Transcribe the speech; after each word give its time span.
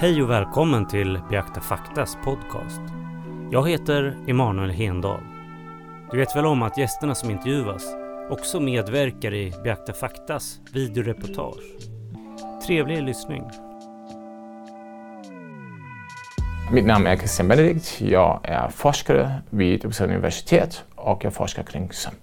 Hej 0.00 0.22
och 0.22 0.30
välkommen 0.30 0.86
till 0.86 1.18
Beakta 1.30 1.60
Faktas 1.60 2.16
podcast. 2.24 2.80
Jag 3.50 3.68
heter 3.68 4.16
Emanuel 4.26 4.70
Hendal. 4.70 5.20
Du 6.10 6.18
vet 6.18 6.36
väl 6.36 6.46
om 6.46 6.62
att 6.62 6.78
gästerna 6.78 7.14
som 7.14 7.30
intervjuas 7.30 7.82
också 8.30 8.60
medverkar 8.60 9.34
i 9.34 9.52
Beakta 9.64 9.92
Faktas 9.92 10.60
videoreportage? 10.72 11.62
Trevlig 12.66 13.02
lyssning. 13.02 13.42
Mitt 16.72 16.86
namn 16.86 17.06
är 17.06 17.16
Christian 17.16 17.48
Benedikt. 17.48 18.00
Jag 18.00 18.40
är 18.42 18.68
forskare 18.68 19.42
vid 19.50 19.84
Uppsala 19.84 20.12
universitet 20.12 20.84
och 20.94 21.24
jag 21.24 21.34
forskar 21.34 21.62
kring 21.62 21.92
sömn. 21.92 22.16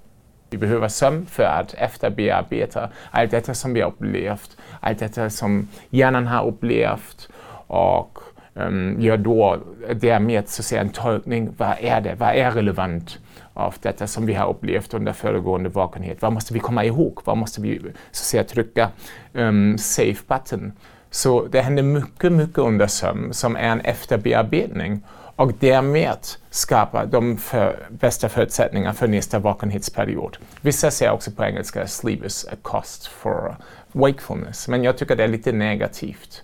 Vi 0.50 0.58
behöver 0.58 0.88
sömn 0.88 1.26
för 1.26 1.44
att 1.44 1.74
efterbearbeta 1.74 2.90
allt 3.12 3.32
detta 3.32 3.54
som 3.54 3.74
vi 3.74 3.82
har 3.82 3.88
upplevt, 3.90 4.58
allt 4.80 5.00
detta 5.00 5.30
som 5.30 5.68
hjärnan 5.90 6.28
har 6.28 6.46
upplevt 6.46 7.30
och 7.68 8.20
ehm, 8.56 8.68
um, 8.68 9.02
gör 9.02 9.18
då 9.18 9.60
därmed 9.94 10.50
så 10.50 10.64
säga, 10.64 10.82
en 10.82 10.90
tolkning. 10.90 11.54
Vad 11.58 11.76
är 11.80 12.02
det? 12.02 12.16
Vad 12.16 12.30
är 12.30 12.52
relevant 12.52 13.20
av 13.54 13.76
detta 13.82 14.08
som 14.08 14.26
vi 14.26 14.34
har 14.34 14.50
upplevt 14.50 14.94
under 14.94 15.14
föregående 15.14 15.70
vakenhet? 15.70 16.22
Vad 16.22 16.34
måste 16.34 16.54
vi 16.54 16.60
komma 16.60 16.86
ihåg? 16.86 17.22
Vad 17.26 17.38
måste 17.38 17.62
vi 17.62 17.82
så 18.12 18.24
säga, 18.24 18.44
trycka 18.44 18.90
um, 19.34 19.78
safe 19.78 20.24
button? 20.28 20.72
Så 21.12 21.48
det 21.48 21.62
händer 21.62 21.84
mycket, 21.84 22.32
mycket 22.32 22.58
under 22.58 22.88
sömn 22.88 23.34
som 23.34 23.56
är 23.56 23.70
en 23.70 23.82
efterbearbetning 23.82 25.04
och 25.38 25.54
därmed 25.60 26.18
skapar 26.50 27.06
de 27.06 27.38
för 27.38 27.88
bästa 27.90 28.30
förutsättningar 28.30 28.94
för 28.94 29.08
nästa 29.08 29.40
vakenhetsperiod. 29.40 30.38
Vissa 30.62 30.92
säger 30.92 31.12
också 31.12 31.32
på 31.32 31.44
engelska 31.44 31.88
sleep 31.88 32.26
is 32.26 32.46
a 32.52 32.56
cost 32.62 33.08
for 33.08 33.56
wakefulness, 33.92 34.68
men 34.68 34.84
jag 34.84 34.98
tycker 34.98 35.16
det 35.16 35.24
är 35.24 35.28
lite 35.28 35.52
negativt. 35.52 36.44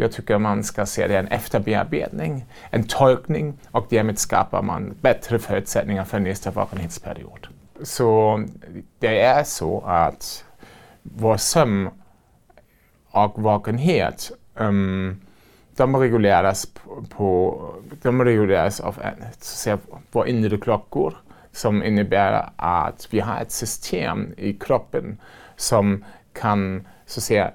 Jag 0.00 0.12
tycker 0.12 0.38
man 0.38 0.64
ska 0.64 0.86
se 0.86 1.06
det 1.06 1.18
en 1.18 1.28
efterbearbetning, 1.28 2.44
en 2.70 2.84
tolkning 2.84 3.58
och 3.70 3.86
därmed 3.90 4.18
skapar 4.18 4.62
man 4.62 4.94
bättre 5.00 5.38
förutsättningar 5.38 6.04
för 6.04 6.18
nästa 6.18 6.50
vakenhetsperiod. 6.50 7.48
Så 7.82 8.42
det 8.98 9.20
är 9.20 9.44
så 9.44 9.80
att 9.80 10.44
vår 11.02 11.36
sömn 11.36 11.90
och 13.10 13.42
vakenhet 13.42 14.30
um, 14.54 15.20
de 15.76 15.96
reguleras, 15.96 16.66
på, 17.08 17.60
de 18.02 18.24
reguleras 18.24 18.80
av 18.80 18.98
våra 20.12 20.28
inre 20.28 20.58
klockor 20.58 21.14
som 21.52 21.82
innebär 21.82 22.50
att 22.56 23.08
vi 23.10 23.20
har 23.20 23.40
ett 23.40 23.52
system 23.52 24.34
i 24.36 24.52
kroppen 24.52 25.20
som 25.56 26.04
kan 26.32 26.86
så 27.06 27.18
att 27.18 27.24
säga, 27.24 27.50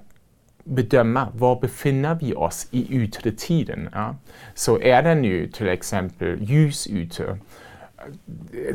bedöma 0.66 1.28
var 1.34 1.60
befinner 1.62 2.16
vi 2.16 2.34
oss 2.34 2.68
i 2.72 3.04
yttre 3.04 3.32
tiden. 3.32 3.90
Ja? 3.94 4.16
Så 4.54 4.80
är 4.80 5.04
det 5.04 5.16
nu 5.16 5.48
till 5.48 5.68
exempel 5.68 6.38
ljus 6.42 6.88
ute 6.88 7.38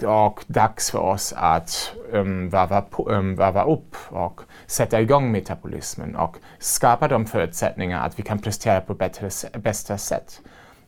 och 0.06 0.44
dags 0.46 0.90
för 0.90 0.98
oss 0.98 1.34
att 1.36 1.92
um, 2.12 2.48
varva, 2.48 2.84
um, 3.06 3.36
varva 3.36 3.64
upp 3.64 3.96
och 4.08 4.40
sätta 4.66 5.00
igång 5.00 5.32
metabolismen 5.32 6.16
och 6.16 6.36
skapa 6.58 7.08
de 7.08 7.26
förutsättningar 7.26 8.06
att 8.06 8.18
vi 8.18 8.22
kan 8.22 8.38
prestera 8.38 8.80
på 8.80 8.94
bättre, 8.94 9.30
bästa 9.58 9.98
sätt. 9.98 10.40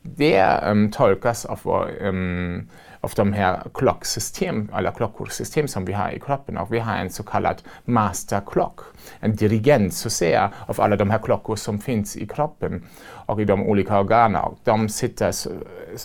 Det 0.03 0.61
um, 0.67 0.91
tolkas 0.91 1.45
av 1.45 1.61
vår 1.63 1.91
um, 2.01 2.69
av 3.03 3.13
de 3.17 3.33
här 3.33 3.63
klocksystem, 3.75 4.69
alla 4.73 4.93
klockorsystem 4.93 5.69
som 5.69 5.85
vi 5.85 5.93
har 5.93 6.11
i 6.11 6.21
kroppen 6.21 6.57
och 6.57 6.75
vi 6.75 6.79
har 6.79 6.97
en 6.97 7.11
så 7.11 7.23
kallad 7.23 7.63
masterklock, 7.85 8.81
en 9.21 9.37
dirigent 9.37 9.95
så 9.95 10.11
säga 10.11 10.51
av 10.67 10.81
alla 10.81 10.97
de 10.97 11.11
här 11.11 11.19
klockor 11.19 11.57
som 11.57 11.79
finns 11.79 12.17
i 12.17 12.27
kroppen 12.27 12.83
och 13.27 13.41
i 13.41 13.45
de 13.45 13.63
olika 13.63 14.01
organen. 14.01 14.43
De 14.65 14.89
sitter 14.89 15.33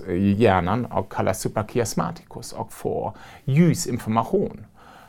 i 0.10 0.32
hjärnan 0.32 0.86
och 0.86 1.12
kallas 1.12 1.42
suprachiasmaticus 1.42 2.54
och 2.54 2.74
får 2.74 3.14
ljusinformation 3.44 4.66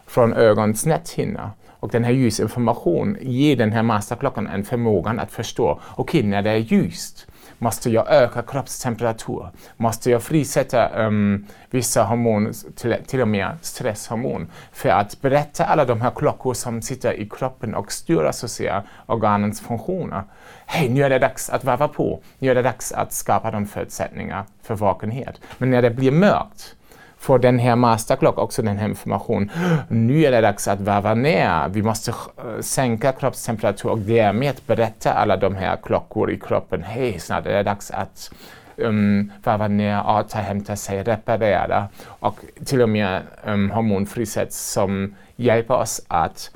från 0.06 0.32
ögons 0.32 0.86
näthinna. 0.86 1.50
Och 1.80 1.88
den 1.88 2.04
här 2.04 2.12
ljusinformationen 2.12 3.16
ger 3.20 3.56
den 3.56 3.72
här 3.72 3.82
masterklockan 3.82 4.46
en 4.46 4.64
förmåga 4.64 5.10
att 5.10 5.32
förstå, 5.32 5.80
okej 5.96 6.20
okay, 6.20 6.30
när 6.30 6.42
det 6.42 6.50
är 6.50 6.56
ljust 6.56 7.26
Måste 7.58 7.90
jag 7.90 8.10
öka 8.10 8.42
kroppstemperatur? 8.42 9.48
Måste 9.76 10.10
jag 10.10 10.22
frisätta 10.22 11.06
um, 11.06 11.46
vissa 11.70 12.02
hormoner, 12.02 12.52
till, 12.76 12.96
till 13.06 13.20
och 13.20 13.28
med 13.28 13.56
stresshormon, 13.62 14.50
för 14.72 14.88
att 14.88 15.20
berätta 15.20 15.64
alla 15.64 15.84
de 15.84 16.00
här 16.00 16.10
klockor 16.10 16.54
som 16.54 16.82
sitter 16.82 17.12
i 17.12 17.28
kroppen 17.28 17.74
och 17.74 17.92
styr 17.92 18.30
så 18.32 18.46
att 18.46 18.50
säga, 18.50 18.82
organens 19.06 19.60
funktioner. 19.60 20.22
Hej, 20.66 20.88
nu 20.88 21.02
är 21.02 21.10
det 21.10 21.18
dags 21.18 21.50
att 21.50 21.64
varva 21.64 21.88
på. 21.88 22.20
Nu 22.38 22.50
är 22.50 22.54
det 22.54 22.62
dags 22.62 22.92
att 22.92 23.12
skapa 23.12 23.50
de 23.50 23.66
förutsättningar 23.66 24.44
för 24.62 24.74
vakenhet. 24.74 25.40
Men 25.58 25.70
när 25.70 25.82
det 25.82 25.90
blir 25.90 26.12
mörkt, 26.12 26.76
får 27.18 27.38
den 27.38 27.58
här 27.58 27.76
masterclock 27.76 28.38
också 28.38 28.62
den 28.62 28.78
här 28.78 28.88
informationen. 28.88 29.50
Nu 29.88 30.24
är 30.24 30.30
det 30.30 30.40
dags 30.40 30.68
att 30.68 30.80
varva 30.80 31.14
ner. 31.14 31.68
Vi 31.68 31.82
måste 31.82 32.10
eh, 32.10 32.60
sänka 32.60 33.12
kroppstemperatur 33.12 33.90
och 33.90 33.98
därmed 33.98 34.60
berätta 34.66 35.12
alla 35.12 35.36
de 35.36 35.54
här 35.54 35.76
klockor 35.76 36.30
i 36.30 36.38
kroppen. 36.38 36.82
Hej, 36.82 37.18
snart 37.18 37.46
är 37.46 37.52
det 37.52 37.62
dags 37.62 37.90
att 37.90 38.30
um, 38.76 39.32
varva 39.44 39.68
ner, 39.68 40.02
återhämta 40.06 40.76
sig, 40.76 41.02
reparera. 41.02 41.88
Och 42.06 42.38
till 42.64 42.82
och 42.82 42.88
med 42.88 43.22
um, 43.44 43.70
hormonfrisätts 43.70 44.72
som 44.72 45.14
hjälper 45.36 45.74
oss 45.74 46.00
att 46.08 46.50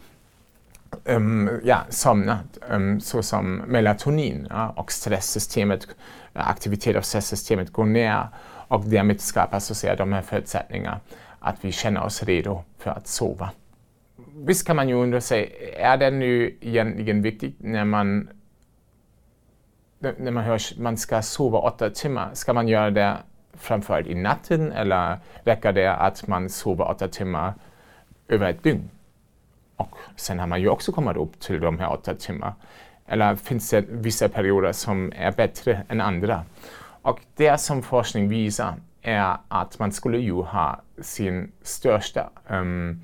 um, 1.05 1.61
ja, 1.65 1.79
somna, 1.89 2.39
um, 2.71 3.01
såsom 3.01 3.57
melatonin 3.57 4.47
ja, 4.51 4.73
och 4.77 4.93
stresssystemet, 4.93 5.87
aktivitet 6.33 6.97
av 6.97 7.03
stresssystemet 7.03 7.73
går 7.73 7.85
ner 7.85 8.27
och 8.73 8.85
därmed 8.85 9.21
skapas 9.21 9.79
så 9.79 9.95
de 9.95 10.13
här 10.13 10.23
förutsättningarna 10.23 11.01
att 11.39 11.65
vi 11.65 11.73
känner 11.73 12.05
oss 12.05 12.23
redo 12.23 12.63
för 12.79 12.91
att 12.91 13.07
sova. 13.07 13.51
Visst 14.35 14.67
kan 14.67 14.77
man 14.77 14.89
ju 14.89 14.95
undra 14.95 15.21
sig, 15.21 15.75
är 15.77 15.97
det 15.97 16.11
nu 16.11 16.57
egentligen 16.61 17.23
viktigt 17.23 17.57
när 17.59 17.85
man 17.85 18.29
när 19.99 20.31
man 20.31 20.45
hör 20.45 20.55
att 20.55 20.79
man 20.79 20.97
ska 20.97 21.23
sova 21.23 21.59
åtta 21.59 21.91
timmar, 21.91 22.31
ska 22.33 22.53
man 22.53 22.69
göra 22.69 22.91
det 22.91 23.17
framförallt 23.55 24.07
i 24.07 24.15
natten 24.15 24.73
eller 24.73 25.19
räcker 25.45 25.73
det 25.73 25.93
att 25.93 26.27
man 26.27 26.49
sover 26.49 26.89
åtta 26.89 27.09
timmar 27.09 27.55
över 28.29 28.51
ett 28.51 28.63
dygn? 28.63 28.91
Och 29.77 29.97
sen 30.17 30.39
har 30.39 30.47
man 30.47 30.61
ju 30.61 30.69
också 30.69 30.93
kommit 30.93 31.17
upp 31.17 31.41
till 31.41 31.61
de 31.61 31.79
här 31.79 31.93
åtta 31.93 32.15
timmarna. 32.15 32.55
Eller 33.07 33.37
finns 33.37 33.71
det 33.71 33.85
vissa 33.89 34.29
perioder 34.29 34.73
som 34.73 35.13
är 35.17 35.33
bättre 35.33 35.83
än 35.89 36.01
andra? 36.01 36.45
Och 37.03 37.21
det 37.37 37.59
som 37.59 37.83
forskning 37.83 38.29
visar 38.29 38.75
är 39.03 39.37
att 39.49 39.79
man 39.79 39.93
skulle 39.93 40.19
ju 40.19 40.33
ha 40.33 40.81
sin 41.01 41.53
största 41.63 42.31
um, 42.49 43.03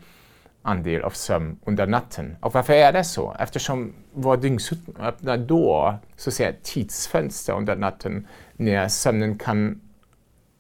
andel 0.63 1.03
av 1.03 1.11
sömn 1.11 1.59
under 1.65 1.87
natten. 1.87 2.37
Och 2.41 2.55
varför 2.55 2.73
är 2.73 2.93
det 2.93 3.05
så? 3.05 3.37
Eftersom 3.39 3.95
vår 4.13 4.37
dygnsrytm 4.37 4.97
öppnar 5.01 5.37
då 5.37 5.95
så 6.17 6.31
säga, 6.31 6.53
tidsfönster 6.63 7.53
under 7.53 7.77
natten 7.77 8.27
när 8.57 8.89
sömnen 8.89 9.39
kan 9.39 9.81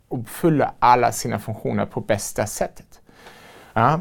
uppfylla 0.09 0.75
alla 0.79 1.13
sina 1.13 1.39
funktioner 1.39 1.87
på 1.87 2.01
bästa 2.01 2.47
sättet. 2.47 3.01
Ja. 3.73 4.01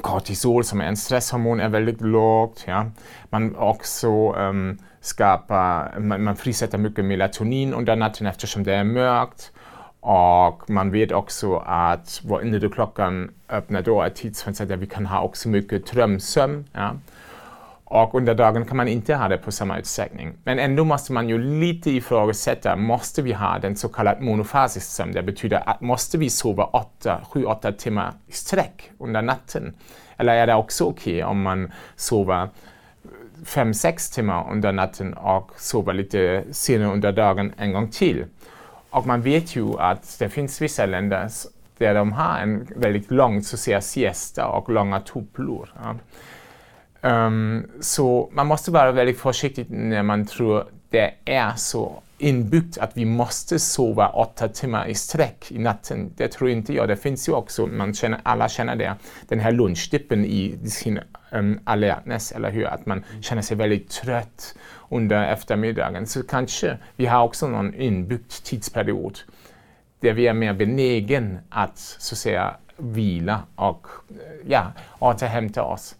Kortisol 0.00 0.64
som 0.64 0.80
en 0.80 0.96
stresshormon 0.96 1.60
är 1.60 1.68
väldigt 1.68 2.00
lågt. 2.00 2.64
Ja. 2.66 2.86
Man 3.30 3.56
också 3.56 4.32
um, 4.32 4.78
skapa, 5.00 5.88
man, 5.98 6.22
man 6.22 6.36
frisätter 6.36 6.78
mycket 6.78 7.04
melatonin 7.04 7.74
under 7.74 7.96
natten 7.96 8.26
eftersom 8.26 8.64
det 8.64 8.74
är 8.74 8.84
mörkt. 8.84 9.52
Och 10.00 10.70
man 10.70 10.90
vet 10.90 11.12
också 11.12 11.56
att 11.66 12.20
vår 12.24 12.42
inre 12.42 12.68
klockan 12.68 13.30
öppnar 13.48 13.82
då 13.82 14.02
ett 14.02 14.16
tidsfönster 14.16 14.66
där 14.66 14.76
vi 14.76 14.86
kan 14.86 15.06
ha 15.06 15.22
också 15.22 15.48
mycket 15.48 15.86
drömsömn. 15.86 16.64
Ja. 16.72 16.96
Och 17.84 18.14
under 18.14 18.34
dagen 18.34 18.64
kan 18.64 18.76
man 18.76 18.88
inte 18.88 19.14
ha 19.14 19.28
det 19.28 19.38
på 19.38 19.52
samma 19.52 19.78
utsträckning. 19.78 20.32
Men 20.44 20.58
ändå 20.58 20.84
måste 20.84 21.12
man 21.12 21.28
ju 21.28 21.38
lite 21.38 21.90
ifrågasätta, 21.90 22.76
måste 22.76 23.22
vi 23.22 23.32
ha 23.32 23.58
den 23.58 23.76
så 23.76 23.88
kallade 23.88 24.20
monofasisk 24.20 24.86
sömn? 24.86 25.12
Det 25.12 25.22
betyder 25.22 25.68
att 25.68 25.80
måste 25.80 26.18
vi 26.18 26.30
sova 26.30 26.70
7-8 27.02 27.72
timmar 27.72 28.12
i 28.26 28.32
sträck 28.32 28.90
under 28.98 29.22
natten? 29.22 29.74
Eller 30.16 30.34
är 30.34 30.46
det 30.46 30.54
också 30.54 30.84
okej 30.84 31.14
okay 31.14 31.22
om 31.22 31.42
man 31.42 31.72
sover 31.96 32.42
eh, 32.42 32.48
fem 33.44 33.74
sex 33.74 34.10
timmar 34.10 34.50
under 34.50 34.72
natten 34.72 35.14
och 35.14 35.50
sover 35.56 35.92
lite 35.92 36.44
senare 36.50 36.92
under 36.92 37.12
dagen 37.12 37.52
en 37.56 37.72
gång 37.72 37.88
till. 37.88 38.24
Och 38.90 39.06
man 39.06 39.22
vet 39.22 39.56
ju 39.56 39.78
att 39.78 40.16
det 40.18 40.28
finns 40.28 40.62
vissa 40.62 40.86
länder 40.86 41.28
där 41.78 41.94
de 41.94 42.12
har 42.12 42.38
en 42.38 42.66
väldigt 42.76 43.10
lång 43.10 43.42
så 43.42 43.56
säga, 43.56 43.80
siesta 43.80 44.46
och 44.46 44.70
långa 44.70 45.00
tupplor. 45.00 45.72
Ja. 45.82 45.94
Um, 47.04 47.66
så 47.80 48.30
man 48.32 48.46
måste 48.46 48.70
vara 48.70 48.92
väldigt 48.92 49.18
försiktig 49.18 49.70
när 49.70 50.02
man 50.02 50.26
tror 50.26 50.64
det 50.90 51.14
är 51.24 51.52
så 51.56 52.02
inbyggt 52.18 52.78
att 52.78 52.96
vi 52.96 53.04
måste 53.04 53.58
sova 53.58 54.08
åtta 54.08 54.48
timmar 54.48 54.86
i 54.86 54.94
sträck 54.94 55.52
i 55.52 55.58
natten. 55.58 56.12
Det 56.16 56.28
tror 56.28 56.50
inte 56.50 56.72
jag. 56.72 56.88
Det 56.88 56.96
finns 56.96 57.28
ju 57.28 57.32
också, 57.32 57.66
man 57.66 57.94
känner, 57.94 58.20
alla 58.22 58.48
känner 58.48 58.76
det, 58.76 58.94
den 59.28 59.40
här 59.40 59.52
lunchdippen 59.52 60.24
i 60.24 60.58
sin 60.68 61.00
um, 61.30 61.60
alertness, 61.64 62.32
eller 62.32 62.50
hur? 62.50 62.66
Att 62.66 62.86
man 62.86 63.04
känner 63.20 63.42
sig 63.42 63.56
väldigt 63.56 63.90
trött 63.90 64.54
under 64.90 65.32
eftermiddagen. 65.32 66.06
Så 66.06 66.22
kanske 66.22 66.78
vi 66.96 67.06
har 67.06 67.22
också 67.22 67.48
någon 67.48 67.74
inbyggd 67.74 68.30
tidsperiod 68.44 69.18
där 70.00 70.12
vi 70.12 70.26
är 70.26 70.34
mer 70.34 70.52
benägen 70.52 71.38
att 71.48 71.78
så 71.78 72.14
att 72.14 72.18
säga 72.18 72.56
vila 72.76 73.42
och 73.54 73.86
ja, 74.46 74.72
återhämta 74.98 75.62
oss. 75.62 75.96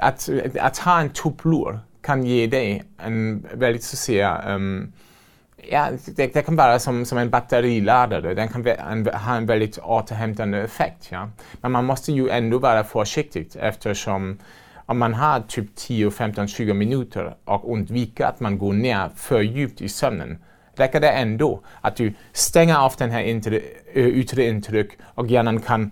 Att, 0.00 0.28
att 0.60 0.78
ha 0.78 1.00
en 1.00 1.10
tupplur 1.10 1.78
kan 2.02 2.24
ge 2.24 2.46
dig 2.46 2.84
en 2.98 3.46
väldigt 3.54 3.82
så 3.82 3.94
att 3.94 3.98
säga 3.98 4.54
um, 4.54 4.92
Ja, 5.70 5.88
det, 6.16 6.34
det, 6.34 6.42
kan 6.42 6.56
vara 6.56 6.78
som, 6.78 7.04
som 7.04 7.18
en 7.18 7.30
batteriladdare. 7.30 8.34
Den 8.34 8.48
kan 8.48 8.66
en, 8.66 9.06
ha 9.06 9.36
en 9.36 9.46
väldigt 9.46 9.78
återhämtande 9.78 10.58
effekt. 10.58 11.08
Ja? 11.10 11.30
Men 11.60 11.72
man 11.72 11.84
måste 11.84 12.12
ju 12.12 12.28
ändå 12.28 12.58
vara 12.58 12.84
försiktig 12.84 13.48
eftersom 13.54 14.38
om 14.86 14.98
man 14.98 15.14
har 15.14 15.40
typ 15.40 15.76
10, 15.76 16.10
15, 16.10 16.48
20 16.48 16.74
minuter 16.74 17.34
och 17.44 17.72
undviker 17.72 18.24
att 18.24 18.40
man 18.40 18.58
går 18.58 18.72
ner 18.72 19.10
för 19.16 19.40
djupt 19.40 19.80
i 19.80 19.88
sömnen 19.88 20.38
räcker 20.74 21.00
det 21.00 21.10
ändå 21.10 21.60
att 21.80 21.96
du 21.96 22.14
stänger 22.32 22.76
av 22.76 22.94
den 22.98 23.10
här 23.10 23.22
eh, 23.22 24.06
yttre 24.06 24.44
intryck 24.44 24.90
och 25.14 25.26
hjärnan 25.26 25.60
kan 25.60 25.90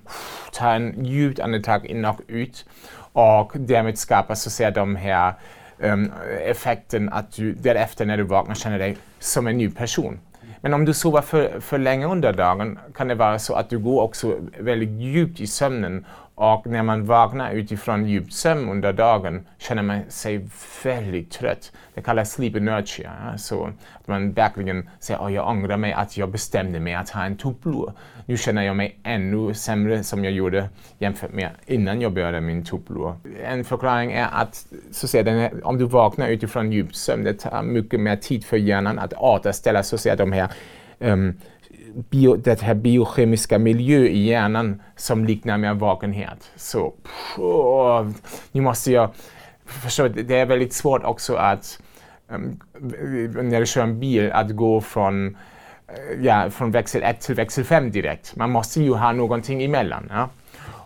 ta 0.52 0.72
en 0.72 1.04
djupt 1.04 1.40
andetag 1.40 1.86
in 1.86 2.04
och 2.04 2.20
ut 2.28 2.64
och 3.12 3.52
därmed 3.54 3.98
skapar 3.98 4.34
så 4.34 4.48
att 4.48 4.52
säga 4.52 4.70
de 4.70 4.96
här 4.96 5.34
um, 5.78 6.12
effekten 6.44 7.08
att 7.08 7.32
du 7.32 7.52
därefter 7.52 8.06
när 8.06 8.16
du 8.16 8.22
vaknar 8.22 8.54
känner 8.54 8.78
dig 8.78 8.96
som 9.18 9.46
en 9.46 9.58
ny 9.58 9.70
person. 9.70 10.20
Men 10.60 10.74
om 10.74 10.84
du 10.84 10.94
sover 10.94 11.20
för, 11.20 11.60
för 11.60 11.78
länge 11.78 12.06
under 12.06 12.32
dagen 12.32 12.78
kan 12.94 13.08
det 13.08 13.14
vara 13.14 13.38
så 13.38 13.54
att 13.54 13.70
du 13.70 13.78
går 13.78 14.02
också 14.02 14.38
väldigt 14.58 15.00
djupt 15.00 15.40
i 15.40 15.46
sömnen 15.46 16.06
och 16.38 16.66
när 16.66 16.82
man 16.82 17.04
vaknar 17.04 17.52
utifrån 17.52 18.06
djup 18.06 18.32
sömn 18.32 18.68
under 18.68 18.92
dagen 18.92 19.46
känner 19.58 19.82
man 19.82 20.00
sig 20.08 20.48
väldigt 20.84 21.30
trött. 21.30 21.72
Det 21.94 22.02
kallas 22.02 22.32
sleep 22.32 22.56
inertia. 22.56 23.12
Så 23.36 23.64
att 23.64 24.08
man 24.08 24.32
verkligen 24.32 24.90
säger 25.00 25.26
att 25.26 25.32
jag 25.32 25.48
ångrar 25.48 25.76
mig 25.76 25.92
att 25.92 26.16
jag 26.16 26.28
bestämde 26.30 26.80
mig 26.80 26.94
att 26.94 27.10
ha 27.10 27.24
en 27.24 27.36
tupplur. 27.36 27.92
Nu 28.26 28.36
känner 28.36 28.62
jag 28.62 28.76
mig 28.76 28.98
ännu 29.02 29.54
sämre 29.54 30.04
som 30.04 30.24
jag 30.24 30.32
gjorde 30.32 30.68
jämfört 30.98 31.32
med 31.32 31.50
innan 31.66 32.00
jag 32.00 32.12
började 32.12 32.40
min 32.40 32.64
tupplur. 32.64 33.14
En 33.44 33.64
förklaring 33.64 34.12
är 34.12 34.28
att 34.32 34.66
så 34.90 35.06
att 35.06 35.10
säga, 35.10 35.50
om 35.62 35.78
du 35.78 35.84
vaknar 35.84 36.28
utifrån 36.28 36.72
djup 36.72 36.94
sömn, 36.94 37.24
det 37.24 37.34
tar 37.34 37.62
mycket 37.62 38.00
mer 38.00 38.16
tid 38.16 38.44
för 38.44 38.56
hjärnan 38.56 38.98
att 38.98 39.12
återställa 39.12 39.82
så 39.82 39.94
att 39.94 40.00
säga, 40.00 40.16
de 40.16 40.32
här 40.32 40.48
um, 40.98 41.34
bio, 42.10 42.36
det 42.36 42.60
här 42.60 42.74
biokemiska 42.74 43.58
miljö 43.58 43.98
i 43.98 44.24
hjärnan 44.24 44.82
som 44.96 45.24
liknar 45.24 45.58
mer 45.58 45.74
vakenhet. 45.74 46.50
Så 46.56 46.90
pff, 46.90 47.38
nu 48.52 48.60
måste 48.60 48.92
jag 48.92 49.10
förstå, 49.66 50.08
det 50.08 50.36
är 50.38 50.46
väldigt 50.46 50.72
svårt 50.72 51.04
också 51.04 51.34
att 51.34 51.80
um, 52.28 52.60
när 53.42 53.60
du 53.60 53.66
kör 53.66 53.82
en 53.82 54.00
bil 54.00 54.32
att 54.32 54.50
gå 54.50 54.80
från, 54.80 55.36
eh, 55.88 56.24
ja, 56.24 56.50
från 56.50 56.70
växel 56.70 57.02
1 57.02 57.20
till 57.20 57.34
växel 57.34 57.64
5 57.64 57.90
direkt. 57.90 58.36
Man 58.36 58.50
måste 58.50 58.82
ju 58.82 58.94
ha 58.94 59.12
någonting 59.12 59.62
emellan. 59.62 60.06
Ja? 60.10 60.28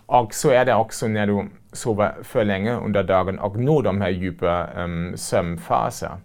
Och 0.07 0.35
så 0.35 0.51
är 0.51 0.65
det 0.65 0.75
också 0.75 1.09
när 1.09 1.27
du 1.27 1.49
sover 1.73 2.15
för 2.23 2.45
länge 2.45 2.75
under 2.75 3.03
dagen 3.03 3.39
och 3.39 3.57
når 3.57 3.83
de 3.83 4.01
här 4.01 4.11
djupa 4.11 4.69
um, 4.77 5.17
sömnfaserna. 5.17 6.19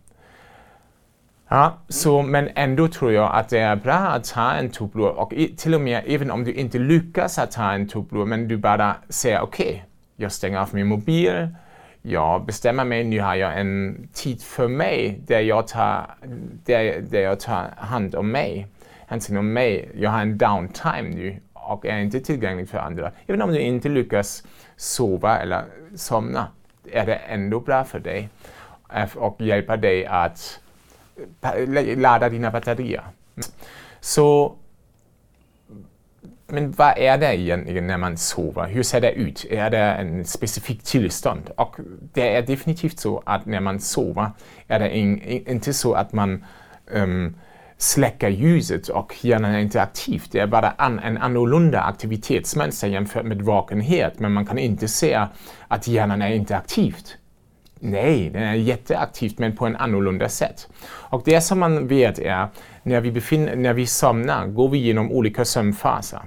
Ja, 1.50 1.78
så, 1.88 2.22
men 2.22 2.50
ändå 2.56 2.88
tror 2.88 3.12
jag 3.12 3.36
att 3.36 3.50
det 3.50 3.60
är 3.60 3.76
bra 3.76 3.94
att 3.94 4.24
ta 4.24 4.52
en 4.52 4.70
tupplur 4.70 5.08
och 5.08 5.34
till 5.58 5.76
och 5.76 5.82
med 5.82 6.04
även 6.08 6.32
om 6.32 6.44
du 6.44 6.54
inte 6.54 6.78
lyckas 6.78 7.40
att 7.40 7.52
ta 7.52 7.72
en 7.72 7.88
tupplur 7.88 8.26
men 8.26 8.48
du 8.48 8.58
bara 8.58 8.96
säger 9.10 9.42
okej, 9.42 9.68
okay, 9.68 9.82
jag 10.16 10.32
stänger 10.32 10.60
av 10.60 10.70
min 10.72 10.88
mobil, 10.88 11.50
jag 12.02 12.46
bestämmer 12.46 12.86
mig, 12.86 13.04
nu 13.04 13.22
har 13.22 13.36
jag 13.36 13.60
en 13.60 14.08
tid 14.14 14.42
för 14.42 14.68
mig 14.68 15.22
där 15.28 15.40
jag 15.40 15.68
tar, 15.68 16.16
där, 16.66 17.02
där 17.02 17.22
jag 17.22 17.40
tar 17.40 17.66
hand 17.78 18.16
om 18.16 18.32
mig. 18.32 18.68
Hänsyn 19.08 19.38
om 19.38 19.54
mig. 19.54 19.90
Jag 19.96 20.10
har 20.10 20.22
en 20.22 20.38
downtime 20.38 21.10
nu 21.10 21.40
och 21.54 21.86
är 21.86 22.00
inte 22.00 22.20
tillgänglig 22.20 22.70
för 22.70 22.78
andra. 22.78 23.12
Även 23.28 23.42
om 23.42 23.52
du 23.52 23.60
inte 23.60 23.90
lyckas 23.90 24.44
sova 24.76 25.38
eller 25.38 25.64
somna 25.96 26.48
är 26.92 27.06
det 27.06 27.16
ändå 27.16 27.60
bra 27.60 27.84
för 27.84 28.00
dig 28.00 28.30
eh, 28.94 29.18
och 29.18 29.42
hjälper 29.42 29.78
dig 29.78 30.06
att 30.06 30.60
ladda 31.96 32.30
dina 32.30 32.52
batterier. 32.52 33.04
Så, 34.00 34.56
men 36.48 36.72
vad 36.72 36.98
är 36.98 37.18
det 37.18 37.40
egentligen 37.40 37.88
när 37.88 37.98
man 37.98 38.18
sover? 38.18 38.68
Hur 38.68 38.84
ser 38.84 39.02
det 39.02 39.12
ut? 39.12 39.46
Är 39.50 39.70
det 39.70 39.80
en 39.80 40.26
specifik 40.26 40.84
tillstånd? 40.84 41.50
Och 41.58 41.76
det 42.14 42.36
är 42.36 42.42
definitivt 42.42 43.00
så 43.00 43.24
att 43.26 43.46
när 43.46 43.60
man 43.60 43.80
sover 43.80 44.32
är 44.68 44.80
det 44.80 44.98
in, 44.98 45.22
inte 45.48 45.74
så 45.74 45.94
att 45.94 46.14
man 46.14 46.46
um, 46.92 47.36
släcker 47.78 48.30
ljuset 48.30 48.88
och 48.90 49.26
hjärnan 49.26 49.56
är 49.56 49.60
inte 49.60 49.82
aktiv. 49.82 50.24
Det 50.32 50.40
är 50.40 50.48
bara 50.48 50.70
an, 50.70 51.00
en 51.00 51.18
annorlunda 51.18 51.82
aktivitetsmönster 51.82 52.88
jämfört 52.88 53.26
med 53.26 53.42
vakenhet, 53.42 54.20
men 54.20 54.34
man 54.34 54.46
kan 54.46 54.58
inte 54.58 54.88
se 54.88 55.28
att 55.68 55.88
hjärnan 55.88 56.22
är 56.22 56.30
inte 56.30 56.58
aktivt. 56.58 57.18
Nej, 57.80 58.30
den 58.30 58.44
är 58.44 58.54
jätteaktiv 58.54 59.34
men 59.38 59.56
på 59.56 59.66
en 59.66 59.76
annorlunda 59.76 60.30
sätt. 60.30 60.68
Och 60.86 61.22
det 61.26 61.42
som 61.42 61.60
man 61.60 61.88
vet 61.88 62.20
är 62.20 62.48
när 62.84 63.02
vi, 63.02 63.12
befinner, 63.12 63.56
när 63.56 63.74
vi 63.74 63.88
somnar 63.88 64.48
går 64.48 64.70
vi 64.70 64.78
genom 64.78 65.12
olika 65.12 65.46
sömnfaser. 65.46 66.22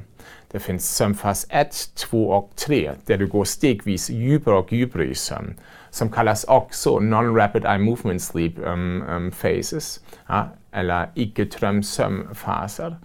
Det 0.52 0.58
finns 0.58 0.97
sömnfas 0.97 1.47
1, 1.50 1.94
2 1.94 2.29
och 2.29 2.50
3 2.56 2.91
där 3.06 3.19
du 3.19 3.26
går 3.26 3.44
stegvis 3.44 4.11
djupare 4.11 4.55
och 4.55 4.73
djupare 4.73 5.05
i 5.05 5.14
sömn 5.14 5.55
som 5.91 6.08
kallas 6.08 6.44
också 6.44 6.99
non-rapid 7.00 7.64
eye 7.64 7.79
movement 7.79 8.23
sleep 8.23 8.58
um, 8.58 9.02
um, 9.02 9.31
phases 9.31 10.00
ja, 10.26 10.49
eller 10.73 11.11
icke-drömsömnfaser. 11.14 12.97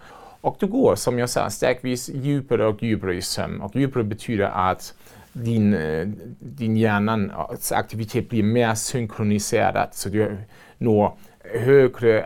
Och 0.42 0.58
du 0.60 0.68
går 0.68 0.96
som 0.96 1.20
jag 1.20 1.30
sa 1.30 1.50
stegvis 1.50 2.10
djupare 2.10 2.68
och 2.68 2.84
djupare 2.84 3.16
i 3.16 3.22
sömn 3.22 3.62
och 3.62 3.76
djupare 3.76 4.04
betyder 4.04 4.46
att 4.46 4.94
din, 5.36 5.74
eh, 5.74 6.08
din 6.40 6.78
hjärnans 6.78 7.72
aktivitet 7.72 8.30
blir 8.30 8.44
mer 8.44 8.76
synkroniserad 8.76 9.90
så 9.92 10.10
du 10.10 10.38
når 10.78 11.18
högre, 11.54 12.26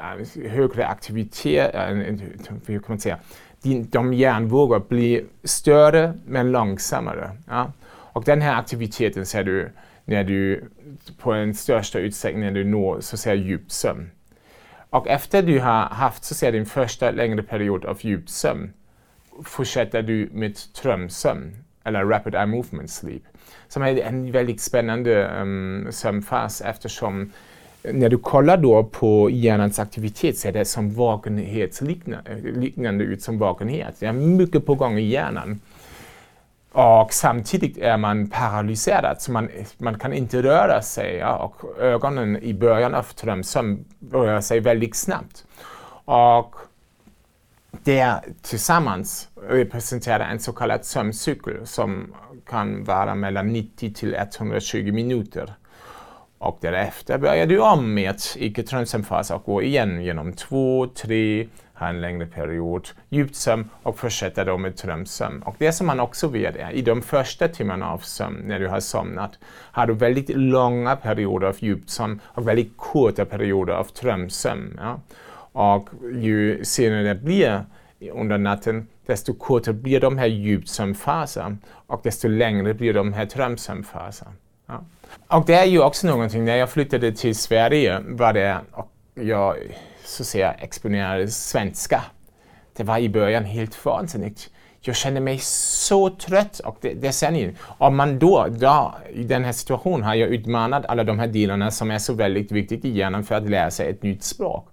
högre 0.49 0.87
aktivitet, 0.87 1.75
eh, 1.75 1.87
hur 2.67 2.79
kan 2.79 2.85
man 2.87 2.99
säga, 2.99 3.19
din, 3.61 3.89
de 3.89 4.13
hjärnvågor 4.13 4.79
blir 4.89 5.23
större 5.43 6.13
men 6.25 6.51
långsammare. 6.51 7.31
Ja? 7.47 7.71
Och 7.89 8.23
den 8.23 8.41
här 8.41 8.59
aktiviteten 8.59 9.25
ser 9.25 9.43
du 9.43 9.69
när 10.05 10.23
du 10.23 10.63
på 11.17 11.33
den 11.33 11.53
största 11.53 11.99
utsträckning 11.99 12.43
när 12.43 12.51
du 12.51 12.63
når 12.63 13.01
så 13.01 13.17
säga 13.17 13.35
djup 13.35 13.71
sömn. 13.71 14.11
Och 14.89 15.07
efter 15.07 15.43
du 15.43 15.59
har 15.59 15.81
haft 15.85 16.23
så 16.23 16.35
säga, 16.35 16.51
din 16.51 16.65
första 16.65 17.11
längre 17.11 17.43
period 17.43 17.85
av 17.85 17.97
djup 18.01 18.29
sömn 18.29 18.73
fortsätter 19.43 20.01
du 20.01 20.29
med 20.33 20.57
drömsömn 20.81 21.55
eller 21.89 22.05
Rapid 22.05 22.35
Eye 22.35 22.45
Movement 22.45 22.89
Sleep, 22.89 23.23
som 23.67 23.83
är 23.83 23.97
en 23.97 24.31
väldigt 24.31 24.61
spännande 24.61 25.31
um, 25.41 25.87
sömnfas 25.91 26.61
eftersom 26.61 27.31
när 27.83 28.09
du 28.09 28.17
kollar 28.17 28.57
då 28.57 28.83
på 28.83 29.29
hjärnans 29.29 29.79
aktivitet 29.79 30.37
ser 30.37 30.51
det 30.51 30.65
som 30.65 30.93
vakenhetsliknande 30.93 33.03
eh, 33.03 33.09
ut 33.09 33.23
som 33.23 33.37
vakenhet. 33.37 33.95
Det 33.99 34.05
är 34.05 34.13
mycket 34.13 34.65
på 34.65 34.75
gång 34.75 34.97
i 34.97 35.01
hjärnan. 35.01 35.59
Och 36.71 37.13
samtidigt 37.13 37.77
är 37.77 37.97
man 37.97 38.29
paralyserad, 38.29 39.21
så 39.21 39.31
man, 39.31 39.49
man 39.77 39.99
kan 39.99 40.13
inte 40.13 40.41
röra 40.41 40.81
sig. 40.81 41.15
Ja, 41.15 41.37
och 41.37 41.79
ögonen 41.79 42.37
i 42.37 42.53
början 42.53 42.95
av 42.95 43.07
drömsömn 43.21 43.85
rör 44.11 44.41
sig 44.41 44.59
väldigt 44.59 44.95
snabbt. 44.95 45.45
Och 46.05 46.55
där 47.71 48.21
tillsammans 48.41 49.29
representerar 49.49 50.29
en 50.29 50.39
så 50.39 50.53
kallad 50.53 50.85
sömncykel 50.85 51.67
som 51.67 52.15
kan 52.45 52.83
vara 52.83 53.15
mellan 53.15 53.47
90 53.47 53.93
till 53.93 54.13
120 54.13 54.91
minuter. 54.91 55.53
Och 56.37 56.57
därefter 56.61 57.17
börjar 57.17 57.45
du 57.45 57.59
om 57.59 57.93
med 57.93 58.15
icke-drömsömnfas 58.35 59.31
och 59.31 59.43
går 59.43 59.63
igen 59.63 60.03
genom 60.03 60.33
två, 60.33 60.87
tre, 60.87 61.47
ha 61.73 61.87
en 61.87 62.01
längre 62.01 62.25
period 62.25 62.89
djupsömn 63.09 63.69
och 63.83 63.99
fortsätter 63.99 64.45
då 64.45 64.57
med 64.57 64.71
drömsömn. 64.71 65.43
Och 65.43 65.55
det 65.57 65.71
som 65.71 65.87
man 65.87 65.99
också 65.99 66.27
vet 66.27 66.55
är 66.55 66.71
i 66.71 66.81
de 66.81 67.01
första 67.01 67.47
timmarna 67.47 67.91
av 67.91 67.97
sömn, 67.97 68.43
när 68.45 68.59
du 68.59 68.67
har 68.67 68.79
somnat, 68.79 69.31
har 69.71 69.87
du 69.87 69.93
väldigt 69.93 70.29
långa 70.29 70.95
perioder 70.95 71.47
av 71.47 71.55
djupsömn 71.59 72.19
och 72.23 72.47
väldigt 72.47 72.73
korta 72.77 73.25
perioder 73.25 73.73
av 73.73 73.87
drömsömn. 74.01 74.79
Ja? 74.81 74.99
Och 75.59 75.89
ju 76.13 76.65
senare 76.65 77.03
det 77.03 77.15
blir 77.15 77.65
under 78.11 78.37
natten, 78.37 78.87
desto 79.05 79.33
kortare 79.33 79.73
blir 79.73 79.99
de 79.99 80.17
här 80.17 80.25
djupsömnfaserna 80.25 81.57
och 81.87 82.01
desto 82.03 82.27
längre 82.27 82.73
blir 82.73 82.93
de 82.93 83.13
här 83.13 83.25
drömsömnfaserna. 83.25 84.31
Ja. 84.65 84.85
Och 85.27 85.45
det 85.45 85.53
är 85.53 85.65
ju 85.65 85.81
också 85.81 86.07
någonting, 86.07 86.45
när 86.45 86.55
jag 86.55 86.69
flyttade 86.69 87.11
till 87.11 87.35
Sverige 87.35 87.99
var 88.07 88.33
det, 88.33 88.57
och 88.71 88.91
jag 89.13 89.55
så 90.05 90.23
säga, 90.23 90.51
exponerade 90.51 91.27
svenska. 91.27 92.03
Det 92.77 92.83
var 92.83 92.97
i 92.97 93.09
början 93.09 93.43
helt 93.43 93.85
vansinnigt. 93.85 94.49
Jag 94.81 94.95
kände 94.95 95.19
mig 95.19 95.39
så 95.43 96.09
trött 96.09 96.59
och 96.59 96.77
det, 96.81 96.93
det 96.93 97.11
ser 97.11 97.31
ni. 97.31 97.55
Om 97.61 97.95
man 97.95 98.19
då, 98.19 98.47
då, 98.49 98.95
i 99.09 99.23
den 99.23 99.43
här 99.43 99.51
situationen 99.51 100.03
har 100.03 100.15
jag 100.15 100.29
utmanat 100.29 100.85
alla 100.85 101.03
de 101.03 101.19
här 101.19 101.27
delarna 101.27 101.71
som 101.71 101.91
är 101.91 101.99
så 101.99 102.13
väldigt 102.13 102.51
viktiga 102.51 102.79
i 102.83 102.97
hjärnan 102.97 103.23
för 103.23 103.35
att 103.35 103.49
lära 103.49 103.71
sig 103.71 103.89
ett 103.89 104.03
nytt 104.03 104.23
språk. 104.23 104.69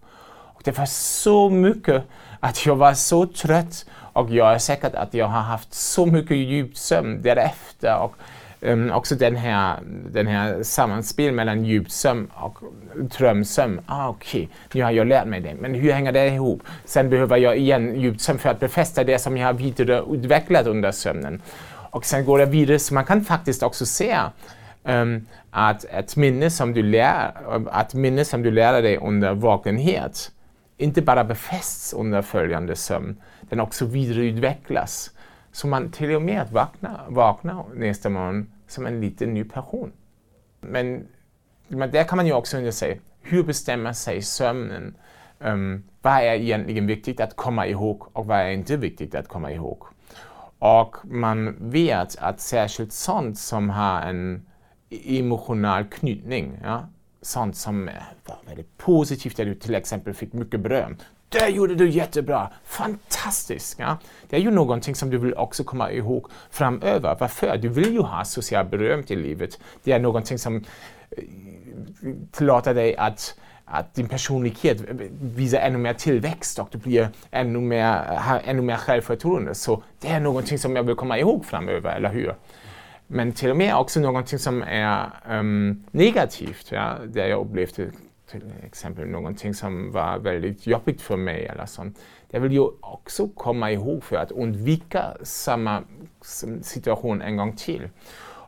Det 0.67 0.79
var 0.79 0.87
så 0.87 1.51
mycket 1.51 2.03
att 2.41 2.67
jag 2.67 2.77
var 2.77 2.95
så 2.95 3.27
trött 3.27 3.87
och 4.13 4.31
jag 4.31 4.55
är 4.55 4.59
säker 4.59 4.97
att 4.97 5.15
jag 5.15 5.27
har 5.27 5.41
haft 5.41 5.75
så 5.75 6.07
mycket 6.07 6.37
djupsömn 6.37 7.23
därefter. 7.23 7.99
Och, 7.99 8.15
um, 8.61 8.91
också 8.91 9.15
den 9.15 9.37
här, 9.37 9.79
den 10.11 10.27
här 10.27 10.63
sammanspel 10.63 11.33
mellan 11.33 11.65
djupsömn 11.65 12.31
och 12.35 12.59
drömsömn. 12.95 13.81
Ah, 13.87 14.09
Okej, 14.09 14.43
okay. 14.43 14.81
nu 14.81 14.83
har 14.83 14.91
jag 14.91 15.07
lärt 15.07 15.27
mig 15.27 15.41
det. 15.41 15.55
Men 15.55 15.75
hur 15.75 15.93
hänger 15.93 16.13
det 16.13 16.27
ihop? 16.29 16.63
Sen 16.85 17.11
behöver 17.11 17.37
jag 17.37 17.57
igen 17.57 18.01
djupsömn 18.01 18.39
för 18.39 18.49
att 18.49 18.61
befästa 18.61 19.05
det 19.05 19.19
som 19.19 19.37
jag 19.37 19.47
har 19.47 19.53
vidareutvecklat 19.53 20.67
under 20.67 20.93
sömnen. 20.93 21.43
Och 21.91 22.05
sen 22.05 22.25
går 22.25 22.39
det 22.39 22.47
vidare, 22.47 22.79
så 22.79 22.95
man 22.95 23.05
kan 23.05 23.25
faktiskt 23.25 23.63
också 23.63 23.87
se 23.87 24.19
um, 24.85 25.27
att 25.51 25.85
ett 25.85 26.17
minne 26.17 26.51
som 26.51 26.75
du 26.75 26.83
lär, 26.83 27.33
att 27.71 27.95
minne 27.95 28.25
som 28.25 28.43
du 28.43 28.51
lär 28.51 28.83
dig 28.83 28.97
under 28.97 29.35
vakenhet 29.35 30.31
inte 30.77 31.03
bara 31.03 31.25
befästs 31.25 31.93
under 31.93 32.23
följande 32.23 32.77
sömn, 32.77 33.17
den 33.41 33.61
också 33.61 33.87
vidareutvecklas. 33.87 35.11
Så 35.53 35.67
man 35.67 35.91
till 35.91 36.15
och 36.15 36.23
med 36.23 36.49
vaknar, 36.53 37.07
vaknar 37.09 37.65
nästa 37.75 38.09
morgon 38.09 38.51
som 38.67 38.87
en 38.87 39.01
liten 39.01 39.35
ny 39.35 39.45
person. 39.45 39.93
Men, 40.61 41.07
men 41.69 41.91
där 41.91 42.05
kan 42.05 42.17
man 42.17 42.27
ju 42.27 42.33
också 42.33 42.57
undra 42.57 42.73
sig, 42.73 43.01
hur 43.23 43.43
bestämmer 43.43 43.93
sig 43.93 44.23
sömnen? 44.23 44.95
Um, 45.39 45.85
vad 46.03 46.13
är 46.13 46.35
egentligen 46.35 46.87
viktigt 46.87 47.21
att 47.21 47.37
komma 47.37 47.67
ihåg 47.67 48.09
och 48.13 48.27
vad 48.27 48.39
är 48.39 48.51
inte 48.51 48.77
viktigt 48.77 49.15
att 49.15 49.29
komma 49.29 49.53
ihåg? 49.53 49.87
Och 50.59 50.97
man 51.05 51.71
vet 51.71 52.17
att 52.19 52.41
särskilt 52.41 52.93
sånt 52.93 53.39
som 53.39 53.71
har 53.71 54.03
en 54.03 54.47
emotionell 54.91 55.85
knytning, 55.85 56.61
ja, 56.65 56.89
sånt 57.27 57.57
som 57.57 57.89
eh, 57.89 57.95
var 58.27 58.37
väldigt 58.47 58.79
positivt, 58.79 59.37
där 59.37 59.45
du 59.45 59.55
till 59.55 59.75
exempel 59.75 60.15
fick 60.15 60.33
mycket 60.33 60.61
beröm. 60.61 60.97
Det 61.29 61.49
gjorde 61.49 61.75
du 61.75 61.89
jättebra, 61.89 62.51
fantastiskt! 62.65 63.79
Ja? 63.79 63.99
Det 64.29 64.37
är 64.37 64.41
ju 64.41 64.51
någonting 64.51 64.95
som 64.95 65.11
du 65.11 65.19
vill 65.19 65.35
också 65.35 65.65
komma 65.65 65.93
ihåg 65.93 66.31
framöver. 66.51 67.17
Varför? 67.21 67.57
Du 67.57 67.69
vill 67.69 67.93
ju 67.93 68.01
ha 68.01 68.25
socialt 68.25 68.71
beröm 68.71 69.05
i 69.07 69.17
livet. 69.17 69.59
Det 69.83 69.93
är 69.93 69.99
någonting 69.99 70.39
som 70.39 70.57
eh, 71.11 71.25
tillåter 72.33 72.75
dig 72.75 72.97
att 72.97 73.35
att 73.69 73.95
din 73.95 74.09
personlighet 74.09 74.81
visar 75.21 75.59
ännu 75.59 75.79
mer 75.79 75.93
tillväxt 75.93 76.59
och 76.59 76.69
du 76.71 76.79
blir 76.79 77.09
ännu 77.31 77.61
mer, 77.61 78.17
har 78.17 78.41
ännu 78.45 78.63
mer 78.63 78.77
självförtroende. 78.77 79.55
Så 79.55 79.83
det 80.01 80.09
är 80.09 80.21
någonting 80.21 80.59
som 80.59 80.77
jag 80.77 80.83
vill 80.83 80.95
komma 80.95 81.19
ihåg 81.19 81.45
framöver, 81.45 81.97
eller 81.97 82.09
hur? 82.09 82.35
Men 83.07 83.33
till 83.33 83.51
och 83.51 83.57
med 83.57 83.77
också 83.77 84.01
någonting 84.01 84.39
som 84.39 84.63
är 84.63 85.11
um, 85.29 85.85
negativt, 85.91 86.67
ja, 86.71 86.97
där 87.07 87.27
jag 87.27 87.41
upplevde 87.41 87.91
till 88.31 88.43
exempel 88.67 89.09
någonting 89.09 89.55
som 89.55 89.93
var 89.93 90.19
väldigt 90.19 90.67
jobbigt 90.67 91.03
för 91.03 91.17
mig 91.17 91.47
eller 91.47 91.67
sånt. 91.67 91.99
Det 92.31 92.39
vill 92.39 92.53
ju 92.53 92.67
också 92.81 93.29
komma 93.29 93.73
ihåg 93.73 94.05
för 94.05 94.17
att 94.17 94.33
undvika 94.33 95.05
samma 95.23 95.83
situation 96.63 97.23
en 97.23 97.37
gång 97.37 97.57
till. 97.57 97.89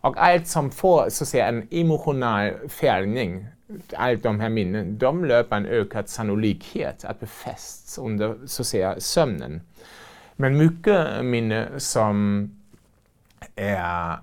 Och 0.01 0.17
allt 0.17 0.47
som 0.47 0.71
får 0.71 1.09
så 1.09 1.25
att 1.25 1.29
säga, 1.29 1.49
en 1.49 1.69
emotionell 1.71 2.69
fällning, 2.69 3.47
allt 3.93 4.23
de 4.23 4.41
här 4.41 4.49
minnen, 4.49 4.99
de 4.99 5.25
löper 5.25 5.57
en 5.57 5.67
ökad 5.67 6.09
sannolikhet 6.09 7.05
att 7.05 7.21
befästs 7.21 7.99
under 7.99 8.39
så 8.47 8.63
att 8.63 8.67
säga, 8.67 9.01
sömnen. 9.01 9.61
Men 10.37 10.59
mycket 10.59 11.25
minne 11.25 11.69
som 11.77 12.51
är 13.57 14.17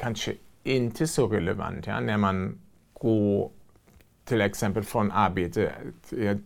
kanske 0.00 0.32
inte 0.62 1.06
så 1.06 1.26
relevant 1.26 1.86
ja, 1.86 2.00
när 2.00 2.16
man 2.16 2.58
går 2.92 3.50
till 4.24 4.40
exempel 4.40 4.82
från 4.82 5.12
arbete 5.12 5.72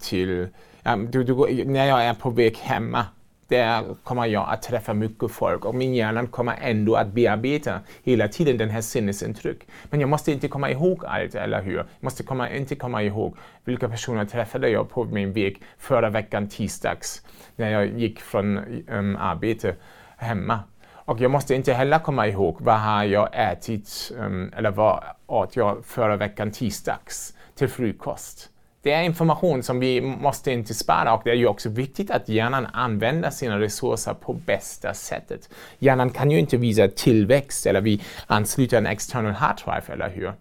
till, 0.00 0.48
ja, 0.82 0.96
du, 0.96 1.24
du, 1.24 1.64
när 1.64 1.86
jag 1.86 2.04
är 2.04 2.14
på 2.14 2.30
väg 2.30 2.56
hemma, 2.56 3.06
där 3.48 3.94
kommer 4.04 4.26
jag 4.26 4.48
att 4.48 4.62
träffa 4.62 4.94
mycket 4.94 5.30
folk 5.30 5.64
och 5.64 5.74
min 5.74 5.94
hjärna 5.94 6.26
kommer 6.26 6.56
ändå 6.60 6.94
att 6.94 7.12
bearbeta 7.12 7.80
hela 8.02 8.28
tiden 8.28 8.58
den 8.58 8.70
här 8.70 8.80
sinnesintryck. 8.80 9.66
Men 9.90 10.00
jag 10.00 10.08
måste 10.08 10.32
inte 10.32 10.48
komma 10.48 10.70
ihåg 10.70 11.04
allt, 11.04 11.34
eller 11.34 11.62
hur? 11.62 11.76
Jag 11.76 11.86
måste 12.00 12.22
komma, 12.22 12.50
inte 12.50 12.74
komma 12.74 13.02
ihåg 13.02 13.36
vilka 13.64 13.88
personer 13.88 14.24
träffade 14.24 14.68
jag 14.68 14.90
på 14.90 15.04
min 15.04 15.32
väg 15.32 15.62
förra 15.78 16.10
veckan 16.10 16.48
tisdags 16.48 17.22
när 17.56 17.70
jag 17.70 17.98
gick 17.98 18.20
från 18.20 18.58
um, 18.88 19.16
arbete 19.16 19.76
hemma. 20.16 20.60
Och 21.04 21.20
jag 21.20 21.30
måste 21.30 21.54
inte 21.54 21.72
heller 21.72 21.98
komma 21.98 22.28
ihåg 22.28 22.56
vad 22.60 22.80
har 22.80 23.04
jag 23.04 23.28
ätit 23.32 24.12
um, 24.18 24.52
eller 24.56 24.70
vad 24.70 25.04
åt 25.26 25.56
jag 25.56 25.84
förra 25.84 26.16
veckan 26.16 26.50
tisdags 26.50 27.34
till 27.54 27.68
frukost. 27.68 28.50
Det 28.82 28.92
är 28.92 29.02
information 29.02 29.62
som 29.62 29.80
vi 29.80 30.00
måste 30.00 30.52
inte 30.52 30.74
spara 30.74 31.14
och 31.14 31.20
det 31.24 31.30
är 31.30 31.34
ju 31.34 31.46
också 31.46 31.68
viktigt 31.68 32.10
att 32.10 32.28
hjärnan 32.28 32.66
använder 32.72 33.30
sina 33.30 33.60
resurser 33.60 34.14
på 34.14 34.32
bästa 34.32 34.94
sättet. 34.94 35.48
Hjärnan 35.78 36.10
kan 36.10 36.30
ju 36.30 36.38
inte 36.38 36.56
visa 36.56 36.88
tillväxt 36.88 37.66
eller 37.66 37.80
vi 37.80 38.02
ansluter 38.26 38.78
en 38.78 38.86
external 38.86 39.32
hard 39.32 39.56
drive, 39.64 39.92
eller 39.92 40.10
hur? 40.10 40.32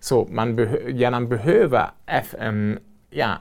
Så 0.00 0.28
man 0.30 0.56
be 0.56 0.90
hjärnan 0.90 1.28
behöver 1.28 1.90
ja, 3.10 3.38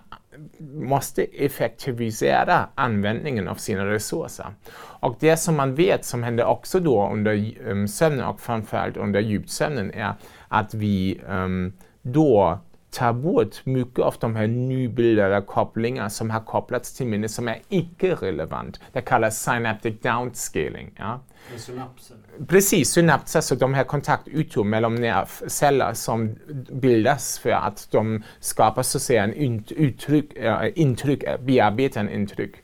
måste 0.59 1.23
effektivisera 1.23 2.67
användningen 2.75 3.47
av 3.47 3.55
sina 3.55 3.85
resurser. 3.85 4.53
Och 4.75 5.17
det 5.19 5.37
som 5.37 5.55
man 5.55 5.75
vet 5.75 6.05
som 6.05 6.23
händer 6.23 6.45
också 6.45 6.79
då 6.79 7.09
under 7.13 7.53
um, 7.67 7.87
sömnen 7.87 8.25
och 8.25 8.39
framförallt 8.41 8.97
under 8.97 9.19
djupsömnen 9.19 9.91
är 9.91 10.13
att 10.47 10.73
vi 10.73 11.21
um, 11.27 11.73
då 12.01 12.59
tar 12.91 13.13
bort 13.13 13.65
mycket 13.65 13.99
av 13.99 14.15
de 14.19 14.35
här 14.35 14.47
nybildade 14.47 15.41
kopplingar 15.41 16.09
som 16.09 16.29
har 16.29 16.39
kopplats 16.39 16.97
till 16.97 17.07
minnet 17.07 17.31
som 17.31 17.47
är 17.47 17.59
icke-relevant. 17.69 18.79
Det 18.93 19.01
kallas 19.01 19.43
synaptic 19.43 20.01
downscaling. 20.01 20.91
Ja. 20.97 21.19
Synapser. 21.57 22.17
Precis, 22.47 22.89
synapser, 22.89 23.41
så 23.41 23.55
de 23.55 23.73
här 23.73 23.83
kontaktytor 23.83 24.63
mellan 24.63 24.95
nervceller 24.95 25.93
som 25.93 26.35
bildas 26.71 27.39
för 27.39 27.49
att 27.49 27.87
de 27.91 28.23
skapar 28.39 28.83
så 28.83 28.97
att 28.97 29.01
säga 29.01 29.23
en 29.23 29.63
uttryck, 29.69 30.37
äh, 30.37 30.69
intryck, 30.75 31.23
bearbetar 31.39 32.01
en 32.01 32.09
intryck. 32.09 32.55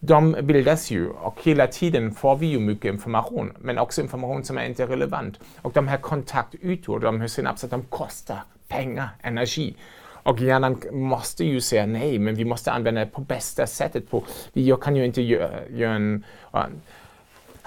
De 0.00 0.36
bildas 0.42 0.90
ju 0.90 1.08
och 1.08 1.38
hela 1.42 1.66
tiden 1.66 2.14
får 2.14 2.36
vi 2.36 2.46
ju 2.46 2.60
mycket 2.60 2.92
information, 2.92 3.52
men 3.58 3.78
också 3.78 4.02
information 4.02 4.44
som 4.44 4.58
är 4.58 4.64
inte 4.64 4.86
relevant. 4.86 5.40
Och 5.62 5.72
de 5.72 5.88
här 5.88 5.98
kontaktytor, 5.98 7.00
de 7.00 7.20
här 7.20 7.28
synapser, 7.28 7.68
de 7.68 7.82
kostar 7.82 8.42
pengar, 8.68 9.08
energi. 9.22 9.76
Och 10.28 10.40
hjärnan 10.40 10.82
måste 10.92 11.44
ju 11.44 11.60
säga 11.60 11.86
nej, 11.86 12.18
men 12.18 12.34
vi 12.34 12.44
måste 12.44 12.72
använda 12.72 13.00
det 13.00 13.06
på 13.06 13.20
bästa 13.20 13.66
sättet. 13.66 14.10
På, 14.10 14.24
jag 14.52 14.82
kan 14.82 14.96
ju 14.96 15.04
inte 15.04 15.22
göra, 15.22 15.50
göra 15.70 15.94
en, 15.94 16.24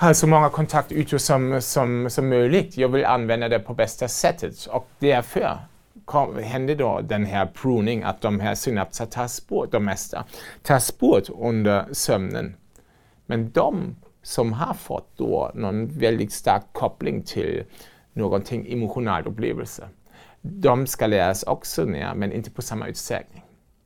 ha 0.01 0.13
så 0.13 0.27
många 0.27 0.49
kontaktytor 0.49 1.17
som, 1.17 1.61
som, 1.61 2.09
som 2.09 2.29
möjligt. 2.29 2.77
Jag 2.77 2.89
vill 2.89 3.05
använda 3.05 3.49
det 3.49 3.59
på 3.59 3.73
bästa 3.73 4.07
sättet 4.07 4.65
och 4.65 4.87
därför 4.99 5.57
kom, 6.05 6.37
hände 6.37 6.75
då 6.75 7.01
den 7.01 7.25
här 7.25 7.45
pruning, 7.45 8.03
att 8.03 8.21
de 8.21 8.39
här 8.39 8.55
synapserna 8.55 9.09
tas 9.09 9.47
bort, 9.47 9.71
de 9.71 9.85
mesta, 9.85 10.25
tas 10.61 10.97
bort 10.97 11.29
under 11.39 11.93
sömnen. 11.93 12.55
Men 13.25 13.51
de 13.51 13.95
som 14.23 14.53
har 14.53 14.73
fått 14.73 15.17
då 15.17 15.51
någon 15.53 15.87
väldigt 15.87 16.33
stark 16.33 16.63
koppling 16.71 17.23
till 17.23 17.63
någonting 18.13 18.73
emotionell 18.73 19.27
upplevelse, 19.27 19.89
de 20.41 20.87
ska 20.87 21.07
läras 21.07 21.43
också 21.43 21.85
ner, 21.85 22.13
men 22.15 22.31
inte 22.31 22.51
på 22.51 22.61
samma 22.61 22.87
utsträckning. 22.87 23.43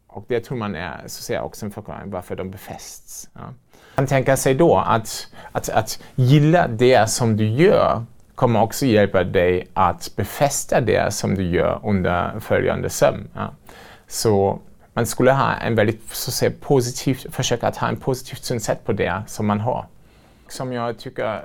Och 0.07 0.25
det 0.27 0.39
tror 0.39 0.57
man 0.57 0.75
är 0.75 0.97
så 0.97 1.03
att 1.03 1.11
säga, 1.11 1.43
också 1.43 1.65
en 1.65 1.71
förklaring 1.71 2.11
varför 2.11 2.35
de 2.35 2.51
befästs. 2.51 3.29
Ja. 3.33 3.53
Man 3.95 4.07
tänker 4.07 4.35
sig 4.35 4.53
då 4.55 4.77
att, 4.77 5.27
att, 5.51 5.69
att 5.69 5.99
gilla 6.15 6.67
det 6.67 7.09
som 7.09 7.37
du 7.37 7.47
gör 7.47 8.05
kommer 8.35 8.61
också 8.61 8.85
hjälpa 8.85 9.23
dig 9.23 9.67
att 9.73 10.11
befästa 10.15 10.81
det 10.81 11.13
som 11.13 11.35
du 11.35 11.43
gör 11.43 11.79
under 11.83 12.39
följande 12.39 12.89
sömn. 12.89 13.29
Ja. 13.33 13.53
Så 14.07 14.59
man 14.93 15.05
skulle 15.05 15.31
ha 15.31 15.53
en 15.53 15.75
väldigt 15.75 16.09
så 16.09 16.29
att 16.29 16.33
säga, 16.33 16.51
positiv, 16.61 17.25
försöka 17.31 17.67
att 17.67 17.77
ha 17.77 17.87
en 17.87 17.97
positivt 17.97 18.43
synsätt 18.43 18.85
på 18.85 18.93
det 18.93 19.23
som 19.27 19.45
man 19.45 19.59
har. 19.59 19.85
Som 20.47 20.73
jag 20.73 20.99
tycker 20.99 21.41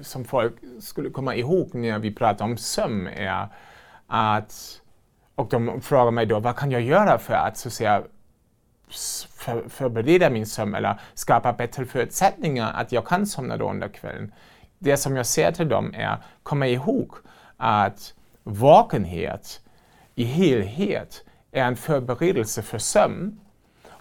som 0.00 0.24
folk 0.24 0.54
skulle 0.80 1.10
komma 1.10 1.34
ihåg 1.34 1.74
när 1.74 1.98
vi 1.98 2.14
pratar 2.14 2.44
om 2.44 2.56
sömn 2.56 3.06
är 3.06 3.48
att, 4.06 4.80
och 5.34 5.48
de 5.50 5.80
frågar 5.80 6.10
mig 6.10 6.26
då, 6.26 6.40
vad 6.40 6.56
kan 6.56 6.70
jag 6.70 6.82
göra 6.82 7.18
för 7.18 7.34
att 7.34 7.56
så 7.56 7.68
att 7.68 7.72
säga, 7.72 8.02
för, 9.36 9.68
förbereda 9.68 10.30
min 10.30 10.46
sömn 10.46 10.74
eller 10.74 11.00
skapa 11.14 11.52
bättre 11.52 11.84
förutsättningar 11.84 12.72
att 12.72 12.92
jag 12.92 13.06
kan 13.06 13.26
somna 13.26 13.56
då 13.56 13.70
under 13.70 13.88
kvällen. 13.88 14.32
Det 14.78 14.96
som 14.96 15.16
jag 15.16 15.26
säger 15.26 15.52
till 15.52 15.68
dem 15.68 15.94
är, 15.94 16.16
komma 16.42 16.66
ihåg 16.66 17.14
att 17.56 18.14
vakenhet 18.42 19.60
i 20.14 20.24
helhet 20.24 21.24
är 21.52 21.64
en 21.64 21.76
förberedelse 21.76 22.62
för 22.62 22.78
sömn 22.78 23.40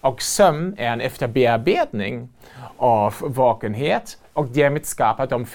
Och 0.01 0.21
sömn 0.21 0.75
är 0.77 0.93
en 0.93 1.01
efterbearbetning 1.01 2.29
av 2.77 3.15
vakenhet 3.21 4.17
och 4.33 4.47
därmed 4.47 4.85
skapar 4.85 5.27
de 5.27 5.41
eh, 5.41 5.47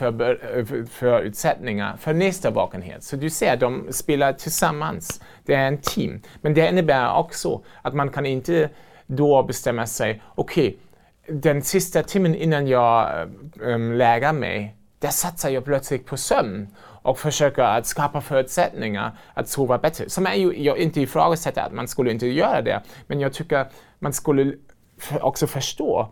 för, 0.64 0.86
förutsättningar 0.86 1.96
för 1.96 2.14
nästa 2.14 2.50
vakenhet. 2.50 3.04
Så 3.04 3.16
du 3.16 3.30
ser, 3.30 3.56
de 3.56 3.86
spelar 3.90 4.32
tillsammans. 4.32 5.20
Det 5.44 5.54
är 5.54 5.68
en 5.68 5.78
team. 5.78 6.22
Men 6.40 6.54
det 6.54 6.68
innebär 6.68 7.14
också 7.14 7.62
att 7.82 7.94
man 7.94 8.10
kan 8.10 8.26
inte 8.26 8.70
då 9.06 9.42
bestämma 9.42 9.86
sig, 9.86 10.22
okej, 10.34 10.68
okay, 10.68 11.40
den 11.40 11.62
sista 11.62 12.02
timmen 12.02 12.34
innan 12.34 12.66
jag 12.66 13.20
eh, 13.20 13.26
um, 13.60 13.68
ähm, 13.68 13.92
lägger 13.92 14.32
mig, 14.32 14.76
där 14.98 15.08
satsar 15.08 15.50
jag 15.50 15.64
plötsligt 15.64 16.06
på 16.06 16.16
sömn 16.16 16.68
och 16.78 17.18
försöker 17.18 17.62
att 17.62 17.86
skapa 17.86 18.20
förutsättningar 18.20 19.18
att 19.34 19.48
sova 19.48 19.78
bättre. 19.78 20.08
Som 20.08 20.26
är 20.26 20.34
ju, 20.34 20.62
jag 20.62 20.78
inte 20.78 21.00
ifrågasätter 21.00 21.62
att 21.62 21.72
man 21.72 21.88
skulle 21.88 22.10
inte 22.10 22.26
göra 22.26 22.62
det, 22.62 22.82
men 23.06 23.20
jag 23.20 23.32
tycker 23.32 23.66
man 23.98 24.12
skulle 24.12 24.54
också 25.20 25.46
förstå 25.46 26.08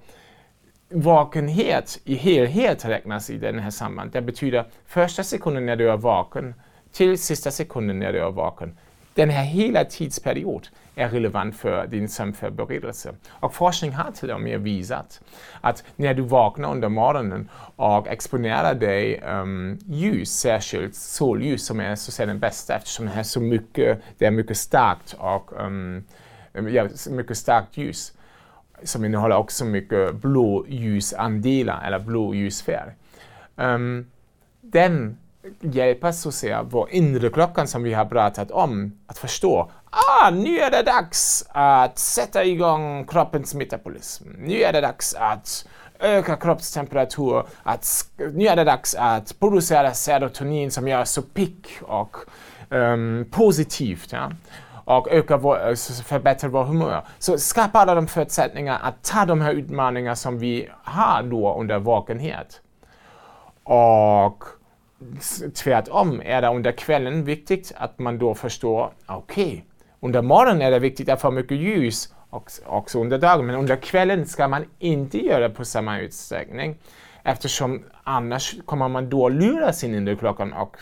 vakenhet 0.89 2.01
i 2.05 2.15
helhet 2.15 2.85
räknas 2.85 3.31
i 3.31 3.39
den 3.39 3.59
här 3.59 3.71
sammanhanget. 3.71 4.13
Det 4.13 4.23
betyder 4.23 4.65
första 4.87 5.25
sekunden 5.25 5.67
när 5.67 5.77
du 5.77 5.91
är 5.91 5.97
vaken 5.97 6.55
till 6.93 7.19
sista 7.19 7.51
sekunden 7.51 7.99
när 7.99 8.13
du 8.13 8.19
är 8.19 8.31
vaken. 8.31 8.79
Den 9.15 9.31
här 9.31 9.45
hela 9.45 9.85
tidsperiod 9.85 10.69
är 10.95 11.09
relevant 11.09 11.57
för 11.57 11.87
din 11.87 12.09
sömnförberedelse. 12.09 13.15
Och 13.31 13.55
forskning 13.55 13.93
har 13.93 14.11
till 14.13 14.31
och 14.31 14.41
med 14.41 14.61
visat 14.61 15.21
att 15.61 15.85
när 15.97 16.15
du 16.15 16.23
vaknar 16.23 16.71
under 16.71 16.89
morgonen 16.89 17.49
och 17.77 18.09
exponerar 18.09 18.75
dig 18.75 19.21
um, 19.21 19.79
ljus, 19.87 20.31
särskilt 20.31 20.95
solljus 20.95 21.67
som 21.67 21.81
är 21.81 21.95
så 21.95 22.11
att 22.11 22.15
säga 22.15 22.27
den 22.27 22.39
bästa 22.39 22.77
eftersom 22.77 23.07
det 23.07 23.13
är 23.13 23.23
så 23.23 23.41
mycket, 23.41 24.03
det 24.19 24.27
är 24.27 24.31
mycket 24.31 24.57
starkt 24.57 25.17
och 25.19 25.53
um, 25.61 26.05
ja, 26.53 26.89
mycket 27.11 27.37
starkt 27.37 27.77
ljus 27.77 28.13
som 28.83 29.05
innehåller 29.05 29.37
också 29.37 29.65
mycket 29.65 30.15
blåljusandelar 30.15 31.87
eller 31.87 31.99
blåljusfärg. 31.99 32.93
Um, 33.57 34.11
den 34.61 35.17
hjälpa 35.61 36.09
oss 36.09 36.27
att 36.27 36.35
se 36.35 36.59
vår 36.63 36.91
inre 36.91 37.29
klockan 37.29 37.69
som 37.69 37.83
vi 37.83 37.95
har 37.95 38.05
pratat 38.05 38.51
om 38.51 38.99
att 39.07 39.19
förstå. 39.19 39.71
Ah, 39.91 40.31
nu 40.31 40.59
är 40.59 40.71
det 40.71 40.83
dags 40.83 41.45
att 41.49 41.99
sätta 41.99 42.45
igång 42.45 43.07
kroppens 43.07 43.55
metabolism. 43.55 44.25
Nu 44.39 44.63
är 44.63 44.73
det 44.73 44.81
dags 44.81 45.15
att 45.15 45.67
öka 45.99 46.37
kroppstemperatur. 46.37 47.45
Att, 47.63 47.87
nu 48.33 48.47
är 48.47 48.57
det 48.57 48.65
dags 48.65 48.95
att 48.95 49.41
producera 49.41 49.95
serotonin 49.95 50.71
som 50.71 50.89
gör 50.89 51.03
oss 51.03 51.11
så 51.11 51.23
pigg 51.23 51.67
och 51.83 52.17
um, 52.71 53.27
positivt. 53.31 54.13
Ja? 54.13 54.31
och 54.85 55.09
öka 55.11 55.37
vår, 55.37 55.69
eh, 55.69 55.75
förbättra 56.05 56.49
vår 56.49 56.65
humör. 56.65 57.03
Så 57.19 57.39
skapa 57.39 57.79
alla 57.79 57.95
de 57.95 58.07
förutsättningar 58.07 58.79
att 58.83 59.03
ta 59.03 59.25
de 59.25 59.41
här 59.41 59.53
utmaningarna 59.53 60.17
som 60.17 60.39
vi 60.39 60.69
har 60.85 61.23
då 61.23 61.55
under 61.61 61.79
vakenhet. 61.79 62.61
Och 63.65 64.45
tvärtom 65.55 66.23
är 66.25 66.43
det 66.43 66.49
under 66.49 66.73
kvällen 66.73 67.25
viktigt 67.25 67.73
att 67.77 67.99
man 67.99 68.19
då 68.19 68.35
förstår, 68.35 68.93
okej, 69.07 69.45
okay, 69.45 69.61
under 70.01 70.23
morgonen 70.23 70.63
är 70.63 70.71
det 70.71 70.79
viktigt 70.79 71.09
att 71.09 71.21
få 71.21 71.31
mycket 71.31 71.57
ljus, 71.57 72.15
också 72.67 73.01
under 73.01 73.19
dagen, 73.19 73.47
men 73.47 73.57
under 73.57 73.77
kvällen 73.77 74.27
ska 74.27 74.49
man 74.49 74.65
inte 74.79 75.19
göra 75.19 75.49
det 75.49 75.55
på 75.55 75.65
samma 75.65 75.99
utsträckning 75.99 76.79
eftersom 77.23 77.83
annars 78.05 78.57
kommer 78.65 78.89
man 78.89 79.09
då 79.09 79.29
lura 79.29 79.73
sin 79.73 79.95
inre 79.95 80.17
klockan 80.17 80.53
och 80.53 80.77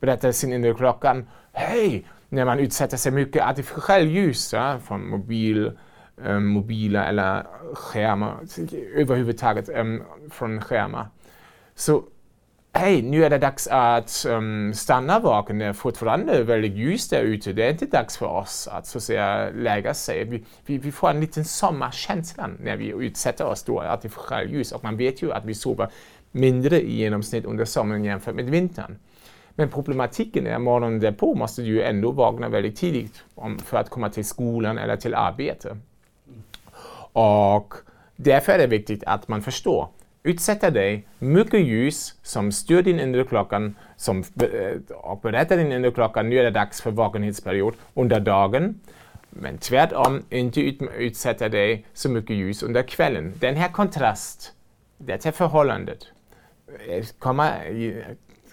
berätta 0.00 0.32
sin 0.32 0.52
inre 0.52 0.74
klockan, 0.74 1.26
hej, 1.52 2.06
när 2.28 2.44
man 2.44 2.58
utsätter 2.58 2.96
sig 2.96 3.12
mycket 3.12 3.42
artificiell 3.42 4.08
ljus 4.08 4.52
ja, 4.52 4.78
från 4.78 5.08
mobil, 5.08 5.72
eh, 6.24 6.38
mobila 6.38 7.04
eller 7.04 7.46
skärmar, 7.74 8.36
överhuvudtaget 8.94 9.68
eh, 9.68 9.84
från 10.30 10.60
skärmar. 10.60 11.06
Så 11.74 12.02
hej, 12.72 13.02
nu 13.02 13.24
är 13.24 13.30
det 13.30 13.38
dags 13.38 13.66
att 13.66 14.26
um, 14.28 14.74
stanna 14.74 15.18
vaken. 15.18 15.58
Det 15.58 15.64
är 15.64 15.72
fortfarande 15.72 16.42
väldigt 16.42 16.72
ljust 16.72 17.10
där 17.10 17.22
ute. 17.22 17.52
Det 17.52 17.66
är 17.66 17.70
inte 17.70 17.86
dags 17.86 18.16
för 18.16 18.26
oss 18.26 18.68
att 18.68 18.86
så 18.86 18.98
att 18.98 19.04
säga 19.04 19.50
lägga 19.50 19.94
sig. 19.94 20.24
Vi, 20.24 20.44
vi, 20.66 20.78
vi 20.78 20.92
får 20.92 21.10
en 21.10 21.20
liten 21.20 21.44
sommarkänsla 21.44 22.50
när 22.60 22.76
vi 22.76 22.86
utsätter 22.86 23.46
oss 23.46 23.62
då 23.62 23.80
artificiellt 23.80 24.50
ljus 24.50 24.72
och 24.72 24.84
man 24.84 24.96
vet 24.96 25.22
ju 25.22 25.32
att 25.32 25.44
vi 25.44 25.54
sover 25.54 25.88
mindre 26.30 26.80
i 26.80 26.96
genomsnitt 26.96 27.44
under 27.44 27.64
sommaren 27.64 28.04
jämfört 28.04 28.34
med 28.34 28.50
vintern. 28.50 28.98
Men 29.54 29.68
problematiken 29.68 30.46
är 30.46 30.54
att 30.54 30.60
morgonen 30.60 31.00
därpå 31.00 31.34
måste 31.34 31.62
du 31.62 31.68
ju 31.68 31.82
ändå 31.82 32.10
vakna 32.10 32.48
väldigt 32.48 32.76
tidigt 32.76 33.24
om, 33.34 33.58
för 33.58 33.76
att 33.76 33.90
komma 33.90 34.10
till 34.10 34.24
skolan 34.24 34.78
eller 34.78 34.96
till 34.96 35.14
arbete. 35.14 35.76
Och 37.12 37.74
därför 38.16 38.52
är 38.52 38.58
det 38.58 38.66
viktigt 38.66 39.04
att 39.06 39.28
man 39.28 39.42
förstår 39.42 39.88
utsätta 40.24 40.70
dig 40.70 41.06
mycket 41.18 41.60
ljus 41.60 42.14
som 42.22 42.52
styr 42.52 42.82
din 42.82 43.00
inre 43.00 43.24
klockan 43.24 43.74
som, 43.96 44.18
eh, 44.18 44.96
och 44.96 45.20
berättar 45.20 45.56
din 45.56 45.72
inre 45.72 45.90
klockan 45.90 46.28
nu 46.28 46.38
är 46.38 46.44
det 46.44 46.50
dags 46.50 46.82
för 46.82 46.90
vakenhetsperiod 46.90 47.74
under 47.94 48.20
dagen. 48.20 48.80
Men 49.30 49.58
tvärtom, 49.58 50.22
inte 50.30 50.60
utsätta 50.98 51.48
dig 51.48 51.86
så 51.92 52.08
mycket 52.08 52.36
ljus 52.36 52.62
under 52.62 52.82
kvällen. 52.82 53.34
Den 53.40 53.56
här 53.56 53.68
kontrast, 53.68 54.52
det 54.98 55.24
här 55.24 55.32
förhållandet, 55.32 56.06
eh, 56.88 57.04
kommer, 57.18 57.70
eh, 57.70 58.04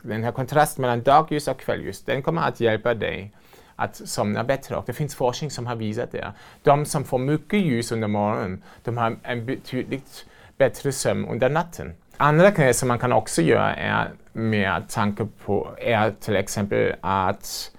den 0.02 0.24
här 0.24 0.32
kontrasten 0.32 0.82
mellan 0.82 1.04
dagljus 1.04 1.48
och 1.48 1.60
kvällljus, 1.60 2.04
den 2.04 2.22
kommer 2.22 2.42
att 2.42 2.60
hjälpa 2.60 2.94
dig 2.94 3.32
att 3.76 3.96
somna 3.96 4.44
bättre. 4.44 4.76
Och 4.76 4.84
det 4.86 4.94
finns 4.94 5.16
forskning 5.16 5.52
som 5.52 5.68
har 5.68 5.76
visat 5.76 6.12
det. 6.12 6.34
De 6.64 6.86
som 6.86 7.04
får 7.04 7.20
mycket 7.20 7.60
ljus 7.60 7.92
under 7.92 8.08
morgonen, 8.08 8.64
de 8.84 8.98
har 8.98 9.18
en 9.24 9.46
betydligt 9.46 10.26
bättre 10.60 10.92
sömn 10.92 11.26
under 11.26 11.50
natten. 11.50 11.94
Andra 12.18 12.52
grejer 12.52 12.74
som 12.74 12.88
man 12.88 13.00
kan 13.00 13.14
också 13.14 13.42
göra 13.42 13.76
är 13.76 14.12
med 14.34 14.90
tanke 14.90 15.28
på 15.46 15.68
är 15.78 16.12
till 16.12 16.36
exempel 16.36 16.96
att, 17.02 17.72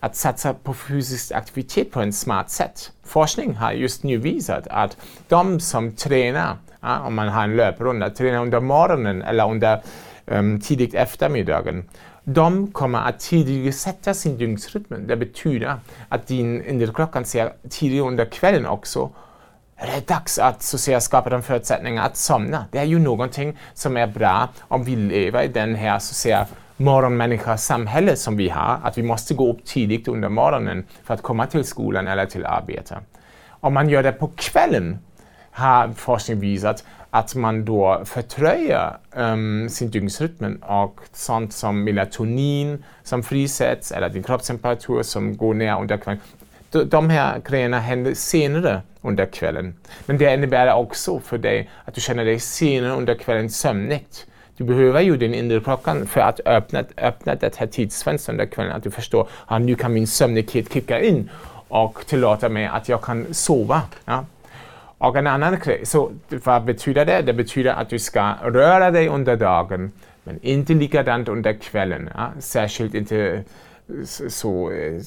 att 0.00 0.16
satsa 0.16 0.54
på 0.54 0.74
fysisk 0.74 1.32
aktivitet 1.32 1.92
på 1.92 2.00
ett 2.00 2.14
smart 2.14 2.50
sätt. 2.50 2.92
Forskning 3.04 3.54
har 3.54 3.72
just 3.72 4.02
nu 4.02 4.16
visat 4.16 4.66
att 4.66 4.96
de 5.28 5.60
som 5.60 5.92
tränar, 5.92 6.56
ja, 6.80 7.00
om 7.00 7.14
man 7.14 7.28
har 7.28 7.44
en 7.44 7.56
löprunda, 7.56 8.10
tränar 8.10 8.42
under 8.42 8.60
morgonen 8.60 9.22
eller 9.22 9.50
under 9.50 9.82
um, 10.26 10.60
tidigt 10.60 10.94
eftermiddagen, 10.94 11.84
de 12.24 12.72
kommer 12.72 12.98
att 12.98 13.20
tidigare 13.20 13.72
sätta 13.72 14.14
sin 14.14 14.38
dygnsrytm. 14.38 15.06
Det 15.06 15.16
betyder 15.16 15.76
att 16.08 16.26
din 16.26 16.64
inre 16.64 16.92
klockan 16.94 17.24
ser 17.24 17.52
tidigare 17.70 18.06
under 18.06 18.24
kvällen 18.24 18.66
också 18.66 19.10
är 19.88 19.94
det 19.94 20.08
dags 20.08 20.38
att 20.38 20.62
så 20.62 20.78
säga, 20.78 21.00
skapa 21.00 21.30
de 21.30 21.42
förutsättningar 21.42 22.06
att 22.06 22.16
somna. 22.16 22.64
Det 22.70 22.78
är 22.78 22.84
ju 22.84 22.98
någonting 22.98 23.58
som 23.74 23.96
är 23.96 24.06
bra 24.06 24.48
om 24.60 24.84
vi 24.84 24.96
lever 24.96 25.42
i 25.42 25.48
den 25.48 25.74
här 25.74 25.98
så 25.98 26.14
säga, 26.14 26.46
morgonmänniska-samhälle 26.76 28.16
som 28.16 28.36
vi 28.36 28.48
har, 28.48 28.80
att 28.82 28.98
vi 28.98 29.02
måste 29.02 29.34
gå 29.34 29.50
upp 29.50 29.64
tidigt 29.64 30.08
under 30.08 30.28
morgonen 30.28 30.84
för 31.04 31.14
att 31.14 31.22
komma 31.22 31.46
till 31.46 31.64
skolan 31.64 32.08
eller 32.08 32.26
till 32.26 32.46
arbete. 32.46 32.98
Om 33.48 33.74
man 33.74 33.88
gör 33.88 34.02
det 34.02 34.12
på 34.12 34.30
kvällen 34.36 34.98
har 35.50 35.92
forskning 35.92 36.40
visat 36.40 36.84
att 37.10 37.34
man 37.34 37.64
då 37.64 38.02
fördröjer 38.04 38.96
um, 39.12 39.22
ehm, 39.22 39.68
sin 39.68 39.90
dygnsrytm 39.90 40.62
och 40.62 41.00
sånt 41.12 41.52
som 41.52 41.84
melatonin 41.84 42.84
som 43.02 43.22
frisätts 43.22 43.92
eller 43.92 44.08
din 44.08 44.22
kroppstemperatur 44.22 45.02
som 45.02 45.36
går 45.36 45.54
ner 45.54 45.80
under 45.80 45.96
kvällen 45.96 46.20
de 46.82 47.10
här 47.10 47.40
grejerna 47.44 47.78
händer 47.78 48.14
senare 48.14 48.82
under 49.04 49.26
kvällen. 49.26 49.74
Men 50.06 50.18
det 50.18 50.34
innebär 50.34 50.74
också 50.74 51.20
för 51.20 51.38
dig 51.38 51.70
att 51.84 51.94
du 51.94 52.00
känner 52.00 52.24
dig 52.24 52.40
senare 52.40 52.92
under 52.92 53.14
kvällen 53.14 53.50
sömnig. 53.50 54.06
Du 54.56 54.64
behöver 54.64 55.00
ju 55.00 55.16
din 55.16 55.34
inre 55.34 55.60
klockan 55.60 56.06
för 56.06 56.20
att 56.20 56.40
öppna, 56.46 56.84
öppna 56.96 57.34
det 57.34 57.56
här 57.56 57.66
tidsfönstret 57.66 58.32
under 58.32 58.46
kvällen. 58.46 58.72
Att 58.72 58.82
du 58.82 58.90
förstår 58.90 59.28
att 59.46 59.62
nu 59.62 59.74
kan 59.74 59.92
min 59.92 60.06
sömnighet 60.06 60.72
kicka 60.72 61.00
in 61.00 61.30
och 61.68 62.06
tillåta 62.06 62.48
mig 62.48 62.66
att 62.66 62.88
jag 62.88 63.02
kan 63.02 63.34
sova. 63.34 63.82
Ja? 64.04 64.24
Och 64.98 65.16
en 65.16 65.26
annan 65.26 65.58
grej, 65.64 65.86
så 65.86 66.12
vad 66.28 66.64
betyder 66.64 67.04
det? 67.04 67.22
Det 67.22 67.32
betyder 67.32 67.72
att 67.72 67.88
du 67.90 67.98
ska 67.98 68.32
röra 68.42 68.90
dig 68.90 69.08
under 69.08 69.36
dagen 69.36 69.92
men 70.24 70.38
inte 70.42 70.74
likadant 70.74 71.28
under 71.28 71.52
kvällen. 71.52 72.10
Ja? 72.14 72.32
Särskilt 72.38 72.94
inte 72.94 73.44
så, 74.28 74.70
eh, 74.70 75.00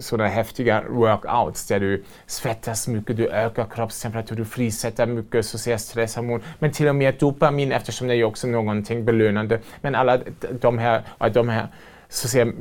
sådana 0.00 0.28
häftiga 0.28 0.84
workouts 0.88 1.66
där 1.66 1.80
du 1.80 2.04
svettas 2.26 2.88
mycket, 2.88 3.16
du 3.16 3.28
ökar 3.28 3.66
kroppstemperatur, 3.74 4.36
du 4.36 4.44
frisätter 4.44 5.06
mycket 5.06 5.46
så 5.46 5.58
stresshormon, 5.78 6.42
men 6.58 6.72
till 6.72 6.88
och 6.88 6.94
med 6.94 7.14
dopamin 7.18 7.72
eftersom 7.72 8.08
det 8.08 8.16
är 8.16 8.24
också 8.24 8.46
någonting 8.46 9.04
belönande. 9.04 9.60
Men 9.80 9.94
alla 9.94 10.18
de 10.60 10.78
här, 10.78 11.02
de 11.32 11.48
här 11.48 11.68
så 12.08 12.28
säga, 12.28 12.52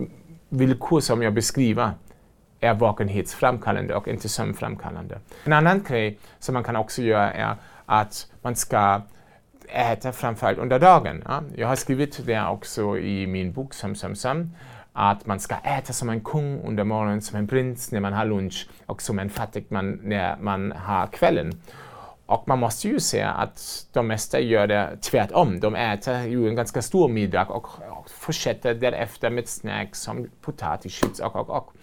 villkor 0.49 0.99
som 0.99 1.21
jag 1.21 1.33
beskriver 1.33 1.91
är 2.59 2.73
vakenhetsframkallande 2.73 3.95
och 3.95 4.07
inte 4.07 4.29
sömnframkallande. 4.29 5.19
En 5.43 5.53
annan 5.53 5.83
grej 5.83 6.19
som 6.39 6.53
man 6.53 6.63
kan 6.63 6.75
också 6.75 7.01
göra 7.01 7.31
är 7.31 7.55
att 7.85 8.27
man 8.41 8.55
ska 8.55 9.01
äta 9.67 10.11
framförallt 10.11 10.57
under 10.57 10.79
dagen. 10.79 11.23
Ja? 11.25 11.43
Jag 11.55 11.67
har 11.67 11.75
skrivit 11.75 12.25
det 12.25 12.47
också 12.47 12.97
i 12.97 13.27
min 13.27 13.53
bok 13.53 13.73
Sömn, 13.73 13.95
sömn, 13.95 14.15
sömn 14.15 14.51
att 14.97 15.25
man 15.25 15.39
ska 15.39 15.55
äta 15.55 15.93
som 15.93 16.09
en 16.09 16.21
kung 16.21 16.61
under 16.61 16.83
morgonen, 16.83 17.21
som 17.21 17.39
en 17.39 17.47
prins 17.47 17.91
när 17.91 17.99
man 17.99 18.13
har 18.13 18.25
lunch 18.25 18.69
och 18.85 19.01
som 19.01 19.19
en 19.19 19.29
fattig 19.29 19.65
man 19.69 19.99
när 20.03 20.37
man 20.37 20.71
har 20.71 21.07
kvällen. 21.07 21.53
Och 22.25 22.47
man 22.47 22.59
måste 22.59 22.87
ju 22.87 22.99
säga 22.99 23.29
att 23.29 23.87
de 23.93 24.07
mesta 24.07 24.39
gör 24.39 24.67
det 24.67 24.97
tvärtom. 25.01 25.59
De 25.59 25.75
äter 25.75 26.21
ju 26.21 26.49
en 26.49 26.55
ganska 26.55 26.81
stor 26.81 27.09
middag 27.09 27.45
och, 27.45 27.67
och 27.91 28.09
fortsätter 28.09 28.73
därefter 28.73 29.29
med 29.29 29.47
snacks 29.47 29.99
som 29.99 30.29
potatischips 30.41 31.19
och, 31.19 31.35
och, 31.35 31.49
och. 31.49 31.73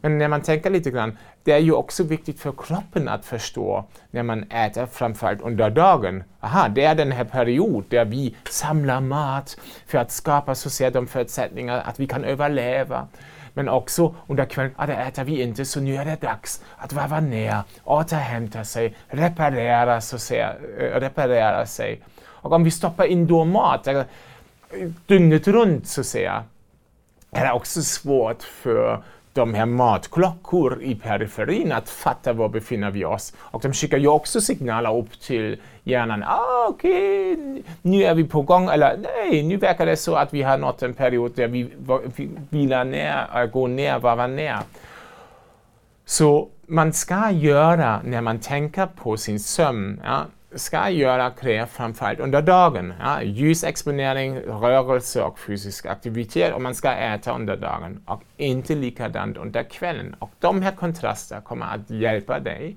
Men 0.00 0.18
när 0.18 0.28
man 0.28 0.42
tänker 0.42 0.70
lite 0.70 0.90
grann, 0.90 1.18
det 1.42 1.52
är 1.52 1.58
ju 1.58 1.72
också 1.72 2.04
viktigt 2.04 2.40
för 2.40 2.52
kroppen 2.52 3.08
att 3.08 3.24
förstå 3.24 3.84
när 4.10 4.22
man 4.22 4.42
äter 4.42 4.86
framförallt 4.86 5.40
under 5.40 5.70
dagen. 5.70 6.24
Aha, 6.40 6.68
det 6.68 6.84
är 6.84 6.94
den 6.94 7.12
här 7.12 7.24
perioden 7.24 7.84
där 7.88 8.04
vi 8.04 8.36
samlar 8.50 9.00
mat 9.00 9.56
för 9.86 9.98
att 9.98 10.10
skapa 10.10 10.54
så 10.54 10.90
de 10.90 11.06
förutsättningar 11.06 11.82
att 11.86 12.00
vi 12.00 12.06
kan 12.06 12.24
överleva. 12.24 13.08
Men 13.54 13.68
också 13.68 14.14
under 14.26 14.44
kvällen, 14.44 14.72
ah, 14.76 14.86
det 14.86 14.94
äter 14.94 15.24
vi 15.24 15.42
inte 15.42 15.64
så 15.64 15.80
nu 15.80 15.96
är 15.96 16.04
det 16.04 16.20
dags 16.20 16.62
att 16.76 16.92
varva 16.92 17.20
ner, 17.20 17.62
återhämta 17.84 18.64
sig, 18.64 18.96
reparera, 19.08 20.00
så 20.00 20.18
säga, 20.18 20.54
eh, 20.78 21.00
reparera 21.00 21.66
sig. 21.66 22.00
Och 22.46 22.52
om 22.52 22.64
vi 22.64 22.70
stoppar 22.70 23.04
in 23.04 23.26
då 23.26 23.44
mat 23.44 23.86
eh, 23.86 24.02
dygnet 25.06 25.48
runt 25.48 25.88
så 25.88 26.00
att 26.00 26.06
säga, 26.06 26.44
är 27.30 27.44
det 27.44 27.52
också 27.52 27.82
svårt 27.82 28.42
för 28.42 29.02
de 29.36 29.54
här 29.54 29.66
matklockor 29.66 30.82
i 30.82 30.94
periferin 30.94 31.72
att 31.72 31.88
fatta 31.88 32.32
var 32.32 32.48
befinner 32.48 32.90
vi 32.90 33.04
oss. 33.04 33.32
Och 33.38 33.60
de 33.62 33.72
skickar 33.72 33.98
ju 33.98 34.08
också 34.08 34.40
signaler 34.40 34.96
upp 34.96 35.20
till 35.20 35.60
hjärnan. 35.84 36.22
Ah, 36.22 36.66
okej, 36.68 37.32
okay, 37.32 37.62
nu 37.82 38.04
är 38.04 38.14
vi 38.14 38.24
på 38.24 38.42
gång. 38.42 38.68
Eller 38.68 38.96
nej, 38.96 39.42
nu 39.42 39.56
verkar 39.56 39.86
det 39.86 39.96
så 39.96 40.14
att 40.14 40.34
vi 40.34 40.42
har 40.42 40.58
nått 40.58 40.82
en 40.82 40.94
period 40.94 41.32
där 41.34 41.48
vi 41.48 41.68
vilar 42.50 42.84
ner, 42.84 43.26
äh, 43.34 43.44
går 43.44 43.68
ner, 43.68 43.98
varvar 43.98 44.28
ner. 44.28 44.58
Så 46.04 46.48
man 46.66 46.92
ska 46.92 47.30
göra, 47.30 48.00
när 48.04 48.20
man 48.20 48.38
tänker 48.38 48.86
på 48.86 49.16
sin 49.16 49.40
sömn, 49.40 50.00
ja, 50.04 50.24
ska 50.56 50.90
göra 50.90 51.30
kräver 51.30 51.66
framförallt 51.66 52.20
under 52.20 52.42
dagen. 52.42 52.94
Ja, 53.00 53.22
ljusexponering, 53.22 54.40
rörelse 54.40 55.22
och 55.22 55.38
fysisk 55.38 55.86
aktivitet 55.86 56.54
och 56.54 56.62
man 56.62 56.74
ska 56.74 56.92
äta 56.92 57.34
under 57.34 57.56
dagen 57.56 58.02
och 58.06 58.22
inte 58.36 58.74
likadant 58.74 59.36
under 59.36 59.62
kvällen. 59.62 60.16
Och 60.18 60.30
de 60.40 60.62
här 60.62 60.72
kontrasterna 60.72 61.40
kommer 61.40 61.66
att 61.66 61.90
hjälpa 61.90 62.40
dig 62.40 62.76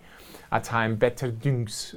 att 0.49 0.67
ha 0.67 0.83
en 0.83 0.97
bättre 0.97 1.27
dygns, 1.27 1.95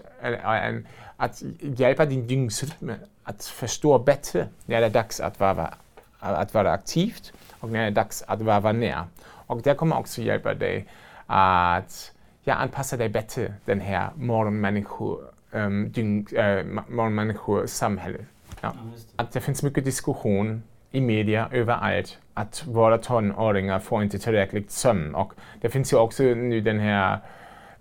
att 1.16 1.42
hjälpa 1.60 2.04
din 2.04 2.26
dygnsrytm 2.26 2.90
att 3.24 3.44
förstå 3.44 3.98
bättre 3.98 4.46
när 4.66 4.80
det 4.80 4.86
är 4.86 4.90
dags 4.90 5.20
att 5.20 5.40
vara, 5.40 5.74
att 6.18 6.54
vara 6.54 6.72
aktivt 6.72 7.32
och 7.60 7.70
när 7.70 7.80
det 7.80 7.86
är 7.86 7.90
dags 7.90 8.24
att 8.26 8.40
vara 8.40 8.72
ner. 8.72 9.04
Och 9.24 9.62
det 9.62 9.74
kommer 9.74 9.98
också 9.98 10.22
hjälpa 10.22 10.54
dig 10.54 10.86
att 11.26 12.12
ja, 12.44 12.54
anpassa 12.54 12.96
dig 12.96 13.08
bättre 13.08 13.54
den 13.64 13.80
här 13.80 14.10
morgonmänniskan 14.14 15.18
um, 15.52 15.92
dygn, 15.92 16.26
äh, 16.36 16.64
morgonmänniskosamhälle. 16.88 18.18
Ja. 18.60 18.72
Att 19.16 19.32
det 19.32 19.40
finns 19.40 19.62
mycket 19.62 19.84
diskussion 19.84 20.62
i 20.90 21.00
media 21.00 21.48
överallt 21.50 22.18
att 22.34 22.64
våra 22.66 22.98
tonåringar 22.98 23.78
får 23.78 24.02
inte 24.02 24.18
tillräckligt 24.18 24.70
sömn. 24.70 25.14
Och 25.14 25.32
det 25.60 25.68
finns 25.68 25.92
ju 25.92 25.96
också 25.96 26.22
nu 26.22 26.60
den 26.60 26.80
här 26.80 27.18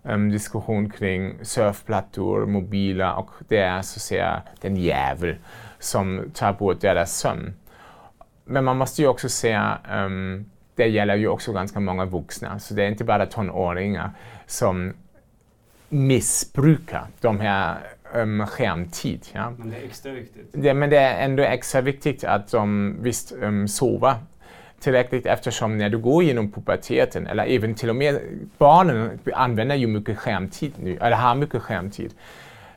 um, 0.03 0.31
diskussion 0.31 0.89
kring 0.89 1.33
surfplattor, 1.41 2.45
mobila 2.45 3.13
och 3.13 3.29
det 3.47 3.57
är 3.57 3.81
så 3.81 3.97
att 3.97 4.01
säga 4.01 4.41
den 4.61 4.75
jävel 4.75 5.35
som 5.79 6.31
tar 6.33 6.53
bort 6.53 6.81
deras 6.81 7.17
sömn. 7.17 7.53
Men 8.45 8.63
man 8.63 8.77
måste 8.77 9.01
ju 9.01 9.07
också 9.07 9.29
säga 9.29 9.77
um, 9.91 10.45
det 10.75 10.87
gäller 10.87 11.15
ju 11.15 11.27
också 11.27 11.53
ganska 11.53 11.79
många 11.79 12.05
vuxna, 12.05 12.59
så 12.59 12.73
det 12.73 12.83
är 12.83 12.87
inte 12.87 13.03
bara 13.03 13.25
tonåringar 13.25 14.11
som 14.45 14.93
missbruka 15.91 17.07
de 17.21 17.39
här 17.39 17.77
um, 18.13 18.47
skärmtid. 18.47 19.27
Ja. 19.33 19.53
Men 19.57 19.69
det 19.69 19.77
är 19.77 19.85
extra 19.85 20.11
viktigt. 20.11 20.49
Det, 20.51 20.73
men 20.73 20.89
det 20.89 20.97
är 20.97 21.25
ändå 21.25 21.43
extra 21.43 21.81
viktigt 21.81 22.23
att 22.23 22.51
de 22.51 22.95
visst 23.01 23.33
um, 23.41 23.67
sover 23.67 24.15
tillräckligt 24.79 25.25
eftersom 25.25 25.77
när 25.77 25.89
du 25.89 25.97
går 25.97 26.23
genom 26.23 26.51
puberteten, 26.51 27.27
eller 27.27 27.45
även 27.45 27.75
till 27.75 27.89
och 27.89 27.95
med 27.95 28.19
barnen 28.57 29.19
använder 29.33 29.75
ju 29.75 29.87
mycket 29.87 30.17
skärmtid 30.17 30.73
nu, 30.83 30.97
eller 31.01 31.15
har 31.15 31.35
mycket 31.35 31.61
skärmtid 31.61 32.13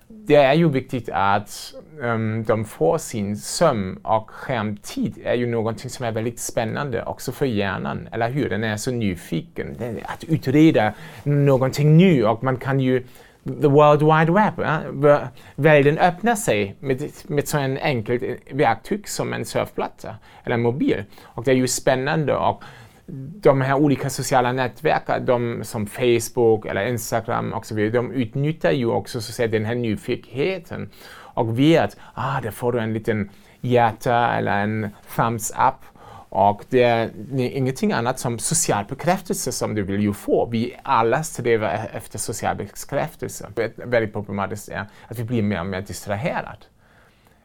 det 0.08 0.34
är 0.34 0.54
ju 0.54 0.68
viktigt 0.68 1.08
att 1.12 1.74
um, 2.00 2.44
de 2.44 2.64
får 2.64 2.98
sin 2.98 3.36
sömn 3.36 3.96
och 4.02 4.30
skärmtid 4.30 5.18
är 5.24 5.34
ju 5.34 5.46
någonting 5.46 5.90
som 5.90 6.06
är 6.06 6.12
väldigt 6.12 6.40
spännande 6.40 7.04
också 7.04 7.32
för 7.32 7.46
hjärnan, 7.46 8.08
eller 8.12 8.30
hur? 8.30 8.48
Den 8.48 8.64
är 8.64 8.76
så 8.76 8.90
nyfiken 8.90 9.76
att 10.04 10.24
utreda 10.24 10.92
någonting 11.22 11.96
nytt 11.96 12.24
och 12.24 12.44
man 12.44 12.56
kan 12.56 12.80
ju 12.80 13.04
the 13.44 13.68
world 13.68 14.02
wide 14.02 14.32
web, 14.32 14.58
Eh? 14.58 15.28
världen 15.56 15.98
öppnar 15.98 16.34
sig 16.34 16.76
med, 16.80 17.10
med 17.26 17.48
så 17.48 17.58
en 17.58 17.78
enkelt 17.78 18.22
verktyg 18.50 19.08
som 19.08 19.32
en 19.32 19.44
surfplatta 19.44 20.16
eller 20.44 20.54
en 20.54 20.62
mobil. 20.62 21.04
Och 21.22 21.44
det 21.44 21.50
är 21.50 21.54
ju 21.54 21.68
spännande 21.68 22.36
och 22.36 22.62
de 23.06 23.60
här 23.60 23.74
olika 23.74 24.10
sociala 24.10 24.52
nätverken, 24.52 25.26
de 25.26 25.64
som 25.64 25.86
Facebook 25.86 26.66
eller 26.66 26.86
Instagram 26.86 27.52
och 27.52 27.66
så 27.66 27.74
vidare, 27.74 27.92
de 27.92 28.12
utnyttjar 28.12 28.72
ju 28.72 28.86
också 28.86 29.20
så 29.20 29.30
att 29.30 29.34
säga, 29.34 29.48
den 29.48 29.64
här 29.64 29.74
nyfikenheten 29.74 30.90
och 31.14 31.58
vet, 31.58 31.96
ah, 32.14 32.40
där 32.40 32.50
får 32.50 32.72
du 32.72 32.78
en 32.78 32.92
liten 32.92 33.30
hjärta 33.60 34.36
eller 34.36 34.62
en 34.62 34.88
thumbs 35.16 35.50
up 35.50 35.94
och 36.28 36.64
det 36.68 36.82
är 36.82 37.10
ingenting 37.38 37.92
annat 37.92 38.18
som 38.18 38.38
social 38.38 38.84
bekräftelse 38.84 39.52
som 39.52 39.74
du 39.74 39.82
vill 39.82 40.00
ju 40.00 40.12
få. 40.12 40.46
Vi 40.46 40.76
alla 40.82 41.22
strävar 41.22 41.68
e-, 41.68 41.90
efter 41.92 42.18
social 42.18 42.56
bekräftelse. 42.56 43.50
Det 43.54 43.78
är 43.78 43.86
Väldigt 43.86 44.12
problematiskt 44.12 44.68
är 44.68 44.86
att 45.08 45.18
vi 45.18 45.24
blir 45.24 45.42
mer 45.42 45.60
och 45.60 45.66
mer 45.66 45.80
distraherade. 45.80 46.58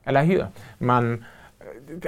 Eller 0.04 0.24
hur? 0.24 0.45
Man, 0.78 1.26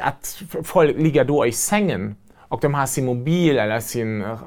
att 0.02 0.42
folk 0.64 0.98
ligger 0.98 1.24
då 1.24 1.46
i 1.46 1.52
sängen 1.52 2.16
och 2.52 2.60
de 2.62 2.74
har 2.74 2.86
sin 2.86 3.06
mobil 3.06 3.58
eller 3.58 3.80
sin, 3.80 4.38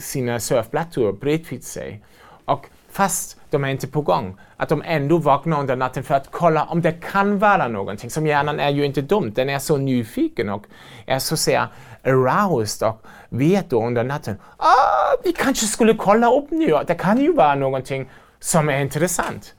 sina 0.00 0.40
surfplattor 0.40 1.12
bredvid 1.12 1.64
sig. 1.64 2.04
Och 2.44 2.66
fast 2.90 3.36
de 3.50 3.64
är 3.64 3.68
inte 3.68 3.86
på 3.86 4.02
gång, 4.02 4.36
att 4.56 4.68
de 4.68 4.82
ändå 4.86 5.18
vaknar 5.18 5.60
under 5.60 5.76
natten 5.76 6.02
för 6.02 6.14
att 6.14 6.30
kolla 6.30 6.64
om 6.64 6.82
det 6.82 6.92
kan 6.92 7.38
vara 7.38 7.68
någonting. 7.68 8.10
Som 8.10 8.26
hjärnan 8.26 8.60
är 8.60 8.70
ju 8.70 8.84
inte 8.84 9.02
dum, 9.02 9.32
den 9.32 9.48
är 9.48 9.58
så 9.58 9.76
nyfiken 9.76 10.48
och 10.48 10.66
är 11.06 11.18
så 11.18 11.34
att 11.34 11.40
säga 11.40 11.68
aroused 12.04 12.88
och 12.88 13.02
vet 13.28 13.70
då 13.70 13.86
under 13.86 14.04
natten, 14.04 14.36
ah, 14.56 15.16
vi 15.24 15.32
kanske 15.32 15.66
skulle 15.66 15.94
kolla 15.94 16.32
upp 16.32 16.50
nu, 16.50 16.78
det 16.86 16.94
kan 16.94 17.20
ju 17.20 17.32
vara 17.32 17.54
någonting 17.54 18.10
som 18.40 18.68
är 18.68 18.80
intressant. 18.80 19.54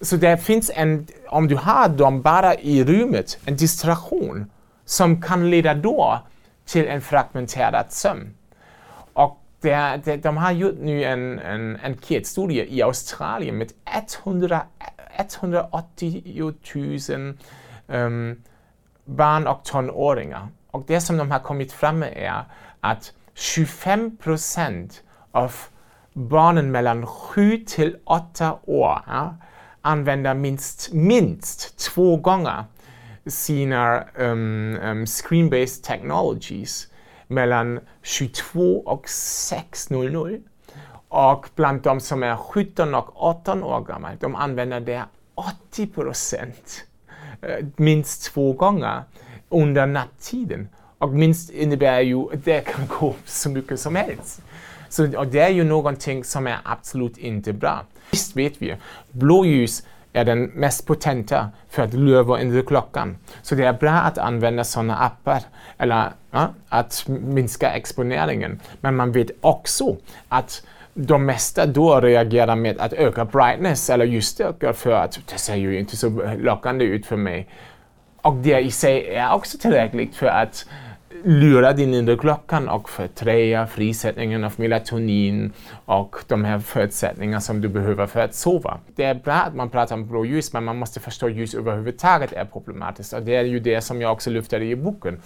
Så 0.00 0.16
det 0.16 0.36
finns 0.36 0.70
en, 0.74 1.06
om 1.28 1.48
du 1.48 1.56
har 1.56 1.88
dem 1.88 2.22
bara 2.22 2.54
i 2.54 2.84
rummet, 2.84 3.38
en 3.44 3.56
distraktion 3.56 4.50
som 4.84 5.22
kan 5.22 5.50
leda 5.50 5.74
då 5.74 6.20
till 6.70 6.86
en 6.86 7.00
fragmenterad 7.00 7.92
sömn. 7.92 8.34
Och 9.12 9.40
det, 9.60 10.00
det, 10.04 10.16
de 10.16 10.36
har 10.36 10.52
gjort 10.52 10.78
nu 10.80 11.04
en, 11.04 11.38
en 11.38 11.78
enkätstudie 11.82 12.64
i 12.64 12.82
Australien 12.82 13.58
med 13.58 13.72
100, 14.24 14.62
180 15.16 16.54
000 17.08 17.34
um, 17.86 18.42
barn 19.04 19.46
och 19.46 19.64
tonåringar. 19.64 20.48
Och 20.70 20.84
det 20.86 21.00
som 21.00 21.16
de 21.16 21.30
har 21.30 21.38
kommit 21.38 21.72
fram 21.72 21.98
med 21.98 22.12
är 22.16 22.44
att 22.80 23.12
25 23.34 24.16
procent 24.16 25.02
av 25.32 25.54
barnen 26.12 26.70
mellan 26.70 27.06
7 27.06 27.64
till 27.66 27.96
8 28.04 28.58
år 28.62 29.02
ja, 29.06 29.34
använder 29.80 30.34
minst, 30.34 30.92
minst 30.92 31.78
två 31.78 32.16
gånger 32.16 32.64
sina 33.26 34.04
um, 34.14 34.76
um, 34.82 35.06
screen-based 35.06 35.84
technologies 35.84 36.88
mellan 37.26 37.80
22 38.02 38.82
och 38.86 39.06
6.00. 39.06 40.40
Och 41.08 41.46
bland 41.54 41.82
de 41.82 42.00
som 42.00 42.22
är 42.22 42.36
17 42.36 42.94
och 42.94 43.12
18 43.14 43.62
år 43.64 43.80
gamla, 43.80 44.10
de 44.20 44.34
använder 44.34 44.80
det 44.80 45.04
80 45.34 45.86
procent 45.86 46.84
eh, 47.42 47.66
minst 47.76 48.32
två 48.32 48.52
gånger 48.52 49.02
under 49.48 49.86
nattiden. 49.86 50.68
Och 50.98 51.10
minst 51.10 51.50
innebär 51.50 52.00
ju 52.00 52.32
att 52.32 52.44
det 52.44 52.60
kan 52.60 52.86
gå 52.86 53.14
så 53.24 53.50
mycket 53.50 53.80
som 53.80 53.96
helst. 53.96 54.42
Så 54.88 55.18
och 55.18 55.26
det 55.26 55.40
är 55.40 55.48
ju 55.48 55.64
någonting 55.64 56.24
som 56.24 56.46
är 56.46 56.58
absolut 56.64 57.18
inte 57.18 57.52
bra. 57.52 57.84
Visst 58.10 58.36
vet 58.36 58.62
vi, 58.62 58.76
blåljus 59.10 59.86
är 60.12 60.24
den 60.24 60.44
mest 60.44 60.86
potenta 60.86 61.48
för 61.68 61.82
att 61.82 61.94
lura 61.94 62.40
in 62.40 62.64
klockan. 62.66 63.16
Så 63.42 63.54
det 63.54 63.64
är 63.64 63.72
bra 63.72 63.92
att 63.92 64.18
använda 64.18 64.64
sådana 64.64 64.96
appar 64.96 65.40
eller 65.78 66.12
ja, 66.30 66.54
att 66.68 67.04
minska 67.08 67.70
exponeringen. 67.70 68.60
Men 68.80 68.96
man 68.96 69.12
vet 69.12 69.30
också 69.40 69.96
att 70.28 70.62
de 70.94 71.26
mesta 71.26 71.66
då 71.66 72.00
reagerar 72.00 72.56
med 72.56 72.78
att 72.78 72.92
öka 72.92 73.24
brightness 73.24 73.90
eller 73.90 74.04
ljusstyrka 74.04 74.72
för 74.72 74.92
att 74.92 75.18
det 75.26 75.38
ser 75.38 75.56
ju 75.56 75.78
inte 75.78 75.96
så 75.96 76.34
lockande 76.38 76.84
ut 76.84 77.06
för 77.06 77.16
mig. 77.16 77.48
Och 78.22 78.34
det 78.34 78.60
i 78.60 78.70
sig 78.70 79.14
är 79.14 79.32
också 79.32 79.58
tillräckligt 79.58 80.16
för 80.16 80.26
att 80.26 80.66
lura 81.24 81.72
din 81.72 81.94
inre 81.94 82.16
klockan 82.16 82.68
och 82.68 82.90
förtränga 82.90 83.66
frisättningen 83.66 84.44
av 84.44 84.52
melatonin 84.56 85.52
och 85.84 86.16
de 86.26 86.44
här 86.44 86.58
förutsättningarna 86.58 87.40
som 87.40 87.60
du 87.60 87.68
behöver 87.68 88.06
för 88.06 88.20
att 88.20 88.34
sova. 88.34 88.78
Det 88.96 89.04
är 89.04 89.14
bra 89.14 89.34
att 89.34 89.54
man 89.54 89.70
pratar 89.70 89.94
om 89.94 90.08
blåljus 90.08 90.52
men 90.52 90.64
man 90.64 90.76
måste 90.76 91.00
förstå 91.00 91.26
att 91.26 91.32
ljus 91.32 91.54
överhuvudtaget 91.54 92.32
är 92.32 92.44
problematiskt 92.44 93.12
och 93.12 93.22
det 93.22 93.36
är 93.36 93.44
ju 93.44 93.60
det 93.60 93.80
som 93.80 94.00
jag 94.00 94.12
också 94.12 94.30
lyfter 94.30 94.62
i 94.62 94.76
boken. 94.76 95.20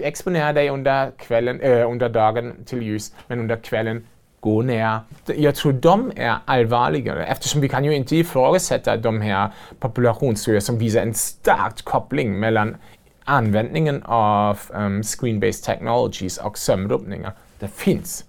Exponera 0.00 0.52
dig 0.52 0.70
under, 0.70 1.10
kvällen, 1.10 1.60
äh, 1.60 1.90
under 1.90 2.08
dagen 2.08 2.52
till 2.66 2.82
ljus 2.82 3.14
men 3.26 3.40
under 3.40 3.56
kvällen 3.56 4.06
gå 4.40 4.62
ner. 4.62 4.98
Jag 5.26 5.54
tror 5.54 5.72
de 5.72 6.12
är 6.16 6.34
allvarligare 6.44 7.26
eftersom 7.26 7.60
vi 7.60 7.68
kan 7.68 7.84
ju 7.84 7.94
inte 7.94 8.16
ifrågasätta 8.16 8.96
de 8.96 9.20
här 9.20 9.50
populationsstudier 9.78 10.60
som 10.60 10.78
visar 10.78 11.00
en 11.00 11.14
stark 11.14 11.84
koppling 11.84 12.40
mellan 12.40 12.76
användningen 13.24 14.02
av 14.02 14.60
um, 14.70 15.02
screen-based 15.02 15.64
technologies 15.64 16.38
och 16.38 16.58
sömnrubbningar. 16.58 17.32
Det 17.58 17.68
finns. 17.68 18.24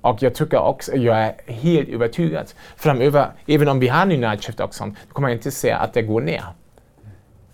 Och 0.00 0.22
jag 0.22 0.34
tycker 0.34 0.58
också, 0.58 0.96
jag 0.96 1.18
är 1.18 1.34
helt 1.46 1.88
övertygad, 1.88 2.52
framöver, 2.76 3.26
även 3.46 3.68
om 3.68 3.80
vi 3.80 3.88
har 3.88 4.06
nya 4.06 4.30
nätskift 4.30 4.60
och 4.60 4.74
sånt, 4.74 4.98
kommer 5.12 5.28
jag 5.28 5.36
inte 5.36 5.50
se 5.50 5.70
att 5.70 5.92
det 5.92 6.02
går 6.02 6.20
ner. 6.20 6.44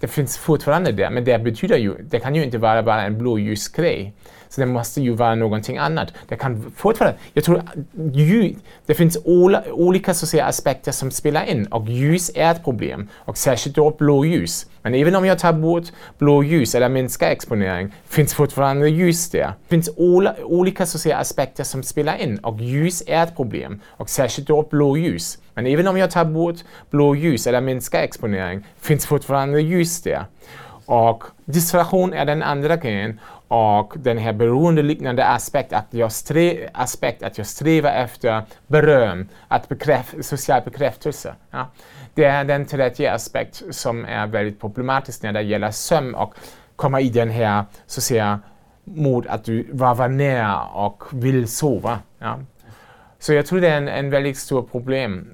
Det 0.01 0.09
finns 0.09 0.39
fortfarande 0.39 0.93
där, 0.93 1.11
men 1.11 1.25
det 1.25 1.39
betyder 1.39 1.77
ju, 1.77 1.95
det 2.03 2.21
kan 2.21 2.35
ju 2.35 2.45
inte 2.45 2.59
vara 2.59 2.83
bara 2.83 3.03
en 3.03 3.19
blåljusgrej. 3.19 4.15
Så 4.49 4.61
det 4.61 4.67
måste 4.67 5.01
ju 5.01 5.11
vara 5.11 5.35
någonting 5.35 5.79
annat. 5.79 6.13
Det 6.29 6.37
kan 6.37 6.73
fortfarande, 6.77 7.19
jag 7.33 7.45
tror 7.45 7.63
ljud, 8.13 8.57
det 8.87 8.95
finns 8.95 9.19
olika 9.73 10.15
sociala 10.15 10.49
aspekter 10.49 10.93
som 10.93 11.11
spelar 11.11 11.45
in 11.45 11.67
och 11.67 11.89
ljus 11.89 12.31
är 12.35 12.51
ett 12.51 12.65
problem 12.65 13.09
och 13.15 13.39
särskilt 13.39 13.77
då 13.77 13.91
blåljus. 13.91 14.67
Men 14.83 14.95
även 14.95 15.15
om 15.15 15.25
jag 15.25 15.39
tar 15.39 15.53
bort 15.53 15.85
blåljus 16.19 16.75
eller 16.75 16.89
minskar 16.89 17.31
exponering 17.31 17.95
finns 18.07 18.35
fortfarande 18.35 18.89
ljus 18.89 19.31
där. 19.31 19.47
Det 19.47 19.69
finns 19.69 19.91
olika 20.45 20.87
sociala 20.87 21.21
aspekter 21.21 21.65
som 21.65 21.83
spelar 21.83 22.17
in 22.17 22.39
och 22.39 22.61
ljus 22.61 23.03
är 23.07 23.23
ett 23.23 23.37
problem 23.37 23.81
och 23.87 24.11
särskilt 24.11 24.49
då 24.49 24.63
blåljus. 24.63 25.39
Men 25.55 25.67
även 25.67 25.87
om 25.87 25.97
jag 25.97 26.11
tar 26.11 26.25
bort 26.25 26.57
blåljus 26.91 27.47
eller 27.47 27.61
minskar 27.61 28.03
exponering 28.03 28.67
finns 28.81 29.07
fortfarande 29.07 29.61
ljus 29.61 30.03
där. 30.03 30.25
Och 30.87 31.25
distraktion 31.45 32.13
är 32.13 32.25
den 32.25 32.43
andra 32.43 32.77
grejen 32.77 33.21
och 33.49 33.95
den 33.97 34.19
här 34.19 34.33
beroendeliknande 34.33 35.27
aspekt 35.27 35.73
att 35.73 35.87
jag, 35.91 36.11
aspekt 36.73 37.23
att 37.23 37.39
jag 37.39 37.47
strävar 37.47 37.91
efter 37.91 38.43
beröm, 38.67 39.29
att 39.49 39.69
bekräf, 39.69 40.15
social 40.21 40.63
bekräftelse. 40.65 41.35
Ja. 41.51 41.67
Det 42.15 42.25
är 42.25 42.45
den 42.45 42.67
tredje 42.67 43.13
aspekt 43.13 43.63
som 43.71 44.05
är 44.05 44.27
väldigt 44.27 44.61
problematisk 44.61 45.23
när 45.23 45.33
det 45.33 45.43
gäller 45.43 45.71
sömn 45.71 46.15
och 46.15 46.35
komma 46.77 47.01
i 47.01 47.09
den 47.09 47.31
här 47.31 47.65
så 47.87 48.01
att 48.01 48.05
säga 48.05 48.41
mod 48.85 49.27
att 49.27 49.45
du 49.45 49.67
varvar 49.73 50.09
ner 50.09 50.59
och 50.75 51.03
vill 51.13 51.49
sova. 51.49 51.99
Ja. 52.19 52.39
Så 53.19 53.33
jag 53.33 53.47
tror 53.47 53.61
det 53.61 53.69
är 53.69 53.77
en, 53.77 53.89
en 53.89 54.11
väldigt 54.11 54.39
stort 54.39 54.71
problem 54.73 55.31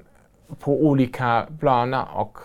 på 0.59 0.85
olika 0.85 1.47
planer 1.59 2.05
och 2.13 2.37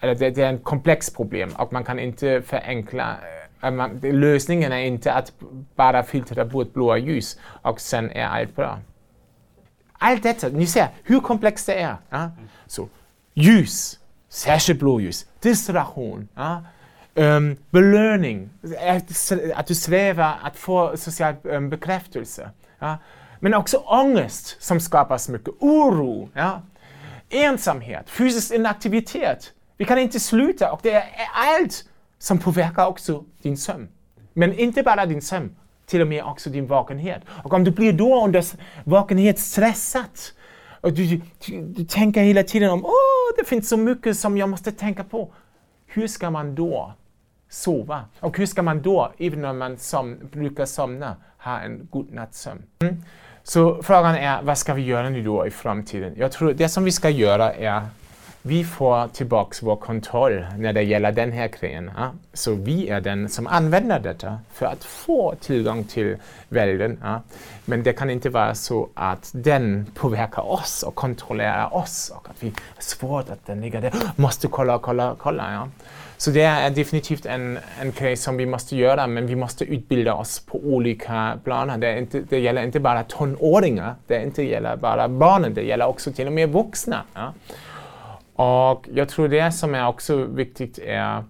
eller 0.00 0.14
det, 0.14 0.30
det 0.30 0.42
är 0.42 0.54
ett 0.54 0.64
komplext 0.64 1.16
problem 1.16 1.50
och 1.58 1.72
man 1.72 1.84
kan 1.84 1.98
inte 1.98 2.42
förenkla 2.42 3.16
äh, 3.62 3.70
man, 3.70 4.00
lösningen 4.02 4.72
är 4.72 4.78
inte 4.78 5.12
att 5.12 5.32
bara 5.76 6.02
filtrera 6.02 6.44
bort 6.44 6.72
blåa 6.72 6.98
ljus 6.98 7.38
och 7.62 7.80
sen 7.80 8.10
är 8.10 8.26
allt 8.26 8.56
bra. 8.56 8.78
Allt 9.98 10.22
detta, 10.22 10.48
ni 10.48 10.66
ser 10.66 10.88
hur 11.02 11.20
komplext 11.20 11.66
det 11.66 11.74
är. 11.74 11.96
Ja? 12.10 12.30
Så, 12.66 12.88
ljus, 13.34 13.98
särskilt 14.28 14.80
blåljus, 14.80 15.26
distraktion, 15.40 16.28
ja? 16.34 16.62
um, 17.14 17.56
belöning, 17.70 18.50
att, 18.80 19.32
att 19.54 19.66
du 19.66 19.74
svävar, 19.74 20.38
att 20.42 20.56
få 20.56 20.96
social 20.96 21.34
um, 21.42 21.70
bekräftelse. 21.70 22.50
Ja? 22.78 22.98
Men 23.40 23.54
också 23.54 23.76
ångest 23.76 24.62
som 24.62 24.80
skapar 24.80 25.32
mycket 25.32 25.54
oro. 25.58 26.28
Ja? 26.32 26.62
Ensamhet, 27.30 28.10
fysisk 28.10 28.54
inaktivitet. 28.54 29.52
Vi 29.76 29.84
kan 29.84 29.98
inte 29.98 30.20
sluta 30.20 30.72
och 30.72 30.80
det 30.82 30.92
är 30.92 31.04
allt 31.34 31.84
som 32.18 32.38
påverkar 32.38 32.86
också 32.86 33.24
din 33.42 33.56
sömn. 33.56 33.88
Men 34.32 34.58
inte 34.58 34.82
bara 34.82 35.06
din 35.06 35.22
sömn, 35.22 35.56
till 35.86 36.00
och 36.00 36.08
med 36.08 36.24
också 36.24 36.50
din 36.50 36.66
vakenhet. 36.66 37.22
Och 37.44 37.52
om 37.52 37.64
du 37.64 37.70
blir 37.70 37.92
då 37.92 38.24
under 38.24 38.44
vakenhet 38.84 39.38
stressad 39.38 40.10
och 40.80 40.92
du, 40.92 41.20
du, 41.46 41.62
du 41.62 41.84
tänker 41.84 42.22
hela 42.22 42.42
tiden 42.42 42.70
om 42.70 42.84
åh, 42.84 43.36
det 43.38 43.44
finns 43.44 43.68
så 43.68 43.76
mycket 43.76 44.18
som 44.18 44.36
jag 44.36 44.48
måste 44.48 44.72
tänka 44.72 45.04
på. 45.04 45.32
Hur 45.86 46.08
ska 46.08 46.30
man 46.30 46.54
då 46.54 46.92
sova? 47.48 48.04
Och 48.20 48.38
hur 48.38 48.46
ska 48.46 48.62
man 48.62 48.82
då, 48.82 49.12
även 49.18 49.44
om 49.44 49.58
man 49.58 49.78
som, 49.78 50.18
brukar 50.32 50.66
somna, 50.66 51.16
ha 51.38 51.60
en 51.60 51.88
god 51.90 52.12
nattsömn? 52.12 52.62
Mm. 52.78 53.02
Så 53.48 53.82
frågan 53.82 54.14
är, 54.14 54.42
vad 54.42 54.58
ska 54.58 54.74
vi 54.74 54.82
göra 54.82 55.08
nu 55.08 55.22
då 55.22 55.46
i 55.46 55.50
framtiden? 55.50 56.14
Jag 56.16 56.32
tror 56.32 56.52
det 56.52 56.68
som 56.68 56.84
vi 56.84 56.92
ska 56.92 57.10
göra 57.10 57.52
är 57.52 57.82
vi 58.42 58.64
får 58.64 59.08
tillbaka 59.08 59.56
vår 59.62 59.76
kontroll 59.76 60.46
när 60.58 60.72
det 60.72 60.82
gäller 60.82 61.12
den 61.12 61.32
här 61.32 61.48
grejen. 61.48 61.90
Ja? 61.96 62.10
Så 62.32 62.54
vi 62.54 62.88
är 62.88 63.00
den 63.00 63.28
som 63.28 63.46
använder 63.46 64.00
detta 64.00 64.38
för 64.52 64.66
att 64.66 64.84
få 64.84 65.34
tillgång 65.40 65.84
till 65.84 66.16
världen. 66.48 66.98
Ja? 67.02 67.20
Men 67.64 67.82
det 67.82 67.92
kan 67.92 68.10
inte 68.10 68.30
vara 68.30 68.54
så 68.54 68.88
att 68.94 69.30
den 69.34 69.86
påverkar 69.94 70.42
oss 70.50 70.82
och 70.82 70.94
kontrollerar 70.94 71.74
oss 71.74 72.12
och 72.16 72.28
att 72.30 72.42
vi 72.42 72.48
har 72.48 72.82
svårt 72.82 73.30
att 73.30 73.46
den 73.46 73.60
ligger 73.60 73.80
där, 73.80 73.92
måste 74.16 74.48
kolla, 74.48 74.78
kolla, 74.78 75.14
kolla. 75.18 75.52
Ja? 75.52 75.68
Så 76.16 76.30
det 76.30 76.42
är 76.42 76.70
definitivt 76.70 77.26
en, 77.26 77.58
en 77.80 77.92
grej 77.92 78.16
som 78.16 78.36
vi 78.36 78.46
måste 78.46 78.76
göra, 78.76 79.06
men 79.06 79.26
vi 79.26 79.36
måste 79.36 79.64
utbilda 79.64 80.14
oss 80.14 80.40
på 80.46 80.58
olika 80.58 81.38
planer. 81.44 81.78
Det, 81.78 81.98
inte, 81.98 82.20
det 82.20 82.38
gäller 82.38 82.62
inte 82.62 82.80
bara 82.80 83.02
tonåringar, 83.02 83.94
det 84.06 84.22
inte 84.22 84.42
gäller 84.42 84.76
bara 84.76 85.08
barnen, 85.08 85.54
det 85.54 85.62
gäller 85.62 85.86
också 85.86 86.12
till 86.12 86.26
och 86.26 86.32
med 86.32 86.48
vuxna. 86.48 87.02
Ja? 87.14 87.32
Och 88.36 88.88
jag 88.94 89.08
tror 89.08 89.28
det 89.28 89.52
som 89.52 89.74
är 89.74 89.88
också 89.88 90.24
viktigt 90.24 90.78
är 90.78 91.24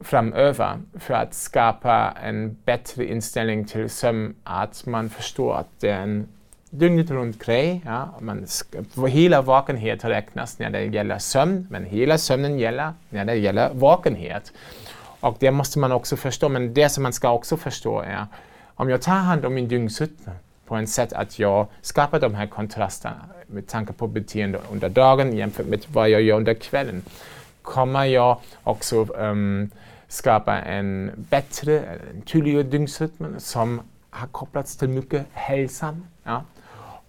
framöver 0.00 0.78
för 0.98 1.14
att 1.14 1.34
skapa 1.34 2.14
en 2.22 2.56
bättre 2.64 3.04
inställning 3.04 3.64
till 3.64 3.90
sömn, 3.90 4.34
att 4.44 4.86
man 4.86 5.10
förstår 5.10 5.56
att 5.56 5.80
det 5.80 5.90
är 5.90 6.00
en 6.00 6.28
dygnet 6.78 7.10
runt 7.10 7.44
grej. 7.44 7.82
Ja. 7.84 8.08
Man 8.20 8.46
ska, 8.46 9.06
hela 9.06 9.42
vakenhet 9.42 10.04
räknas 10.04 10.58
när 10.58 10.70
det 10.70 10.84
gäller 10.84 11.18
sömn, 11.18 11.66
men 11.70 11.84
hela 11.84 12.18
sömnen 12.18 12.58
gäller 12.58 12.92
när 13.10 13.24
det 13.24 13.34
gäller 13.34 13.70
vakenhet. 13.74 14.52
Och 15.20 15.36
det 15.38 15.50
måste 15.50 15.78
man 15.78 15.92
också 15.92 16.16
förstå, 16.16 16.48
men 16.48 16.74
det 16.74 16.88
som 16.88 17.02
man 17.02 17.12
ska 17.12 17.30
också 17.30 17.56
förstå 17.56 18.00
är 18.00 18.26
om 18.74 18.90
jag 18.90 19.02
tar 19.02 19.12
hand 19.12 19.44
om 19.44 19.54
min 19.54 19.68
dygnsrytm 19.68 20.30
på 20.66 20.76
ett 20.76 20.88
sätt 20.88 21.12
att 21.12 21.38
jag 21.38 21.66
skapar 21.82 22.20
de 22.20 22.34
här 22.34 22.46
kontrasterna 22.46 23.24
med 23.46 23.66
tanke 23.66 23.92
på 23.92 24.06
beteende 24.06 24.60
under 24.72 24.88
dagen 24.88 25.36
jämfört 25.36 25.66
med 25.66 25.84
vad 25.92 26.10
jag 26.10 26.22
gör 26.22 26.36
under 26.36 26.54
kvällen 26.54 27.02
kommer 27.66 28.04
jag 28.04 28.38
också 28.62 29.04
um, 29.04 29.70
skapa 30.08 30.58
en 30.58 31.10
bättre, 31.16 31.80
en 32.14 32.22
tydligare 32.22 32.62
dygnsrytm 32.62 33.24
som 33.38 33.80
har 34.10 34.26
kopplats 34.26 34.76
till 34.76 34.88
mycket 34.88 35.26
hälsan. 35.32 36.06
Ja? 36.24 36.44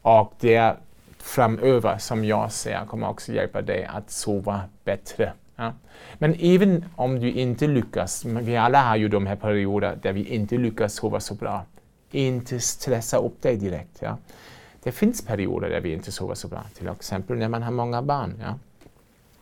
Och 0.07 0.33
det 0.39 0.73
framöver 1.17 1.97
som 1.97 2.25
jag 2.25 2.51
ser 2.51 2.85
kommer 2.85 3.09
också 3.09 3.33
hjälpa 3.33 3.61
dig 3.61 3.85
att 3.85 4.11
sova 4.11 4.61
bättre. 4.83 5.33
Ja? 5.55 5.73
Men 6.17 6.35
även 6.39 6.85
om 6.95 7.19
du 7.19 7.31
inte 7.31 7.67
lyckas, 7.67 8.25
vi 8.25 8.57
alla 8.57 8.81
har 8.81 8.95
ju 8.95 9.09
de 9.09 9.27
här 9.27 9.35
perioder 9.35 9.99
där 10.01 10.13
vi 10.13 10.23
inte 10.23 10.57
lyckas 10.57 10.93
sova 10.93 11.19
så 11.19 11.33
bra, 11.33 11.65
inte 12.11 12.59
stressa 12.59 13.17
upp 13.17 13.41
dig 13.41 13.57
direkt. 13.57 13.97
Ja? 13.99 14.17
Det 14.83 14.91
finns 14.91 15.25
perioder 15.25 15.69
där 15.69 15.81
vi 15.81 15.93
inte 15.93 16.11
sover 16.11 16.35
så 16.35 16.47
bra, 16.47 16.63
till 16.77 16.87
exempel 16.87 17.37
när 17.37 17.49
man 17.49 17.63
har 17.63 17.71
många 17.71 18.01
barn. 18.01 18.33
Ja? 18.41 18.55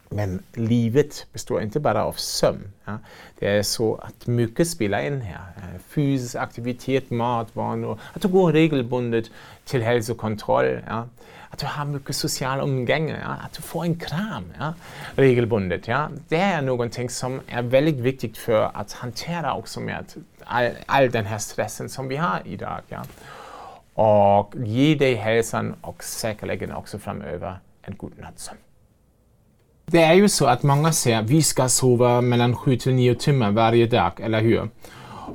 Men 0.10 0.44
livet 0.54 1.28
består 1.34 1.62
inte 1.62 1.80
bara 1.80 2.06
av 2.06 2.14
sömn. 2.14 2.72
Ja? 2.86 2.98
Det 3.40 3.48
är 3.48 3.64
så 3.64 3.96
att 3.96 4.28
mycket 4.28 4.68
spelar 4.68 5.00
in 5.00 5.22
här. 5.22 5.52
Eh, 5.58 5.80
fysisk 5.88 6.36
aktivitet, 6.36 7.10
matvanor, 7.10 8.00
att 8.14 8.22
du 8.22 8.28
går 8.28 8.52
regelbundet 8.52 9.26
till 9.66 9.82
hälsokontroll. 9.82 10.80
Ja? 10.88 11.08
Att 11.50 11.60
du 11.60 11.66
har 11.66 11.86
mycket 11.86 12.16
social 12.16 12.60
umgänge, 12.60 13.18
ja? 13.22 13.36
att 13.46 13.54
du 13.54 13.62
får 13.62 13.84
en 13.84 14.00
kram 14.00 14.54
ja? 14.60 14.74
regelbundet. 15.16 15.88
Ja? 15.88 16.10
Det 16.28 16.38
är 16.38 16.62
någonting 16.62 17.10
som 17.10 17.42
är 17.48 17.62
väldigt 17.62 17.96
viktigt 17.96 18.38
för 18.38 18.72
att 18.74 18.92
hantera 18.92 19.54
också 19.54 19.80
med 19.80 20.06
all, 20.44 20.70
all 20.86 21.12
den 21.12 21.26
här 21.26 21.38
stressen 21.38 21.90
som 21.90 22.08
vi 22.08 22.16
har 22.16 22.42
idag. 22.46 22.82
Ja? 22.90 23.04
Och 23.94 24.54
ge 24.56 24.96
dig 24.96 25.16
hälsan 25.16 25.76
och 25.82 26.04
säkerligen 26.04 26.72
också 26.72 27.00
framöver 27.00 27.60
en 27.82 27.96
god 27.98 28.12
nattsömn. 28.20 28.60
Det 29.86 30.02
är 30.02 30.14
ju 30.14 30.30
så 30.30 30.46
att 30.46 30.64
många 30.64 30.92
säger 30.92 31.20
att 31.20 31.30
vi 31.30 31.44
ska 31.44 31.70
sova 31.70 32.22
mellan 32.22 32.56
7 32.56 32.78
till 32.78 32.94
9 32.94 33.16
timmar 33.16 33.52
varje 33.52 33.88
dag, 33.88 34.12
eller 34.22 34.42
hur? 34.42 34.70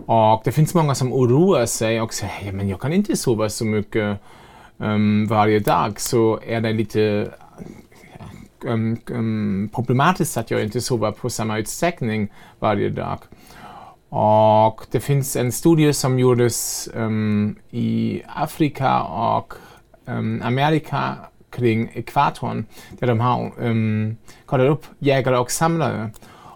Och 0.07 0.42
det 0.44 0.53
finns 0.53 0.74
många 0.74 0.94
som 0.94 1.12
oroar 1.12 1.66
sig 1.66 2.00
och 2.00 2.14
säger 2.14 2.46
ja, 2.46 2.53
men 2.53 2.68
jag 2.68 2.81
kan 2.81 2.92
inte 2.92 3.16
sova 3.16 3.48
så 3.48 3.64
mycket 3.64 4.18
um, 4.79 5.26
varje 5.26 5.59
dag, 5.59 6.00
så 6.00 6.40
är 6.46 6.61
det 6.61 6.72
lite 6.72 7.31
um, 8.64 8.96
um, 9.11 9.70
problematiskt 9.74 10.37
att 10.37 10.50
jag 10.50 10.62
inte 10.62 10.81
sover 10.81 11.12
på 11.12 11.31
samma 11.31 11.59
utsträckning 11.59 12.33
varje 12.59 12.88
dag. 12.88 13.18
Och 14.09 14.87
det 14.90 15.00
finns 15.00 15.37
en 15.37 15.53
studie 15.53 15.92
som 15.92 16.18
gjordes 16.18 16.88
um, 16.94 17.57
i 17.70 18.22
Afrika 18.26 19.03
och 19.03 19.55
um, 20.05 20.42
Amerika 20.44 21.16
kring 21.50 21.90
ekvatorn 21.94 22.64
där 22.90 23.07
de 23.07 23.20
har 23.20 23.53
um, 23.59 24.16
kollat 24.46 24.70
upp 24.70 24.87
jägare 24.98 25.37
och 25.37 25.50
samlare 25.50 26.11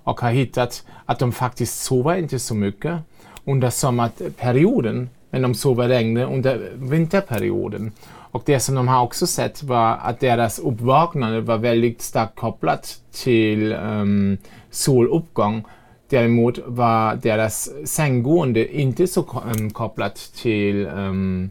och 0.05 0.21
har 0.21 0.31
hittat 0.31 0.87
att 1.07 1.19
de 1.19 1.33
faktiskt 1.33 1.83
sover 1.83 2.17
inte 2.17 2.39
så 2.39 2.55
mycket 2.55 3.01
under 3.45 3.71
sommarperioden 3.71 5.09
men 5.31 5.43
de 5.43 5.55
sover 5.55 5.89
längre 5.89 6.25
under 6.25 6.73
vinterperioden. 6.77 7.93
Och 8.35 8.43
det 8.47 8.61
som 8.61 8.75
de 8.75 8.89
har 8.89 9.03
också 9.03 9.27
sett 9.27 9.63
var 9.63 9.97
att 10.03 10.21
deras 10.21 10.59
uppvaknande 10.59 11.41
var 11.41 11.59
väldigt 11.59 12.03
starkt 12.03 12.37
kopplat 12.37 13.01
till 13.13 13.73
um, 13.73 14.39
soluppgång. 14.71 15.65
Däremot 16.09 16.59
var 16.67 17.17
deras 17.17 17.71
sänggående 17.85 18.81
inte 18.81 19.07
så 19.07 19.43
um, 19.55 19.71
kopplat 19.71 20.17
till 20.17 20.87
um, 20.87 21.51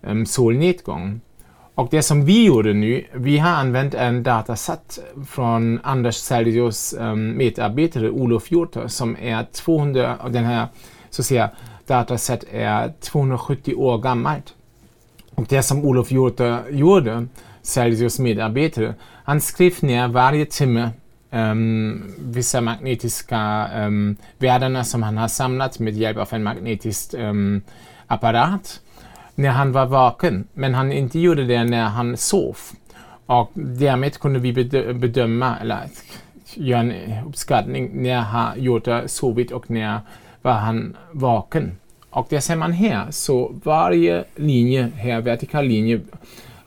um, 0.00 0.26
solnedgång. 0.26 1.20
Och 1.78 1.88
det 1.90 2.02
som 2.02 2.24
vi 2.24 2.44
gjorde 2.44 2.72
nu, 2.72 3.04
vi 3.12 3.38
har 3.38 3.50
använt 3.50 3.94
en 3.94 4.22
dataset 4.22 4.98
från 5.28 5.80
Anders 5.82 6.16
Celsius 6.16 6.92
um, 6.92 7.00
ehm, 7.00 7.36
medarbetare 7.36 8.10
Olof 8.10 8.52
Hjorter 8.52 8.88
som 8.88 9.16
är 9.16 9.44
200, 9.44 10.16
och 10.16 10.30
den 10.30 10.44
här 10.44 10.66
så 11.10 11.22
att 11.22 11.26
säga, 11.26 11.50
dataset 11.86 12.44
är 12.52 12.92
270 13.00 13.74
år 13.74 13.98
gammalt. 13.98 14.54
Och 15.34 15.46
det 15.48 15.62
som 15.62 15.84
Olof 15.84 16.10
Hjorter 16.12 16.62
eh, 16.68 16.78
gjorde, 16.78 17.26
Celsius 17.62 18.18
medarbetare, 18.18 18.94
han 19.24 19.40
skrev 19.40 19.72
ner 19.80 20.08
varje 20.08 20.44
timme 20.44 20.90
um, 21.30 22.14
vissa 22.18 22.60
magnetiska 22.60 23.38
ehm, 23.74 23.86
um, 23.86 24.16
värdena 24.38 24.84
som 24.84 25.02
han 25.02 25.16
har 25.16 25.28
samlat 25.28 25.78
med 25.78 25.94
hjälp 25.94 26.18
av 26.18 26.28
en 26.30 26.42
magnetisk 26.42 27.14
um, 27.14 27.62
apparat 28.06 28.80
när 29.38 29.50
han 29.50 29.72
var 29.72 29.86
vaken. 29.86 30.48
Men 30.54 30.74
han 30.74 30.92
inte 30.92 31.18
gjorde 31.18 31.44
det 31.44 31.64
när 31.64 31.84
han 31.84 32.16
sov. 32.16 32.56
Och 33.26 33.50
därmed 33.54 34.18
kunde 34.18 34.38
vi 34.38 34.52
bedöma, 34.94 35.56
eller 35.60 35.78
göra 36.54 36.80
en 36.80 36.92
uppskattning 37.26 38.02
när 38.02 38.20
han 38.20 38.62
gjorde 38.62 39.08
sovit 39.08 39.52
och 39.52 39.70
när 39.70 40.00
var 40.42 40.52
han 40.52 40.96
vaken. 41.12 41.76
Och 42.10 42.26
det 42.30 42.40
ser 42.40 42.56
man 42.56 42.72
här, 42.72 43.10
så 43.10 43.52
varje 43.64 44.24
linje 44.36 44.90
här, 44.96 45.20
vertikal 45.20 45.64
linje, 45.64 46.00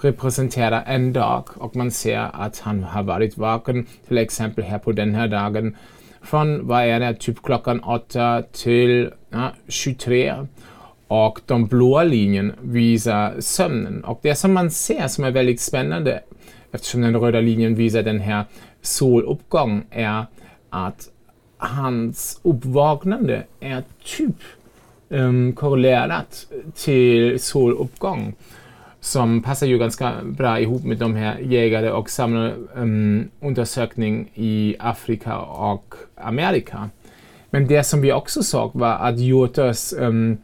representerar 0.01 0.83
en 0.87 1.13
dag 1.13 1.49
och 1.55 1.75
man 1.75 1.91
ser 1.91 2.29
att 2.33 2.59
han 2.59 2.83
har 2.83 3.03
varit 3.03 3.37
vaken, 3.37 3.85
till 4.07 4.17
exempel 4.17 4.63
här 4.63 4.79
på 4.79 4.91
den 4.91 5.15
här 5.15 5.27
dagen, 5.27 5.75
från, 6.21 6.67
vad 6.67 6.83
är 6.83 6.99
det, 6.99 7.13
typ 7.13 7.43
klockan 7.43 7.79
8 7.79 8.43
till 8.51 9.11
ja, 9.29 9.51
23. 9.67 10.35
Och 11.11 11.39
de 11.45 11.65
blåa 11.65 12.03
linjen 12.03 12.53
visar 12.61 13.35
sömnen. 13.39 14.03
Och 14.03 14.19
det 14.21 14.35
som 14.35 14.53
man 14.53 14.71
ser 14.71 15.07
som 15.07 15.23
är 15.23 15.31
väldigt 15.31 15.61
spännande, 15.61 16.21
eftersom 16.71 17.01
den 17.01 17.15
röda 17.15 17.39
linjen 17.39 17.75
visar 17.75 18.03
den 18.03 18.19
här 18.19 18.45
soluppgången, 18.81 19.83
är 19.89 20.25
att 20.69 21.09
hans 21.57 22.39
uppvaknande 22.43 23.43
är 23.59 23.83
typ 24.17 24.35
um, 25.09 25.53
korrelerat 25.53 26.47
till 26.75 27.39
soluppgång 27.39 28.33
som 28.99 29.43
passar 29.43 29.67
ju 29.67 29.77
ganska 29.77 30.13
bra 30.23 30.59
ihop 30.59 30.83
med 30.83 30.97
de 30.97 31.15
här 31.15 31.39
jägare 31.39 31.91
och 31.91 32.09
samlare 32.09 32.53
um, 32.75 33.29
undersökning 33.39 34.31
i 34.33 34.75
Afrika 34.79 35.37
och 35.39 35.95
Amerika. 36.15 36.89
Men 37.49 37.67
det 37.67 37.83
som 37.83 38.01
vi 38.01 38.13
också 38.13 38.43
såg 38.43 38.71
var 38.73 38.93
att 38.93 39.19
hjortars 39.19 39.93
um, 39.93 40.01
ehm, 40.01 40.37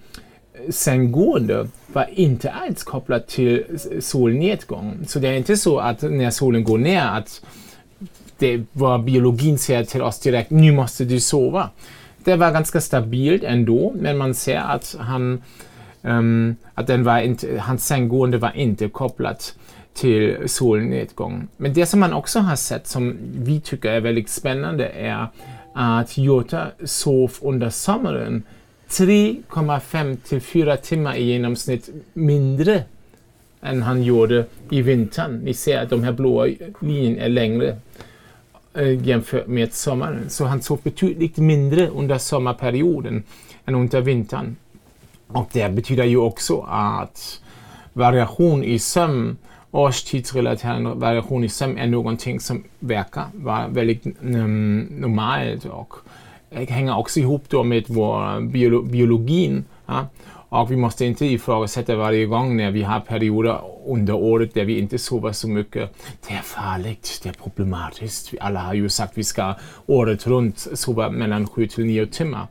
sänggående 0.70 1.68
var 1.88 2.10
inte 2.14 2.52
alls 2.52 2.84
kopplat 2.84 3.28
till 3.28 3.64
solnedgång. 4.00 4.98
Så 5.08 5.20
det 5.20 5.28
är 5.28 5.34
inte 5.34 5.58
så 5.58 5.80
att 5.80 6.02
när 6.02 6.30
solen 6.30 6.64
går 6.64 6.78
ner 6.78 7.06
att 7.06 7.42
det 8.38 8.64
var 8.74 8.98
biologin 8.98 9.58
säger 9.58 9.84
till 9.84 10.02
oss 10.02 10.20
direkt, 10.20 10.50
nu 10.50 10.72
måste 10.72 11.06
du 11.06 11.20
sova. 11.20 11.70
Det 12.24 12.36
var 12.36 12.52
ganska 12.52 12.82
stabilt 12.82 13.44
ändå, 13.44 13.94
men 14.00 14.18
man 14.18 14.34
ser 14.34 14.58
att 14.58 14.96
han 15.00 15.44
um, 16.02 16.56
att 16.74 16.88
den 16.88 17.04
var 17.04 17.20
inte, 17.20 17.60
hans 17.60 17.88
sänggående 17.88 18.38
var 18.38 18.52
inte 18.56 18.90
kopplat 18.90 19.56
till 19.94 20.38
solnedgång. 20.46 21.48
Men 21.58 21.74
det 21.74 21.86
som 21.86 22.00
man 22.00 22.14
också 22.14 22.40
har 22.40 22.56
sett 22.56 22.88
som 22.88 23.18
vi 23.38 23.62
tycker 23.62 23.92
är 23.92 24.02
väldigt 24.02 24.30
spännande 24.30 24.88
är 24.88 25.28
att 25.74 26.18
Jota 26.18 26.68
sov 26.84 27.32
under 27.42 27.70
sommaren 27.70 28.44
3,5 28.90 30.18
till 30.18 30.42
4 30.42 30.78
timmar 30.78 31.16
i 31.16 31.24
genomsnitt 31.24 31.90
mindre 32.14 32.84
än 33.62 33.82
han 33.82 34.04
gjorde 34.04 34.46
i 34.70 34.82
vintern. 34.82 35.38
Ni 35.44 35.54
ser 35.54 35.84
att 35.84 35.90
de 35.90 36.04
här 36.04 36.12
blåa 36.12 36.48
linjerna 36.80 37.22
är 37.22 37.30
längre 37.30 37.78
eh, 38.74 39.08
jämfört 39.08 39.48
med 39.48 39.74
sommaren. 39.74 40.30
Så 40.30 40.46
han 40.46 40.62
sov 40.62 40.80
betydligt 40.84 41.38
mindre 41.38 41.88
under 41.88 42.18
sommarperioden 42.18 43.24
än 43.66 43.76
under 43.76 44.02
vintern. 44.02 44.56
Och 45.28 45.50
det 45.54 45.70
betyder 45.70 46.04
ju 46.04 46.18
också 46.18 46.66
att 46.70 47.42
variation 47.94 48.64
i 48.64 48.80
sömn, 48.80 49.38
årstidsrelaterad 49.72 50.84
variation 50.84 51.44
i 51.44 51.50
sömn 51.50 51.78
är 51.78 51.88
någonting 51.88 52.40
som 52.40 52.64
verkar 52.80 53.26
vara 53.34 53.68
väldigt 53.68 54.06
um, 54.22 54.80
normalt 54.80 55.66
och 55.66 55.94
hänger 56.52 56.98
också 56.98 57.20
ihop 57.20 57.44
då 57.50 57.64
med 57.64 57.84
vår 57.88 58.42
biolo 58.42 58.82
biologin. 58.82 59.66
Ja? 59.86 60.08
Och 60.50 60.72
vi 60.72 60.76
måste 60.76 61.06
inte 61.06 61.26
ifrågasätta 61.26 61.96
varje 61.96 62.26
gång 62.26 62.58
när 62.58 62.72
vi 62.72 62.84
har 62.84 63.00
perioder 63.00 63.62
under 63.88 64.14
året 64.14 64.54
där 64.54 64.66
vi 64.66 64.80
inte 64.80 64.98
sover 64.98 65.32
så 65.32 65.48
mycket. 65.48 65.94
Det 66.28 66.34
är 66.34 66.42
farligt, 66.42 67.20
det 67.24 67.30
är 67.30 67.34
problematiskt. 67.34 68.34
Alla 68.42 68.60
har 68.60 68.74
ju 68.74 68.90
sagt 68.90 69.12
att 69.12 69.18
vi 69.18 69.24
ska 69.24 69.56
året 69.86 70.28
runt 70.28 70.68
sova 70.74 71.10
mellan 71.10 71.48
7 71.48 71.68
till 71.68 71.86
9 71.86 72.06
timmar. 72.06 72.48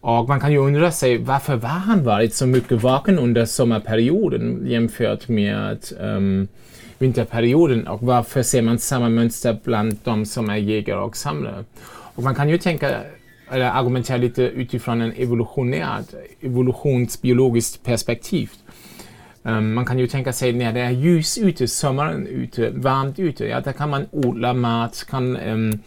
Och 0.00 0.28
man 0.28 0.40
kan 0.40 0.52
ju 0.52 0.58
undra 0.58 0.90
sig 0.90 1.18
varför 1.18 1.56
var 1.56 1.68
han 1.68 2.04
varit 2.04 2.34
så 2.34 2.46
mycket 2.46 2.82
vaken 2.82 3.18
under 3.18 3.46
sommarperioden 3.46 4.66
jämfört 4.66 5.28
med 5.28 5.78
um, 6.00 6.48
vinterperioden 6.98 7.86
och 7.86 8.02
varför 8.02 8.42
ser 8.42 8.62
man 8.62 8.78
samma 8.78 9.08
mönster 9.08 9.58
bland 9.64 9.98
de 10.04 10.26
som 10.26 10.50
är 10.50 10.56
jägare? 10.56 11.00
Och 12.14 12.22
man 12.22 12.34
kan 12.34 12.48
ju 12.48 12.58
tänka 12.58 13.04
eller 13.50 13.70
argumentera 13.70 14.16
lite 14.16 14.42
utifrån 14.42 15.00
en 15.00 15.12
evolutionärt, 15.16 16.14
evolutionsbiologiskt 16.40 17.84
perspektiv. 17.84 18.50
Um, 19.42 19.74
man 19.74 19.84
kan 19.84 19.98
ju 19.98 20.06
tänka 20.06 20.32
sig 20.32 20.52
när 20.52 20.72
det 20.72 20.80
är 20.80 20.90
ljus 20.90 21.38
ute, 21.38 21.68
sommaren 21.68 22.26
ute, 22.26 22.70
varmt 22.70 23.18
ute, 23.18 23.46
ja, 23.46 23.60
där 23.60 23.72
kan 23.72 23.90
man 23.90 24.06
odla 24.10 24.54
mat, 24.54 25.06
kan 25.10 25.36
um, 25.36 25.78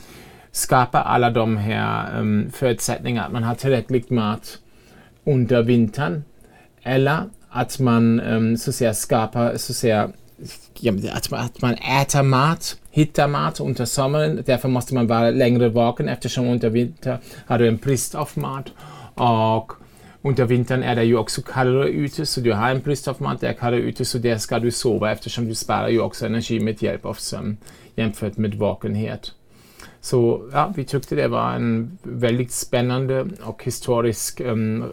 skapa 0.52 1.02
alla 1.02 1.30
de 1.30 1.58
här 1.58 2.20
ehm, 2.20 2.22
um, 2.22 2.52
förutsättningarna, 2.52 3.28
att 3.28 3.34
man 3.34 3.44
har 3.44 3.56
tillräckligt 3.56 4.10
mat 4.10 4.58
under 5.24 5.64
vintern. 5.64 6.24
Eller 6.84 7.24
att 7.50 7.80
man 7.80 8.20
um, 8.20 8.58
så 8.58 8.70
att 8.70 8.76
säga 8.76 8.94
skapar, 8.94 9.58
så 9.58 9.72
att 9.72 9.78
säga, 9.78 10.10
att, 11.12 11.32
man, 11.32 11.40
att 11.40 11.62
man 11.62 11.74
äter 11.74 12.24
mat, 12.24 12.78
hittar 12.92 13.28
mat 13.28 13.60
under 13.60 13.86
man 14.94 15.08
vara 15.08 15.30
längre 15.30 15.70
vaken 15.70 16.10
eftersom 16.10 16.48
under 16.48 16.70
vintern 16.70 17.18
har 17.46 17.60
du 17.60 17.68
en 17.68 17.78
brist 17.78 18.16
av 18.16 18.30
mat. 18.34 18.66
Och 19.14 19.72
under 20.22 20.46
vintern 20.46 20.84
är 20.84 20.96
det 20.96 21.04
ju 21.04 21.18
också 21.18 21.42
kallare 21.42 21.90
ute, 21.90 22.26
så 22.26 22.42
du 22.42 22.54
har 22.54 22.70
en 22.70 22.82
brist 22.82 23.08
av 23.08 23.22
mat, 23.22 23.42
det 23.42 23.48
är 23.48 23.54
kallare 23.54 23.82
ute, 23.82 24.06
så 24.06 24.18
där 24.18 24.38
ska 24.38 24.60
du 24.60 24.72
sova 24.72 25.12
eftersom 25.12 25.48
du 25.48 25.56
sparar 25.56 25.90
ju 25.90 26.02
också 26.02 26.26
energi 26.26 26.60
med 26.60 26.84
hjälp 26.84 27.06
av 27.06 27.14
sömn 27.14 27.58
jämfört 27.96 28.38
med 28.38 28.56
vakenhet. 28.56 29.32
Så 30.02 30.50
ja, 30.54 30.74
vi 30.76 30.86
tyckte 30.86 31.16
det 31.16 31.28
var 31.28 31.52
en 31.52 31.98
väldigt 32.04 32.52
spännande 32.52 33.28
och 33.44 33.64
historisk 33.64 34.42
um, 34.42 34.86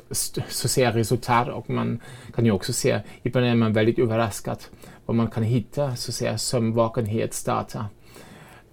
så 0.49 0.69
säga, 0.69 0.97
resultat 0.97 1.49
och 1.49 1.71
man 1.71 2.01
kan 2.35 2.45
ju 2.45 2.51
också 2.51 2.73
se, 2.73 3.01
ibland 3.23 3.47
är 3.47 3.55
man 3.55 3.73
väldigt 3.73 3.99
överraskad 3.99 4.59
vad 5.07 5.17
man 5.17 5.31
kan 5.31 5.43
hitta 5.43 5.97
så 5.97 6.11
att 6.11 6.15
säga 6.15 6.39
sömnvakenhetsdata. 6.39 7.87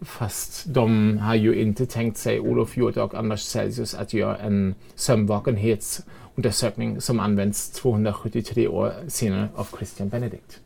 Fast 0.02 0.74
de 0.74 1.18
har 1.18 1.36
ju 1.36 1.62
inte 1.62 1.86
tänkt 1.86 2.18
sig, 2.18 2.40
Olof 2.40 2.78
Hjort 2.78 2.98
och 2.98 3.16
Anders 3.16 3.42
Celsius, 3.42 3.96
att 3.96 4.14
göra 4.14 4.38
en 4.38 4.76
sömnvakenhetsundersökning 4.96 7.02
som 7.02 7.20
används 7.20 7.72
273 7.72 8.68
år 8.68 8.94
senare 9.08 9.50
av 9.56 9.68
Christian 9.78 10.10
Benedict. 10.10 10.60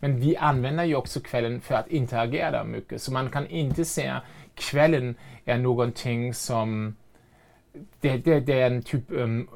Men 0.00 0.20
vi 0.20 0.36
använder 0.36 0.84
ju 0.84 0.94
också 0.94 1.20
kvällen 1.20 1.60
för 1.60 1.74
att 1.74 1.88
interagera 1.88 2.64
mycket, 2.64 3.02
så 3.02 3.12
man 3.12 3.30
kan 3.30 3.46
inte 3.46 3.84
säga 3.84 4.22
kvällen 4.54 5.14
är 5.44 5.58
någonting 5.58 6.34
som 6.34 6.96
det, 8.00 8.16
det, 8.16 8.40
det 8.40 8.60
är 8.60 8.70
en 8.70 8.82
typ 8.82 9.04
um, 9.08 9.48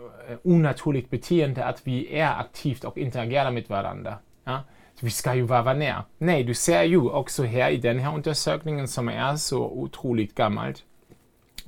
onaturligt 0.42 1.10
beteende 1.10 1.64
att 1.64 1.86
vi 1.86 2.18
är 2.18 2.40
aktivt 2.40 2.84
och 2.84 2.98
interagerar 2.98 3.50
med 3.50 3.64
varandra. 3.68 4.18
Ja? 4.44 4.62
Vi 5.00 5.10
ska 5.10 5.34
ju 5.34 5.42
vara 5.42 5.74
nära. 5.74 6.04
Nej, 6.18 6.44
du 6.44 6.54
ser 6.54 6.82
ju 6.82 7.10
också 7.10 7.44
här 7.44 7.70
i 7.70 7.76
den 7.76 7.98
här 7.98 8.14
undersökningen 8.14 8.88
som 8.88 9.08
är 9.08 9.36
så 9.36 9.64
otroligt 9.64 10.34
gammalt 10.34 10.84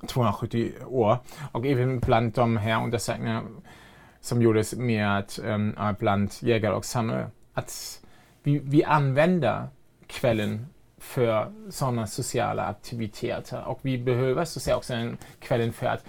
270 0.07 0.73
år. 0.87 1.19
Och 1.53 1.67
även 1.67 2.01
bland 2.01 2.33
de 2.33 2.57
här 2.57 2.85
undersökningarna 2.85 3.43
som 4.21 4.43
gjordes 4.43 4.75
med 4.75 5.25
um, 5.45 5.77
bland 5.99 6.33
jägare 6.41 6.75
och 6.75 6.85
samlare, 6.85 7.31
att 7.55 8.01
vi, 8.43 8.59
vi 8.59 8.85
använder 8.85 9.69
kvällen 10.07 10.67
för 10.99 11.53
sådana 11.71 12.07
sociala 12.07 12.65
aktiviteter 12.65 13.65
och 13.65 13.79
vi 13.83 13.99
behöver 13.99 14.45
så 14.45 14.59
att 14.59 14.63
säga 14.63 14.77
också 14.77 14.95
en 14.95 15.19
kvällen 15.41 15.73
för 15.73 15.87
att 15.87 16.05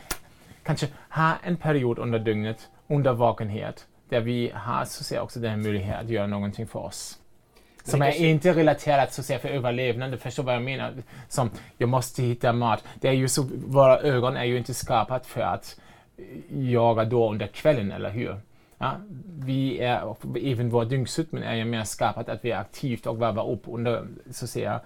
kanske 0.63 0.87
ha 1.09 1.33
en 1.43 1.57
period 1.57 1.99
under 1.99 2.19
dygnet 2.19 2.69
under 2.87 3.13
vakenhet 3.13 3.87
där 4.09 4.21
vi 4.21 4.51
har 4.53 4.85
så 4.85 5.01
att 5.01 5.05
säga 5.05 5.21
också 5.21 5.39
den 5.39 5.61
möjligheten 5.61 6.05
att 6.05 6.09
göra 6.09 6.27
någonting 6.27 6.67
för 6.67 6.79
oss. 6.79 7.19
Som 7.83 8.01
är 8.01 8.21
inte 8.21 8.53
relaterat 8.53 9.13
så 9.13 9.21
att 9.21 9.25
säga 9.25 9.39
för 9.39 9.49
överlevnad, 9.49 10.19
förstår 10.19 10.43
vad 10.43 10.55
jag 10.55 10.61
menar? 10.61 10.93
Som, 11.29 11.49
jag 11.77 11.89
måste 11.89 12.23
hitta 12.23 12.53
mat. 12.53 12.83
Det 13.01 13.07
är 13.07 13.13
ju 13.13 13.27
så, 13.27 13.49
våra 13.67 13.99
ögon 13.99 14.37
är 14.37 14.43
ju 14.43 14.57
inte 14.57 14.73
skapat 14.73 15.25
för 15.25 15.41
att 15.41 15.79
jaga 16.49 17.05
då 17.05 17.31
under 17.31 17.47
kvällen, 17.47 17.91
eller 17.91 18.09
hur? 18.09 18.37
Ja, 18.77 18.95
vi 19.25 19.79
är, 19.79 20.15
även 20.43 20.69
vår 20.69 20.85
dygnsrytm 20.85 21.37
är 21.37 21.55
ju 21.55 21.65
mer 21.65 21.83
skapat 21.83 22.29
att 22.29 22.45
vi 22.45 22.51
är 22.51 22.57
aktivt 22.57 23.07
och 23.07 23.17
varvar 23.17 23.49
upp 23.49 23.63
under 23.65 24.07
så 24.31 24.45
att 24.45 24.49
säga 24.49 24.81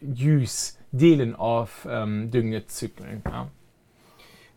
ljusdelen 0.00 1.34
av 1.34 1.70
um, 1.84 2.30
dygnets 2.30 2.76
cykeln. 2.76 3.22
Ja. 3.24 3.46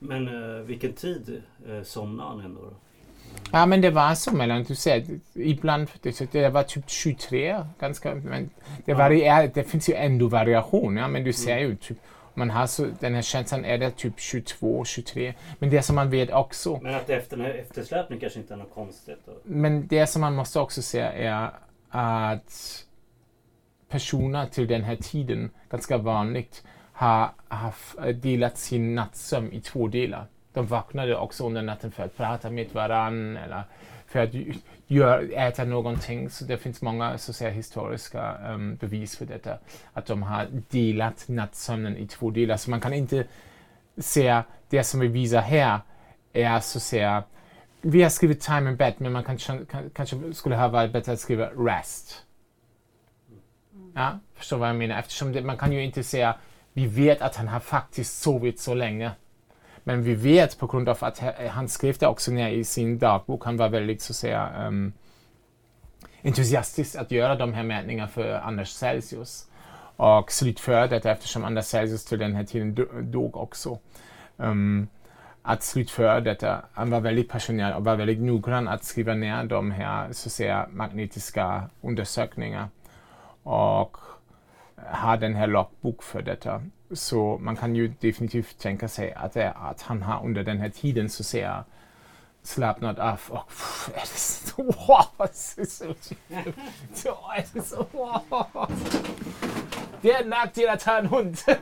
Men 0.04 0.28
uh, 0.28 0.62
vilken 0.62 0.94
tid 0.94 1.42
uh, 1.70 1.84
somnade 1.84 2.30
han 2.30 2.40
ändå? 2.40 2.62
Då? 2.62 2.74
Ja, 3.52 3.66
men 3.66 3.82
det 3.82 3.90
var 3.90 4.16
så 4.16 4.36
mellan, 4.36 4.64
du 4.64 4.76
säger, 4.76 5.20
ibland, 5.34 5.88
det, 6.02 6.32
det 6.32 6.50
var 6.50 6.64
typ 6.64 6.90
23, 6.90 7.66
ganska, 7.80 8.16
men 8.16 8.50
det, 8.86 8.94
varierar, 8.94 9.52
det 9.54 9.64
finns 9.64 9.90
ju 9.90 9.94
ändå 9.94 10.28
variation, 10.28 10.98
ja, 10.98 11.08
men 11.08 11.24
du 11.24 11.34
ser 11.34 11.58
ju 11.58 11.76
typ, 11.76 11.98
man 12.34 12.50
har 12.50 12.68
så, 12.68 12.88
den 13.00 13.16
här 13.16 13.22
känslan 13.22 13.66
är 13.66 13.78
det 13.78 13.92
typ 13.92 14.20
22, 14.20 14.86
23. 14.86 15.34
Men 15.60 15.70
det 15.70 15.82
som 15.82 15.96
man 15.96 16.10
vet 16.10 16.32
också... 16.32 16.80
Men 16.82 16.96
att 16.96 17.10
efter, 17.10 17.44
eftersläpning 17.44 18.20
kanske 18.20 18.40
inte 18.40 18.54
är 18.54 18.58
något 18.58 18.74
konstigt? 18.74 19.20
Då. 19.26 19.32
Men 19.44 19.88
det 19.88 20.08
som 20.08 20.22
man 20.22 20.36
måste 20.36 20.60
också 20.60 20.82
se 20.82 21.00
är 21.00 21.52
att 21.90 22.86
personer 23.90 24.46
till 24.46 24.68
den 24.68 24.84
här 24.84 24.96
tiden, 24.96 25.50
ganska 25.70 25.98
vanligt, 25.98 26.64
har, 27.08 27.30
har 27.48 28.14
delat 28.14 28.58
sin 28.58 28.96
nattsömn 28.96 29.54
i 29.54 29.62
två 29.62 29.88
delar 29.88 30.28
de 30.54 30.66
vaknade 30.66 31.16
också 31.16 31.46
under 31.46 31.62
natten 31.62 31.92
för 31.92 32.04
att 32.04 32.18
prata 32.18 32.50
med 32.50 32.72
varandra 32.72 33.42
eller 33.42 33.64
för 34.08 34.20
att 34.20 34.30
gör, 34.88 35.32
äta 35.34 35.64
någonting. 35.64 36.30
Så 36.30 36.46
det 36.46 36.58
finns 36.58 36.82
många 36.82 37.18
så 37.18 37.34
säga, 37.34 37.52
historiska 37.52 38.38
um, 38.48 38.76
bevis 38.76 39.18
för 39.18 39.26
detta. 39.26 39.58
Att 39.94 40.06
de 40.06 40.24
har 40.24 40.48
delat 40.70 41.26
nattsömnen 41.28 41.98
i 41.98 42.08
två 42.08 42.30
delar. 42.30 42.58
Så 42.58 42.70
man 42.70 42.82
kan 42.82 42.94
inte 42.94 43.26
säga 43.98 44.44
det 44.70 44.84
som 44.84 45.00
vi 45.00 45.08
visar 45.08 45.42
här 45.42 45.80
är 46.34 46.60
så 46.60 46.78
att 46.78 46.84
säga 46.84 47.24
vi 47.82 48.04
har 48.04 48.10
skrivit 48.10 48.42
time 48.42 48.70
in 48.70 48.76
bed 48.76 48.94
men 48.98 49.12
man 49.12 49.24
kanske, 49.24 49.60
kanske 49.94 50.34
skulle 50.34 50.56
ha 50.56 50.68
varit 50.68 50.92
bättre 50.92 51.12
att 51.12 51.20
skriva 51.20 51.46
rest. 51.48 52.26
Ja, 53.96 54.20
förstår 54.36 54.58
vad 54.58 54.70
jag 54.70 54.76
menar? 54.76 55.00
Eftersom 55.00 55.32
det, 55.32 55.42
man 55.42 55.58
kan 55.58 55.72
ju 55.72 55.84
inte 55.84 56.04
säga 56.04 56.36
vi 56.74 56.86
vet 56.86 57.22
att 57.22 57.36
han 57.36 57.48
har 57.48 57.60
faktiskt 57.60 58.22
sovit 58.22 58.60
så 58.60 58.74
länge. 58.74 59.12
Men 59.84 60.04
vi 60.04 60.16
vet 60.16 60.60
på 60.60 60.68
grund 60.68 60.90
av 60.90 60.98
att 61.00 61.24
han 61.50 61.68
skrev 61.68 61.98
det 62.00 62.08
också 62.08 62.32
ner 62.32 62.50
i 62.50 62.64
sin 62.64 63.00
dagbok. 63.00 63.46
Han 63.46 63.58
var 63.58 63.70
väldigt 63.70 64.02
så 64.02 64.12
att 64.12 64.18
säga 64.18 64.68
um, 64.68 64.94
entusiastisk 66.24 66.96
att 66.96 67.12
göra 67.12 67.36
de 67.36 67.54
här 67.54 67.64
mätningarna 67.64 68.08
för 68.08 68.34
Anders 68.34 68.70
Celsius 68.70 69.48
och 69.96 70.32
slutföra 70.32 70.88
detta 70.88 71.12
eftersom 71.12 71.44
Anders 71.44 71.66
Celsius 71.66 72.06
till 72.06 72.20
den 72.20 72.36
här 72.36 72.44
tiden 72.44 72.88
dog 73.12 73.38
också. 73.38 73.80
Um, 74.38 74.88
att 75.44 75.64
slutföra 75.64 76.20
detta. 76.20 76.52
Eh, 76.52 76.60
han 76.74 76.90
var 76.90 77.00
väldigt 77.00 77.30
passionerad 77.30 77.76
och 77.76 77.84
var 77.84 77.96
väldigt 77.96 78.20
noggrann 78.20 78.68
att 78.68 78.84
skriva 78.84 79.14
ner 79.14 79.44
de 79.44 79.72
här 79.72 80.14
så 80.14 80.28
att 80.28 80.34
säga, 80.34 80.68
magnetiska 80.72 81.70
undersökningarna 81.82 82.70
och 83.44 83.98
ha 85.04 85.18
den 85.18 85.36
här 85.36 85.48
logbok 85.48 86.04
för 86.04 86.22
detta. 86.22 86.62
Så 86.92 87.38
man 87.38 87.56
kan 87.56 87.76
ju 87.76 87.88
definitivt 87.88 88.60
tänka 88.60 88.88
sig 88.88 89.14
att, 89.14 89.34
det, 89.34 89.52
att 89.52 89.82
han 89.82 90.02
har 90.02 90.26
under 90.26 90.44
den 90.44 90.58
här 90.58 90.70
tiden 90.70 91.10
så 91.10 91.24
ser 91.24 91.64
slappnat 92.44 93.00
av 93.00 93.20
och 93.30 93.48
pff, 93.48 93.90
är 93.96 94.00
det 94.00 94.08
så, 94.08 94.64
wow, 94.64 95.06
det 95.18 95.62
är 95.62 95.66
så, 95.66 95.86
är 97.38 97.46
det 97.54 97.62
så, 97.62 97.88
wow. 97.92 98.72
Det 100.02 100.12
är 100.12 100.24
en 100.24 100.30
nackdel 100.30 100.70
att 100.70 100.84
ha 100.84 100.98
en 100.98 101.06
hund. 101.06 101.38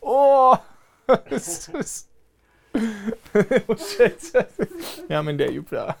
Åh! 0.00 0.58
ja 5.08 5.22
men 5.22 5.36
det 5.36 5.44
är 5.44 5.52
ju 5.52 5.60
bra. 5.60 5.94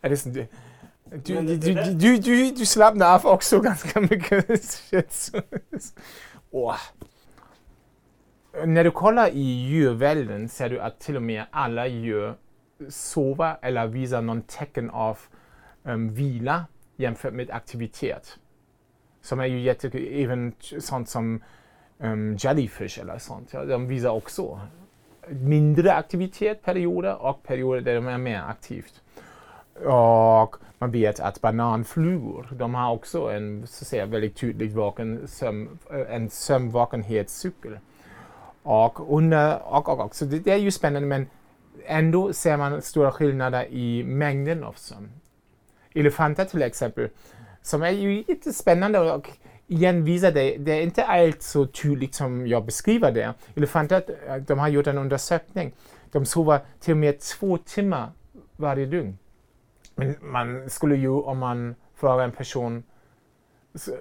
det 0.10 0.16
så, 0.16 0.28
du, 1.10 1.56
du, 1.56 1.74
du, 1.94 2.18
du, 2.18 2.50
du 2.50 2.66
slappnar 2.66 3.14
av 3.14 3.26
också 3.26 3.60
ganska 3.60 4.00
mycket. 4.00 4.92
oh. 6.50 6.76
När 8.64 8.84
du 8.84 8.90
kollar 8.90 9.28
i 9.28 9.40
djurvärlden 9.40 10.48
ser 10.48 10.68
du 10.68 10.80
att 10.80 11.00
till 11.00 11.16
och 11.16 11.22
med 11.22 11.44
alla 11.50 11.86
djur 11.86 12.34
sover 12.88 13.56
eller 13.62 13.86
visar 13.86 14.22
någon 14.22 14.42
tecken 14.42 14.90
av 14.90 15.18
um, 15.82 16.14
vila 16.14 16.64
jämfört 16.96 17.34
med 17.34 17.50
aktivitet. 17.50 18.38
Som 19.22 19.40
är 19.40 19.46
ju 19.46 19.60
jätte, 19.60 19.88
även 20.22 20.52
sånt 20.60 21.08
som 21.08 21.42
um, 21.98 22.36
jellyfish 22.36 23.00
eller 23.00 23.18
sånt. 23.18 23.52
Ja, 23.52 23.64
de 23.64 23.88
visar 23.88 24.10
också 24.10 24.60
mindre 25.28 25.94
aktivitet 25.94 26.62
perioder 26.62 27.22
och 27.22 27.42
perioder 27.42 27.80
där 27.80 27.94
de 27.94 28.06
är 28.06 28.18
mer 28.18 28.42
aktivt. 28.48 29.02
Och 29.84 30.56
man 30.78 30.90
vet 30.90 31.20
att 31.20 31.40
bananflugor, 31.40 32.48
de 32.52 32.74
har 32.74 32.92
också 32.92 33.30
en 33.30 33.66
så 33.66 33.84
att 33.84 33.88
säga, 33.88 34.06
väldigt 34.06 34.36
tydlig 34.36 34.72
vaken, 34.72 35.28
söm, 35.28 35.78
eh, 35.90 36.14
en 36.14 36.30
sömnvakenhetscykel. 36.30 37.78
Och, 38.62 39.16
under, 39.16 39.62
och, 39.62 39.88
och, 39.88 40.00
och, 40.00 40.14
så 40.14 40.24
det, 40.24 40.38
det, 40.38 40.52
är 40.52 40.56
ju 40.56 40.70
spännande 40.70 41.08
men 41.08 41.26
ändå 41.86 42.32
ser 42.32 42.56
man 42.56 42.82
stora 42.82 43.12
skillnader 43.12 43.66
i 43.70 44.04
mängden 44.04 44.64
av 44.64 44.72
sömn. 44.72 45.10
Elefanter 45.94 46.44
till 46.44 46.62
exempel, 46.62 47.08
som 47.62 47.82
är 47.82 47.90
ju 47.90 48.24
lite 48.28 48.52
spännande 48.52 49.12
och 49.12 49.30
igen 49.66 50.04
visar 50.04 50.32
det, 50.32 50.56
det 50.56 50.72
är 50.72 50.82
inte 50.82 51.04
allt 51.04 51.42
så 51.42 51.66
tydligt 51.66 52.14
som 52.14 52.46
jag 52.46 52.64
beskriver 52.64 53.12
det. 53.12 53.34
Elefanter, 53.54 54.02
eh, 54.28 54.36
de 54.36 54.58
har 54.58 54.68
gjort 54.68 54.86
en 54.86 54.98
undersökning. 54.98 55.74
De 56.12 56.26
sover 56.26 56.60
till 56.80 56.92
och 56.92 56.98
med 56.98 57.20
två 57.20 57.58
timmar 57.58 58.10
varje 58.56 58.86
dygn. 58.86 59.18
Men 59.96 60.14
man 60.20 60.70
skulle 60.70 60.96
ju 60.96 61.08
om 61.08 61.38
man 61.38 61.74
frågar 61.94 62.24
en 62.24 62.32
person 62.32 62.82
så, 63.74 63.96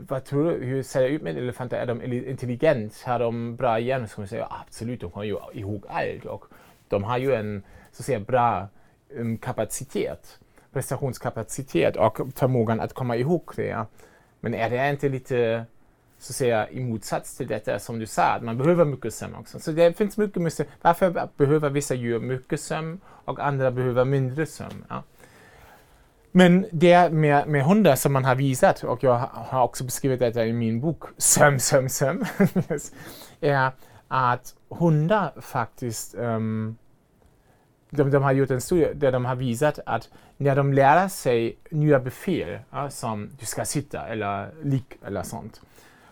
vad 0.00 0.24
tror 0.24 0.44
du, 0.44 0.64
hur 0.64 0.82
ser 0.82 1.00
det 1.00 1.08
ut 1.08 1.22
med 1.22 1.38
elefanter? 1.38 1.76
Är 1.76 1.86
de 1.86 2.02
intelligent? 2.12 3.02
Har 3.06 3.18
de 3.18 3.56
bra 3.56 3.78
hjärna? 3.78 4.06
Så 4.06 4.20
man 4.20 4.28
säga 4.28 4.48
absolut, 4.66 5.00
de 5.00 5.10
kommer 5.10 5.26
ju 5.26 5.36
ihåg 5.52 5.84
allt 5.88 6.24
och 6.24 6.44
de 6.88 7.04
har 7.04 7.18
ju 7.18 7.34
en 7.34 7.62
så 7.92 8.02
att 8.02 8.06
säga, 8.06 8.20
bra 8.20 8.68
um, 9.10 9.38
kapacitet, 9.38 10.38
prestationskapacitet 10.72 11.96
och 11.96 12.18
förmågan 12.34 12.80
att 12.80 12.92
komma 12.92 13.16
ihåg 13.16 13.52
det. 13.56 13.86
Men 14.40 14.54
är 14.54 14.70
det 14.70 14.90
inte 14.90 15.08
lite 15.08 15.64
så 16.18 16.32
att 16.32 16.36
säga, 16.36 16.70
i 16.70 16.80
motsats 16.80 17.36
till 17.36 17.46
detta 17.46 17.78
som 17.78 17.98
du 17.98 18.06
sa, 18.06 18.22
att 18.22 18.42
man 18.42 18.58
behöver 18.58 18.84
mycket 18.84 19.14
sömn 19.14 19.34
också. 19.34 19.60
Så 19.60 19.72
det 19.72 19.96
finns 19.96 20.16
mycket, 20.16 20.42
mycket 20.42 20.68
varför 20.82 21.28
behöver 21.36 21.70
vissa 21.70 21.94
djur 21.94 22.20
mycket 22.20 22.60
sömn 22.60 23.00
och 23.06 23.40
andra 23.40 23.70
behöver 23.70 24.04
mindre 24.04 24.46
sömn? 24.46 24.84
Ja. 24.88 25.02
Men 26.32 26.66
det 26.72 27.12
med, 27.12 27.48
med 27.48 27.64
hundar 27.64 27.96
som 27.96 28.12
man 28.12 28.24
har 28.24 28.34
visat, 28.34 28.84
och 28.84 29.02
jag 29.02 29.18
har 29.32 29.62
också 29.62 29.84
beskrivit 29.84 30.20
detta 30.20 30.46
i 30.46 30.52
min 30.52 30.80
bok, 30.80 31.04
Söm, 31.16 31.58
söm, 31.58 31.88
söm, 31.88 32.24
är 33.40 33.72
att 34.08 34.54
hundar 34.68 35.40
faktiskt 35.40 36.14
um, 36.14 36.76
de, 37.90 38.10
de, 38.10 38.22
har 38.22 38.32
gjort 38.32 38.50
en 38.50 38.60
studie 38.60 38.92
där 38.94 39.12
de 39.12 39.24
har 39.24 39.34
visat 39.34 39.78
att 39.86 40.08
när 40.36 40.56
de 40.56 40.72
lär 40.72 41.08
sig 41.08 41.58
nya 41.70 42.00
befäl, 42.00 42.58
ja, 42.70 42.90
som 42.90 43.30
du 43.38 43.46
ska 43.46 43.64
sitta 43.64 44.06
eller 44.06 44.50
ligga 44.62 44.96
eller 45.06 45.22
sånt, 45.22 45.60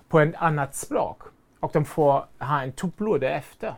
på 0.09 0.21
ett 0.21 0.35
annat 0.37 0.75
språk 0.75 1.23
och 1.61 1.71
de 1.73 1.85
får 1.85 2.25
ha 2.39 2.63
en 2.63 2.73
tupplur 2.73 3.19
därefter, 3.19 3.75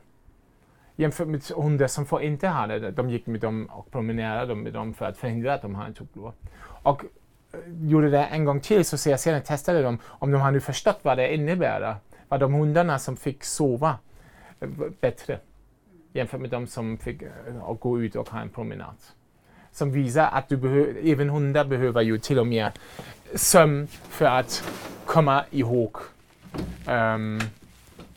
jämfört 1.00 1.28
med 1.28 1.42
hundar 1.56 1.86
som 1.86 2.06
får 2.06 2.22
inte 2.22 2.48
ha 2.48 2.66
det. 2.66 2.90
De 2.90 3.10
gick 3.10 3.26
med 3.26 3.40
dem 3.40 3.66
och 3.66 3.90
promenerade 3.90 4.54
med 4.54 4.72
dem 4.72 4.94
för 4.94 5.04
att 5.04 5.16
förhindra 5.16 5.54
att 5.54 5.62
de 5.62 5.74
har 5.74 5.84
en 5.84 5.94
tupplur. 5.94 6.32
Och 6.82 7.04
eh, 7.52 7.60
gjorde 7.88 8.10
det 8.10 8.24
en 8.24 8.44
gång 8.44 8.60
till 8.60 8.84
så 8.84 8.98
ser 8.98 9.10
jag 9.10 9.20
sedan 9.20 9.42
testade 9.42 9.82
de 9.82 9.98
om 10.04 10.30
de 10.30 10.40
har 10.40 10.50
nu 10.50 10.60
förstått 10.60 10.98
vad 11.02 11.18
det 11.18 11.34
innebär. 11.34 11.96
Var 12.28 12.38
de 12.38 12.54
hundarna 12.54 12.98
som 12.98 13.16
fick 13.16 13.44
sova 13.44 13.98
eh, 14.60 14.68
bättre 15.00 15.38
jämfört 16.12 16.40
med 16.40 16.50
de 16.50 16.66
som 16.66 16.98
fick 16.98 17.22
eh, 17.22 17.74
gå 17.80 18.00
ut 18.00 18.16
och 18.16 18.28
ha 18.28 18.40
en 18.40 18.48
promenad. 18.48 18.96
Som 19.72 19.92
visar 19.92 20.28
att 20.32 20.48
du 20.48 20.56
behöver, 20.56 20.94
även 21.04 21.30
hundar 21.30 21.64
behöver 21.64 22.02
ju 22.02 22.18
till 22.18 22.38
och 22.38 22.46
med 22.46 22.70
sömn 23.34 23.86
för 23.86 24.24
att 24.24 24.64
komma 25.04 25.44
ihåg 25.50 25.96
um, 26.88 27.40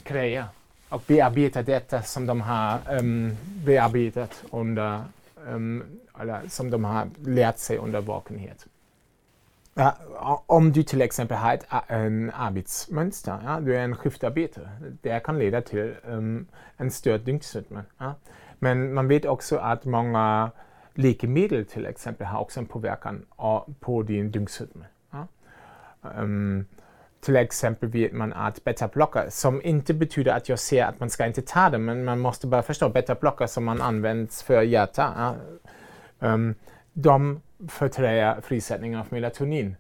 grejer 0.03 0.45
och 0.93 1.01
bearbeta 1.07 1.61
detta 1.61 2.01
som 2.01 2.25
de 2.25 2.41
har 2.41 2.79
um, 2.89 3.37
bearbetat 3.65 4.43
under, 4.51 5.03
um, 5.47 5.83
eller 6.19 6.41
som 6.47 6.69
de 6.69 6.83
har 6.83 7.07
lärt 7.25 7.57
sig 7.57 7.77
under 7.77 8.01
vakenhet. 8.01 8.65
Ja, 9.73 10.43
om 10.45 10.71
du 10.71 10.83
till 10.83 11.01
exempel 11.01 11.37
har 11.37 11.53
ett 11.53 11.65
en 11.87 12.31
arbetsmönster, 12.35 13.39
ja, 13.45 13.59
du 13.59 13.75
är 13.75 13.79
en 13.79 13.95
skiftarbetare, 13.95 14.69
det 15.01 15.23
kan 15.23 15.39
leda 15.39 15.61
till 15.61 15.93
um, 16.05 16.47
en 16.77 16.91
störd 16.91 17.21
dygnsrytm. 17.21 17.79
Ja. 17.97 18.13
Men 18.59 18.93
man 18.93 19.07
vet 19.07 19.25
också 19.25 19.57
att 19.57 19.85
många 19.85 20.51
läkemedel 20.93 21.65
till 21.65 21.85
exempel 21.85 22.27
har 22.27 22.39
också 22.39 22.59
en 22.59 22.65
påverkan 22.65 23.25
på 23.79 24.03
din 24.03 24.31
dygnsrytm. 24.31 24.83
Ja. 25.11 25.27
Um, 26.17 26.65
till 27.23 27.35
exempel 27.35 27.89
vet 27.89 28.13
man 28.13 28.33
att 28.33 28.63
betablocker, 28.63 29.27
som 29.29 29.61
inte 29.61 29.93
betyder 29.93 30.31
att 30.31 30.49
jag 30.49 30.59
ser 30.59 30.85
att 30.85 30.99
man 30.99 31.09
ska 31.09 31.25
inte 31.25 31.41
ta 31.41 31.69
det, 31.69 31.77
men 31.77 32.03
man 32.03 32.19
måste 32.19 32.47
bara 32.47 32.61
förstå 32.61 32.89
betablocker 32.89 33.47
som 33.47 33.63
man 33.63 33.81
använder 33.81 34.43
för 34.43 34.61
hjärta, 34.61 35.13
ja, 35.17 35.35
um, 36.27 36.55
de 36.93 37.41
förtränger 37.67 38.41
frisättningen 38.41 38.99
av 38.99 39.05
melatonin. 39.09 39.75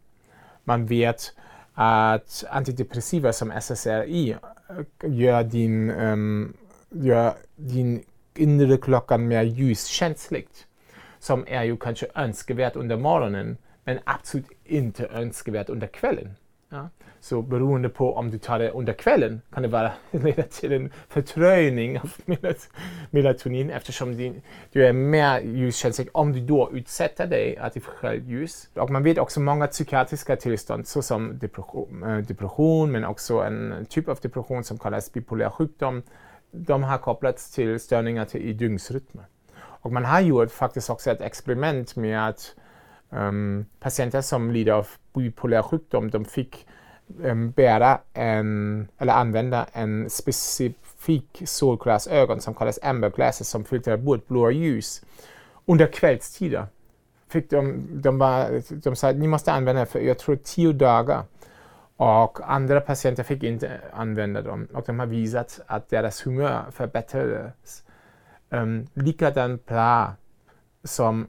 Man 0.63 0.85
vet 0.85 1.33
att 1.73 2.43
antidepressiva 2.49 3.33
som 3.33 3.51
SSRI 3.51 4.31
eh, 4.31 4.37
gör 5.03 5.43
din, 5.43 5.91
um, 5.91 6.53
gör 6.89 7.33
din 7.55 8.03
inre 8.35 8.77
klockan 8.77 9.27
mer 9.27 9.43
ljuskänsligt. 9.43 10.67
Som 11.19 11.45
är 11.47 11.63
ju 11.63 11.77
kanske 11.77 12.07
önskvärt 12.15 12.75
under 12.75 12.97
morgonen 12.97 13.57
men 13.83 13.99
absolut 14.03 14.51
inte 14.63 15.07
önskvärt 15.07 15.69
under 15.69 15.87
kvällen. 15.87 16.35
Ja. 16.69 16.89
Så 17.23 17.41
beroende 17.41 17.89
på 17.89 18.15
om 18.15 18.31
du 18.31 18.37
tar 18.37 18.59
det 18.59 18.71
under 18.71 18.93
kvällen 18.93 19.41
kan 19.53 19.63
det 19.63 19.69
vara 19.69 19.91
leda 20.11 20.43
till 20.43 20.73
en 20.73 20.91
fördröjning 21.09 21.99
av 21.99 22.13
melatonin 23.11 23.69
eftersom 23.69 24.17
din, 24.17 24.41
du 24.71 24.85
är 24.85 24.93
mer 24.93 25.39
ljuskänslig 25.39 26.09
om 26.11 26.33
du 26.33 26.39
då 26.39 26.69
utsätter 26.73 27.27
dig 27.27 27.57
artificiellt 27.59 28.23
ljus. 28.23 28.69
Och 28.73 28.89
man 28.89 29.03
vet 29.03 29.17
också 29.17 29.39
många 29.39 29.67
psykiatriska 29.67 30.35
tillstånd 30.35 30.87
såsom 30.87 31.39
depression, 31.39 32.03
eh, 32.03 32.17
depression 32.17 32.91
men 32.91 33.05
också 33.05 33.39
en 33.39 33.85
typ 33.89 34.07
av 34.09 34.19
depression 34.21 34.63
som 34.63 34.77
kallas 34.77 35.13
bipolär 35.13 35.49
sjukdom. 35.49 36.03
De 36.51 36.83
har 36.83 36.97
kopplats 36.97 37.51
till 37.51 37.79
störningar 37.79 38.25
till, 38.25 38.41
i 38.41 38.53
dygnsrytmen. 38.53 39.25
Och 39.55 39.91
man 39.91 40.05
har 40.05 40.21
gjort 40.21 40.51
faktiskt 40.51 40.89
också 40.89 41.11
ett 41.11 41.21
experiment 41.21 41.95
med 41.95 42.27
att 42.27 42.55
um, 43.09 43.65
patienter 43.79 44.21
som 44.21 44.51
lider 44.51 44.71
av 44.71 44.87
bipolär 45.13 45.61
sjukdom, 45.61 46.09
de 46.09 46.25
fick 46.25 46.67
bära 47.55 47.99
en, 48.13 48.87
eller 48.97 49.13
använda 49.13 49.65
en 49.73 50.09
specifik 50.09 51.41
solglasögon 51.45 52.41
som 52.41 52.53
kallas 52.53 52.79
amber 52.83 53.09
glasses 53.09 53.49
som 53.49 53.65
filtrerar 53.65 53.97
bort 53.97 54.27
blåa 54.27 54.51
ljus 54.51 55.05
under 55.65 55.87
kvällstider. 55.87 56.65
Fick 57.29 57.49
de, 57.49 57.87
de, 58.01 58.17
var, 58.17 58.61
de 58.83 58.95
sa 58.95 59.09
att 59.09 59.15
ni 59.15 59.27
måste 59.27 59.51
använda 59.51 59.79
det 59.79 59.85
för 59.85 59.99
jag 59.99 60.19
tror 60.19 60.35
tio 60.35 60.73
dagar. 60.73 61.23
Och 61.97 62.39
andra 62.53 62.81
patienter 62.81 63.23
fick 63.23 63.43
inte 63.43 63.81
använda 63.93 64.41
dem 64.41 64.67
och 64.73 64.83
de 64.85 64.99
har 64.99 65.05
visat 65.05 65.59
att 65.67 65.89
deras 65.89 66.25
humör 66.25 66.65
förbättrades 66.71 67.83
um, 68.49 68.87
likadant 68.93 69.65
bra 69.65 70.13
som, 70.83 71.27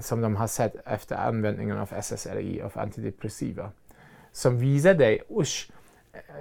som 0.00 0.20
de 0.20 0.36
har 0.36 0.46
sett 0.46 0.74
efter 0.86 1.16
användningen 1.16 1.78
av 1.78 1.92
SSRI, 2.02 2.62
av 2.62 2.72
antidepressiva. 2.74 3.70
Som 4.32 4.58
visar 4.58 4.94
dig, 4.94 5.22
usch, 5.30 5.70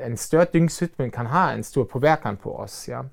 en 0.04 0.18
störd 0.18 0.48
dygnsrytm 0.52 1.12
kan 1.12 1.26
ha 1.26 1.52
en 1.52 1.64
stor 1.64 1.86
påverkan 1.86 2.38
på 2.38 2.56
oss. 2.56 2.88
Ja. 2.88 3.06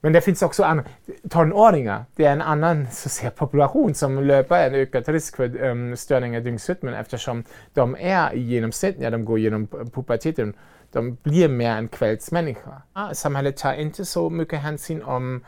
Men 0.00 0.12
det 0.12 0.20
finns 0.20 0.42
också 0.42 0.64
andra, 0.64 0.84
tonåringar, 1.30 2.04
det 2.16 2.24
är 2.24 2.32
en 2.32 2.42
annan 2.42 2.86
så 2.92 3.08
säga, 3.08 3.30
population 3.30 3.94
som 3.94 4.22
löper 4.22 4.66
en 4.66 4.74
ökad 4.74 5.08
risk 5.08 5.36
för 5.36 5.62
um, 5.62 5.96
störningar 5.96 6.40
i 6.40 6.42
dygnsrytmen 6.42 6.94
eftersom 6.94 7.44
de 7.74 7.96
är 8.00 8.34
i 8.34 8.40
genomsnitt 8.40 8.98
när 8.98 9.10
de 9.10 9.24
går 9.24 9.38
igenom 9.38 9.66
puberteten, 9.66 10.54
de 10.92 11.16
blir 11.22 11.48
mer 11.48 11.70
en 11.70 11.88
kvällsmänniska. 11.88 12.82
Ah, 12.92 13.14
samhället 13.14 13.56
tar 13.56 13.72
inte 13.72 14.04
så 14.04 14.30
mycket 14.30 14.58
hänsyn 14.58 15.02
om 15.02 15.44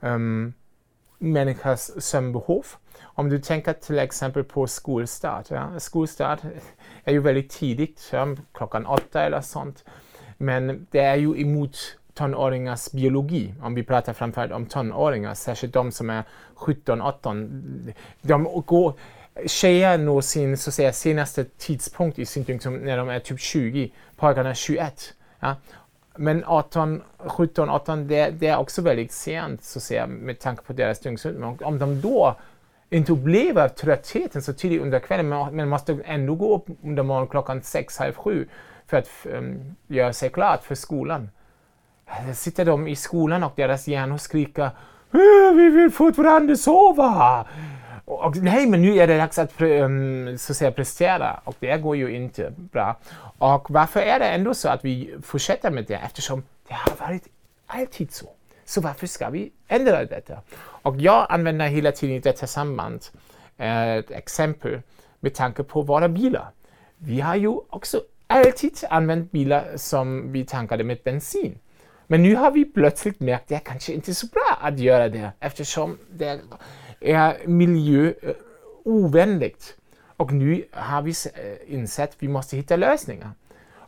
um, 0.00 0.52
människors 1.18 1.90
sömnbehov. 1.98 2.66
Om 3.18 3.28
du 3.28 3.38
tänker 3.38 3.72
till 3.72 3.98
exempel 3.98 4.44
på 4.44 4.66
skolstart. 4.66 5.50
Ja? 5.50 5.80
Skolstart 5.80 6.40
är 7.04 7.12
ju 7.12 7.20
väldigt 7.20 7.50
tidigt, 7.50 8.08
ja? 8.12 8.36
klockan 8.52 8.86
åtta 8.86 9.22
eller 9.22 9.40
sånt. 9.40 9.84
Men 10.38 10.86
det 10.90 11.00
är 11.00 11.16
ju 11.16 11.40
emot 11.40 11.76
tonåringars 12.14 12.92
biologi, 12.92 13.54
om 13.62 13.74
vi 13.74 13.82
pratar 13.82 14.12
framförallt 14.12 14.52
om 14.52 14.66
tonåringar, 14.66 15.34
särskilt 15.34 15.72
de 15.72 15.92
som 15.92 16.10
är 16.10 16.24
17-18. 16.56 17.92
De 18.22 18.62
går, 18.66 18.94
tjejer 19.46 19.98
når 19.98 20.20
sin 20.20 20.58
så 20.58 20.70
att 20.70 20.74
säga, 20.74 20.92
senaste 20.92 21.44
tidpunkt 21.44 22.18
i 22.18 22.26
sin 22.26 22.44
dygn 22.44 22.60
när 22.82 22.96
de 22.96 23.08
är 23.08 23.20
typ 23.20 23.40
20, 23.40 23.92
pojkarna 24.16 24.54
21. 24.54 25.14
Ja? 25.40 25.56
Men 26.16 26.44
18, 26.46 27.02
17, 27.18 27.70
18, 27.70 28.08
det, 28.08 28.30
det, 28.30 28.46
är 28.46 28.56
också 28.56 28.82
väldigt 28.82 29.12
sent 29.12 29.64
så 29.64 29.78
att 29.78 29.82
säga, 29.82 30.06
med 30.06 30.38
tanke 30.38 30.62
på 30.62 30.72
deras 30.72 31.00
dygnsrytm. 31.00 31.56
Om 31.60 31.78
de 31.78 32.00
då 32.00 32.36
inte 32.90 33.12
uppleva 33.12 33.68
tröttheten 33.68 34.42
så 34.42 34.52
tidigt 34.52 34.82
under 34.82 34.98
kvällen 34.98 35.28
men 35.56 35.68
måste 35.68 35.98
ändå 36.04 36.34
gå 36.34 36.56
upp 36.56 36.66
under 36.82 37.02
morgonen 37.02 37.28
klockan 37.28 37.62
sex, 37.62 37.98
halv 37.98 38.14
sju 38.14 38.48
för 38.86 38.96
att 38.96 39.08
um, 39.24 39.76
göra 39.86 40.12
sig 40.12 40.28
klart 40.30 40.64
för 40.64 40.74
skolan. 40.74 41.30
Där 42.26 42.32
sitter 42.32 42.64
de 42.64 42.88
i 42.88 42.96
skolan 42.96 43.42
och 43.42 43.52
deras 43.56 43.88
hjärnor 43.88 44.16
skriker 44.16 44.64
eh, 44.64 45.54
vi 45.56 45.68
vill 45.68 45.90
fortfarande 45.90 46.56
sova. 46.56 47.46
Och, 48.04 48.36
nej, 48.36 48.66
men 48.66 48.82
nu 48.82 48.98
är 48.98 49.06
det 49.06 49.18
dags 49.18 49.38
att, 49.38 49.62
um, 49.62 50.38
så 50.38 50.52
att 50.52 50.56
säga, 50.56 50.72
prestera 50.72 51.40
och 51.44 51.54
det 51.58 51.76
går 51.76 51.96
ju 51.96 52.16
inte 52.16 52.52
bra. 52.56 52.96
Och 53.38 53.70
varför 53.70 54.00
är 54.00 54.18
det 54.18 54.26
ändå 54.26 54.54
så 54.54 54.68
att 54.68 54.84
vi 54.84 55.14
fortsätter 55.22 55.70
med 55.70 55.84
det? 55.84 55.94
Eftersom 55.94 56.42
det 56.68 56.74
har 56.74 57.06
varit 57.06 57.28
alltid 57.66 58.12
så. 58.12 58.35
Så 58.66 58.80
varför 58.80 59.06
ska 59.06 59.30
vi 59.30 59.52
ändra 59.68 60.04
detta? 60.04 60.40
Och 60.58 60.96
jag 60.96 61.26
använder 61.28 61.68
hela 61.68 61.92
tiden 61.92 62.16
i 62.16 62.20
detta 62.20 62.46
samband 62.46 63.04
eh, 63.56 63.94
ett 63.96 64.10
exempel 64.10 64.80
med 65.20 65.34
tanke 65.34 65.62
på 65.62 65.82
våra 65.82 66.08
bilar. 66.08 66.50
Vi 66.98 67.20
har 67.20 67.36
ju 67.36 67.48
också 67.70 68.00
alltid 68.26 68.78
använt 68.90 69.32
bilar 69.32 69.64
som 69.76 70.32
vi 70.32 70.44
tankade 70.44 70.84
med 70.84 70.98
bensin. 71.04 71.58
Men 72.06 72.22
nu 72.22 72.36
har 72.36 72.50
vi 72.50 72.64
plötsligt 72.64 73.20
märkt 73.20 73.42
att 73.42 73.48
det 73.48 73.54
är 73.54 73.58
kanske 73.58 73.92
inte 73.92 74.10
är 74.10 74.14
så 74.14 74.26
bra 74.26 74.58
att 74.60 74.78
göra 74.78 75.08
det 75.08 75.30
eftersom 75.40 75.98
det 76.10 76.40
är 77.00 77.46
miljöovänligt. 77.46 79.74
Eh, 79.78 79.82
Och 80.16 80.32
nu 80.32 80.64
har 80.72 81.02
vi 81.02 81.10
eh, 81.10 81.74
insett 81.74 82.10
att 82.10 82.16
vi 82.18 82.28
måste 82.28 82.56
hitta 82.56 82.76
lösningar. 82.76 83.30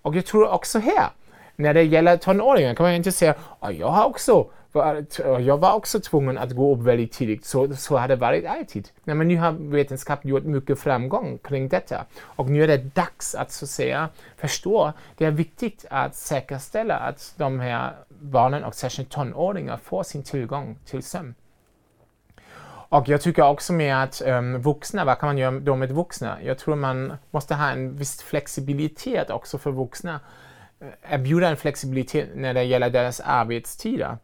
Och 0.02 0.16
jag 0.16 0.26
tror 0.26 0.48
också 0.48 0.78
här, 0.78 1.08
när 1.56 1.74
det 1.74 1.82
gäller 1.82 2.16
tonåringar 2.16 2.74
kan 2.74 2.86
man 2.86 2.94
inte 2.94 3.12
säga 3.12 3.34
att 3.60 3.76
jag 3.76 3.88
har 3.88 4.04
också 4.04 4.50
Eh, 4.74 5.40
jag 5.40 5.58
var 5.58 5.74
också 5.74 6.00
tvungen 6.00 6.38
att 6.38 6.52
gå 6.52 6.74
upp 6.74 6.80
väldigt 6.80 7.12
tidigt, 7.12 7.44
så, 7.44 7.76
så 7.76 7.96
har 7.96 8.08
det 8.08 8.16
varit 8.16 8.46
alltid. 8.46 8.88
Men 9.04 9.28
nu 9.28 9.36
har 9.36 9.52
vetenskapen 9.52 10.30
gjort 10.30 10.44
mycket 10.44 10.78
framgång 10.78 11.38
kring 11.38 11.68
detta 11.68 12.04
och 12.22 12.50
nu 12.50 12.62
är 12.62 12.68
det 12.68 12.94
dags 12.94 13.34
att 13.34 13.52
så 13.52 13.64
att 13.64 13.70
säga 13.70 14.08
förstå. 14.36 14.92
Det 15.16 15.24
är 15.24 15.30
viktigt 15.30 15.84
att 15.90 16.14
säkerställa 16.14 16.96
att 16.96 17.34
de 17.36 17.60
här 17.60 17.92
barnen 18.08 18.64
och 18.64 18.74
särskilt 18.74 19.10
tonåringar 19.10 19.76
får 19.76 20.02
sin 20.02 20.22
tillgång 20.22 20.78
till 20.84 21.02
sömn. 21.02 21.34
Och 22.90 23.08
jag 23.08 23.20
tycker 23.20 23.42
också 23.42 23.72
med 23.72 24.02
att 24.02 24.22
um, 24.26 24.62
vuxna, 24.62 25.04
vad 25.04 25.18
kan 25.18 25.26
man 25.26 25.38
göra 25.38 25.60
då 25.60 25.76
med 25.76 25.92
vuxna? 25.92 26.42
Jag 26.42 26.58
tror 26.58 26.76
man 26.76 27.12
måste 27.30 27.54
ha 27.54 27.70
en 27.70 27.96
viss 27.96 28.22
flexibilitet 28.22 29.30
också 29.30 29.58
för 29.58 29.70
vuxna. 29.70 30.20
Eh, 30.80 31.14
erbjuda 31.14 31.48
en 31.48 31.56
flexibilitet 31.56 32.28
när 32.34 32.54
det 32.54 32.62
gäller 32.62 32.90
deras 32.90 33.20
arbetstider. 33.20 34.16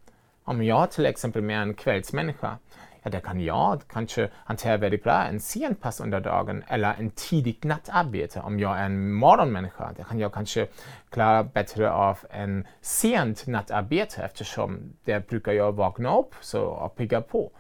Om 0.45 0.64
jag 0.64 0.90
till 0.90 1.07
exempel 1.07 1.51
är 1.51 1.55
en 1.55 1.74
kvällsmänniska, 1.74 2.59
ja, 3.03 3.11
då 3.11 3.20
kan 3.20 3.40
jag 3.40 3.82
kanske 3.88 4.30
hantera 4.34 4.76
väldigt 4.76 5.05
bra 5.05 5.24
en 5.24 5.40
sen 5.40 5.74
pass 5.74 6.01
under 6.01 6.20
dagen 6.20 6.64
eller 6.68 6.95
en 6.99 7.11
tidigt 7.11 7.64
nattarbete. 7.64 8.40
Om 8.40 8.61
jag 8.61 8.78
är 8.78 8.84
en 8.84 9.12
morgonmänniska, 9.12 9.92
då 9.97 10.05
kan 10.05 10.18
jag 10.18 10.32
kanske 10.32 10.66
klara 11.11 11.45
bättre 11.45 11.90
av 11.90 12.18
en 12.30 12.66
sent 12.80 13.47
nattarbete 13.47 14.22
eftersom 14.22 14.92
där 15.05 15.20
brukar 15.20 15.53
jag 15.53 15.72
vakna 15.72 16.18
upp 16.18 16.34
så 16.40 16.62
och 16.62 16.97
pigga 16.97 17.20
på 17.20 17.51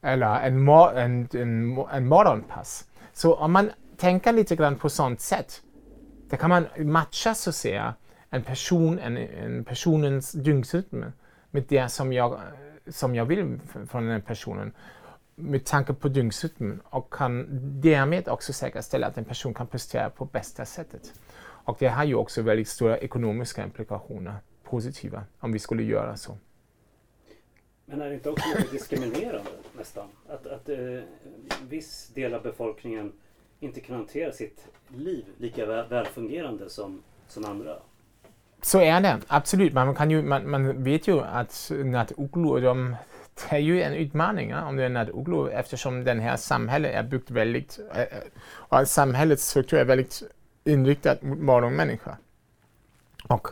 eller 0.00 0.40
en, 0.40 0.64
mor 0.64 0.96
en, 0.96 1.28
en, 1.34 1.78
en 1.92 2.08
morgonpass. 2.08 2.84
Så 3.12 3.34
om 3.34 3.52
man 3.52 3.70
tänker 3.96 4.32
lite 4.32 4.56
grann 4.56 4.76
på 4.76 4.90
sånt 4.90 5.20
sätt, 5.20 5.62
då 6.30 6.36
kan 6.36 6.50
man 6.50 6.66
matcha 6.78 7.34
så 7.34 7.50
att 7.50 7.56
säga 7.56 7.94
en 8.30 8.42
person, 8.42 8.98
en, 8.98 9.16
en 9.16 9.64
personens 9.64 10.32
dygnsrytm 10.32 11.04
med 11.54 11.64
det 11.68 11.88
som 11.88 12.12
jag, 12.12 12.40
som 12.86 13.14
jag 13.14 13.24
vill 13.24 13.60
från 13.88 14.06
den 14.06 14.22
personen 14.22 14.72
med 15.34 15.64
tanke 15.64 15.94
på 15.94 16.08
dygnsrytmen 16.08 16.80
och 16.84 17.12
kan 17.12 17.46
därmed 17.80 18.28
också 18.28 18.52
säkerställa 18.52 19.06
att 19.06 19.18
en 19.18 19.24
person 19.24 19.54
kan 19.54 19.66
prestera 19.66 20.10
på 20.10 20.24
bästa 20.24 20.64
sättet. 20.64 21.12
Och 21.38 21.76
det 21.80 21.88
har 21.88 22.04
ju 22.04 22.14
också 22.14 22.42
väldigt 22.42 22.68
stora 22.68 22.98
ekonomiska 22.98 23.64
implikationer, 23.64 24.34
positiva, 24.62 25.24
om 25.40 25.52
vi 25.52 25.58
skulle 25.58 25.82
göra 25.82 26.16
så. 26.16 26.36
Men 27.86 28.00
är 28.00 28.08
det 28.08 28.14
inte 28.14 28.30
också 28.30 28.48
lite 28.58 28.72
diskriminerande 28.72 29.50
nästan? 29.76 30.08
Att, 30.28 30.46
att 30.46 30.68
eh, 30.68 31.00
viss 31.68 32.10
del 32.14 32.34
av 32.34 32.42
befolkningen 32.42 33.12
inte 33.60 33.80
kan 33.80 33.96
hantera 33.96 34.32
sitt 34.32 34.68
liv 34.88 35.24
lika 35.38 35.66
väl, 35.66 35.88
välfungerande 35.88 36.70
som, 36.70 37.02
som 37.28 37.44
andra? 37.44 37.76
Så 38.64 38.80
är 38.80 39.00
det, 39.00 39.20
absolut. 39.28 39.72
Man, 39.72 39.94
kan 39.94 40.10
ju, 40.10 40.22
man, 40.22 40.50
man 40.50 40.84
vet 40.84 41.08
ju 41.08 41.20
att 41.20 41.70
nattugglor, 41.84 42.60
de 42.60 42.96
det 43.34 43.56
är 43.56 43.60
ju 43.60 43.82
en 43.82 43.94
utmaning 43.94 44.50
ja, 44.50 44.64
om 44.64 44.76
du 44.76 44.84
är 44.84 44.88
nattugglor 44.88 45.50
eftersom 45.50 46.04
den 46.04 46.20
här 46.20 46.36
samhället 46.36 46.94
är 46.94 47.02
byggt 47.02 47.30
väldigt, 47.30 47.78
øh, 47.94 48.00
øh, 48.00 48.22
och 48.68 48.88
samhällets 48.88 49.48
struktur 49.48 49.78
är 49.78 49.84
väldigt 49.84 50.22
inriktad 50.64 51.16
mot 51.22 51.38
morgonmänniska. 51.38 52.16
Och 53.28 53.48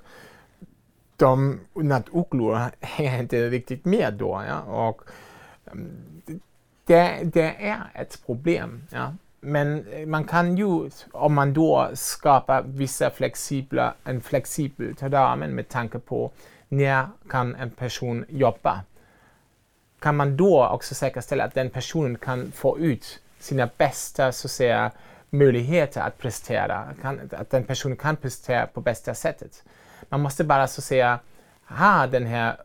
de 1.16 1.60
nattugglor 1.74 2.70
hänger 2.80 3.18
inte 3.22 3.50
riktigt 3.50 3.84
med 3.84 4.14
då. 4.14 4.42
Ja? 4.48 4.60
Och 4.60 5.02
det, 6.86 7.20
det 7.24 7.54
är 7.58 7.90
ett 7.94 8.22
problem. 8.26 8.82
Ja? 8.90 9.14
Men 9.44 9.86
eh, 9.92 10.06
man 10.06 10.24
kan 10.24 10.56
ju, 10.56 10.90
om 11.12 11.34
man 11.34 11.52
då 11.52 11.90
skapar 11.94 12.62
vissa 12.62 13.10
flexibla, 13.10 13.94
en 14.04 14.20
flexibel 14.20 14.94
ramen 15.00 15.54
med 15.54 15.68
tanke 15.68 15.98
på 15.98 16.30
när 16.68 17.06
kan 17.28 17.54
en 17.54 17.70
person 17.70 18.24
jobba, 18.28 18.80
kan 19.98 20.16
man 20.16 20.36
då 20.36 20.66
också 20.66 20.94
säkerställa 20.94 21.44
att 21.44 21.54
den 21.54 21.70
personen 21.70 22.18
kan 22.18 22.52
få 22.52 22.78
ut 22.78 23.20
sina 23.38 23.68
bästa 23.76 24.32
så 24.32 24.46
att 24.46 24.50
säga, 24.50 24.90
möjligheter 25.30 26.00
att 26.00 26.18
prestera, 26.18 26.88
kan, 27.02 27.30
att 27.32 27.50
den 27.50 27.64
personen 27.64 27.96
kan 27.96 28.16
prestera 28.16 28.66
på 28.66 28.80
bästa 28.80 29.14
sättet. 29.14 29.64
Man 30.08 30.20
måste 30.20 30.44
bara 30.44 30.68
så 30.68 30.80
att 30.80 30.84
säga 30.84 31.18
ha 31.64 32.06
den 32.06 32.26
här, 32.26 32.56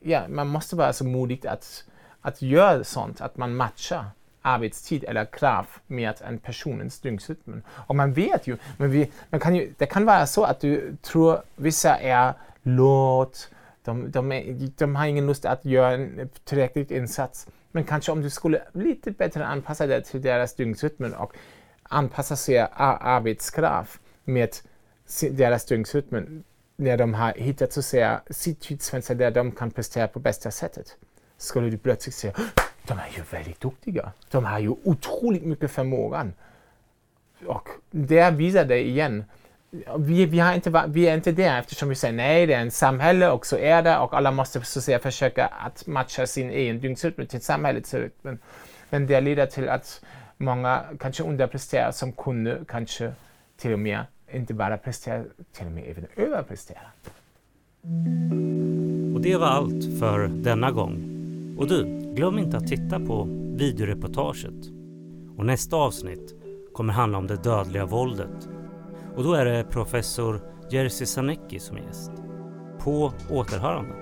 ja, 0.00 0.28
man 0.28 0.46
måste 0.46 0.76
vara 0.76 0.92
så 0.92 1.04
modig 1.04 1.46
att, 1.46 1.84
att 2.20 2.42
göra 2.42 2.84
sånt, 2.84 3.20
att 3.20 3.36
man 3.36 3.56
matchar 3.56 4.04
arbetstid 4.54 5.04
eller 5.04 5.24
krav 5.24 5.66
med 5.86 6.14
en 6.20 6.38
personens 6.38 7.00
dygnsrytm. 7.00 7.62
Och 7.68 7.96
man 7.96 8.12
vet 8.12 8.46
ju, 8.46 8.56
men 8.76 8.90
vi, 8.90 9.10
man 9.30 9.40
kan 9.40 9.54
ju, 9.54 9.72
det 9.78 9.86
kan 9.86 10.04
vara 10.04 10.26
så 10.26 10.44
att 10.44 10.60
du 10.60 10.96
tror 11.02 11.42
vissa 11.56 11.98
är 11.98 12.32
låt, 12.62 13.50
de, 13.84 14.10
de, 14.10 14.32
är, 14.32 14.70
de 14.78 14.96
har 14.96 15.06
ingen 15.06 15.26
lust 15.26 15.44
att 15.44 15.64
göra 15.64 15.92
en 15.92 16.28
tillräcklig 16.44 16.92
insats. 16.92 17.46
Men 17.72 17.84
kanske 17.84 18.12
om 18.12 18.22
du 18.22 18.30
skulle 18.30 18.62
lite 18.72 19.10
bättre 19.10 19.46
anpassa 19.46 19.86
dig 19.86 20.04
till 20.04 20.22
deras 20.22 20.54
dygnsrytm 20.54 21.12
och 21.12 21.32
anpassa 21.82 22.36
sig 22.36 22.66
arbetskrav 22.68 23.88
med 24.24 24.56
deras 25.30 25.64
dygnsrytm 25.64 26.42
när 26.76 26.96
de 26.96 27.14
har 27.14 27.32
hittat 27.32 27.72
så 27.72 27.80
att 27.80 27.86
säga, 27.86 28.20
sitt 28.30 28.60
tidsfönster 28.60 29.14
där 29.14 29.30
de 29.30 29.52
kan 29.52 29.70
prestera 29.70 30.08
på 30.08 30.18
bästa 30.18 30.50
sättet. 30.50 30.96
Skulle 31.36 31.70
du 31.70 31.78
plötsligt 31.78 32.14
säga 32.14 32.34
de 32.88 32.98
är 32.98 33.16
ju 33.16 33.22
väldigt 33.30 33.60
duktiga. 33.60 34.12
De 34.30 34.44
har 34.44 34.58
ju 34.58 34.68
otroligt 34.84 35.44
mycket 35.44 35.70
förmågan. 35.70 36.32
Och 37.46 37.68
det 37.90 38.30
visar 38.30 38.64
det 38.64 38.86
igen. 38.86 39.24
Vi, 39.98 40.26
vi, 40.26 40.38
har 40.38 40.54
inte, 40.54 40.84
vi 40.88 41.08
är 41.08 41.14
inte 41.14 41.32
där 41.32 41.58
eftersom 41.58 41.88
vi 41.88 41.94
säger 41.94 42.14
nej, 42.14 42.46
det 42.46 42.54
är 42.54 42.60
en 42.60 42.70
samhälle 42.70 43.30
och 43.30 43.46
så 43.46 43.56
är 43.56 43.82
det 43.82 43.98
och 43.98 44.14
alla 44.14 44.30
måste 44.30 44.60
så 44.64 44.78
att 44.78 44.84
säga, 44.84 44.98
försöka 44.98 45.46
att 45.46 45.86
matcha 45.86 46.26
sin 46.26 46.50
egen 46.50 46.80
dygnsrytm 46.80 47.26
till 47.26 47.40
samhällets 47.40 47.94
rytm. 47.94 48.38
Men 48.90 49.06
det 49.06 49.20
leder 49.20 49.46
till 49.46 49.68
att 49.68 50.04
många 50.36 50.82
kanske 50.98 51.22
underpresterar 51.22 51.90
som 51.90 52.12
kunde 52.12 52.58
kanske 52.68 53.12
till 53.56 53.72
och 53.72 53.78
med 53.78 54.04
inte 54.32 54.54
bara 54.54 54.78
prestera, 54.78 55.24
till 55.52 55.66
och 55.66 55.72
med 55.72 55.84
även 55.90 56.06
överprestera. 56.16 56.80
Och 59.14 59.20
det 59.20 59.36
var 59.36 59.46
allt 59.46 59.98
för 60.00 60.28
denna 60.28 60.70
gång. 60.70 61.17
Och 61.58 61.68
du, 61.68 61.84
glöm 62.14 62.38
inte 62.38 62.56
att 62.56 62.66
titta 62.66 63.00
på 63.00 63.28
videoreportaget. 63.56 64.68
Och 65.36 65.46
nästa 65.46 65.76
avsnitt 65.76 66.34
kommer 66.72 66.92
handla 66.92 67.18
om 67.18 67.26
det 67.26 67.36
dödliga 67.36 67.86
våldet. 67.86 68.48
Och 69.16 69.24
då 69.24 69.32
är 69.32 69.44
det 69.44 69.64
professor 69.64 70.40
Jerzy 70.70 71.06
Sarnecki 71.06 71.58
som 71.58 71.76
är 71.76 71.80
gäst. 71.80 72.12
På 72.80 73.12
återhörande. 73.30 73.94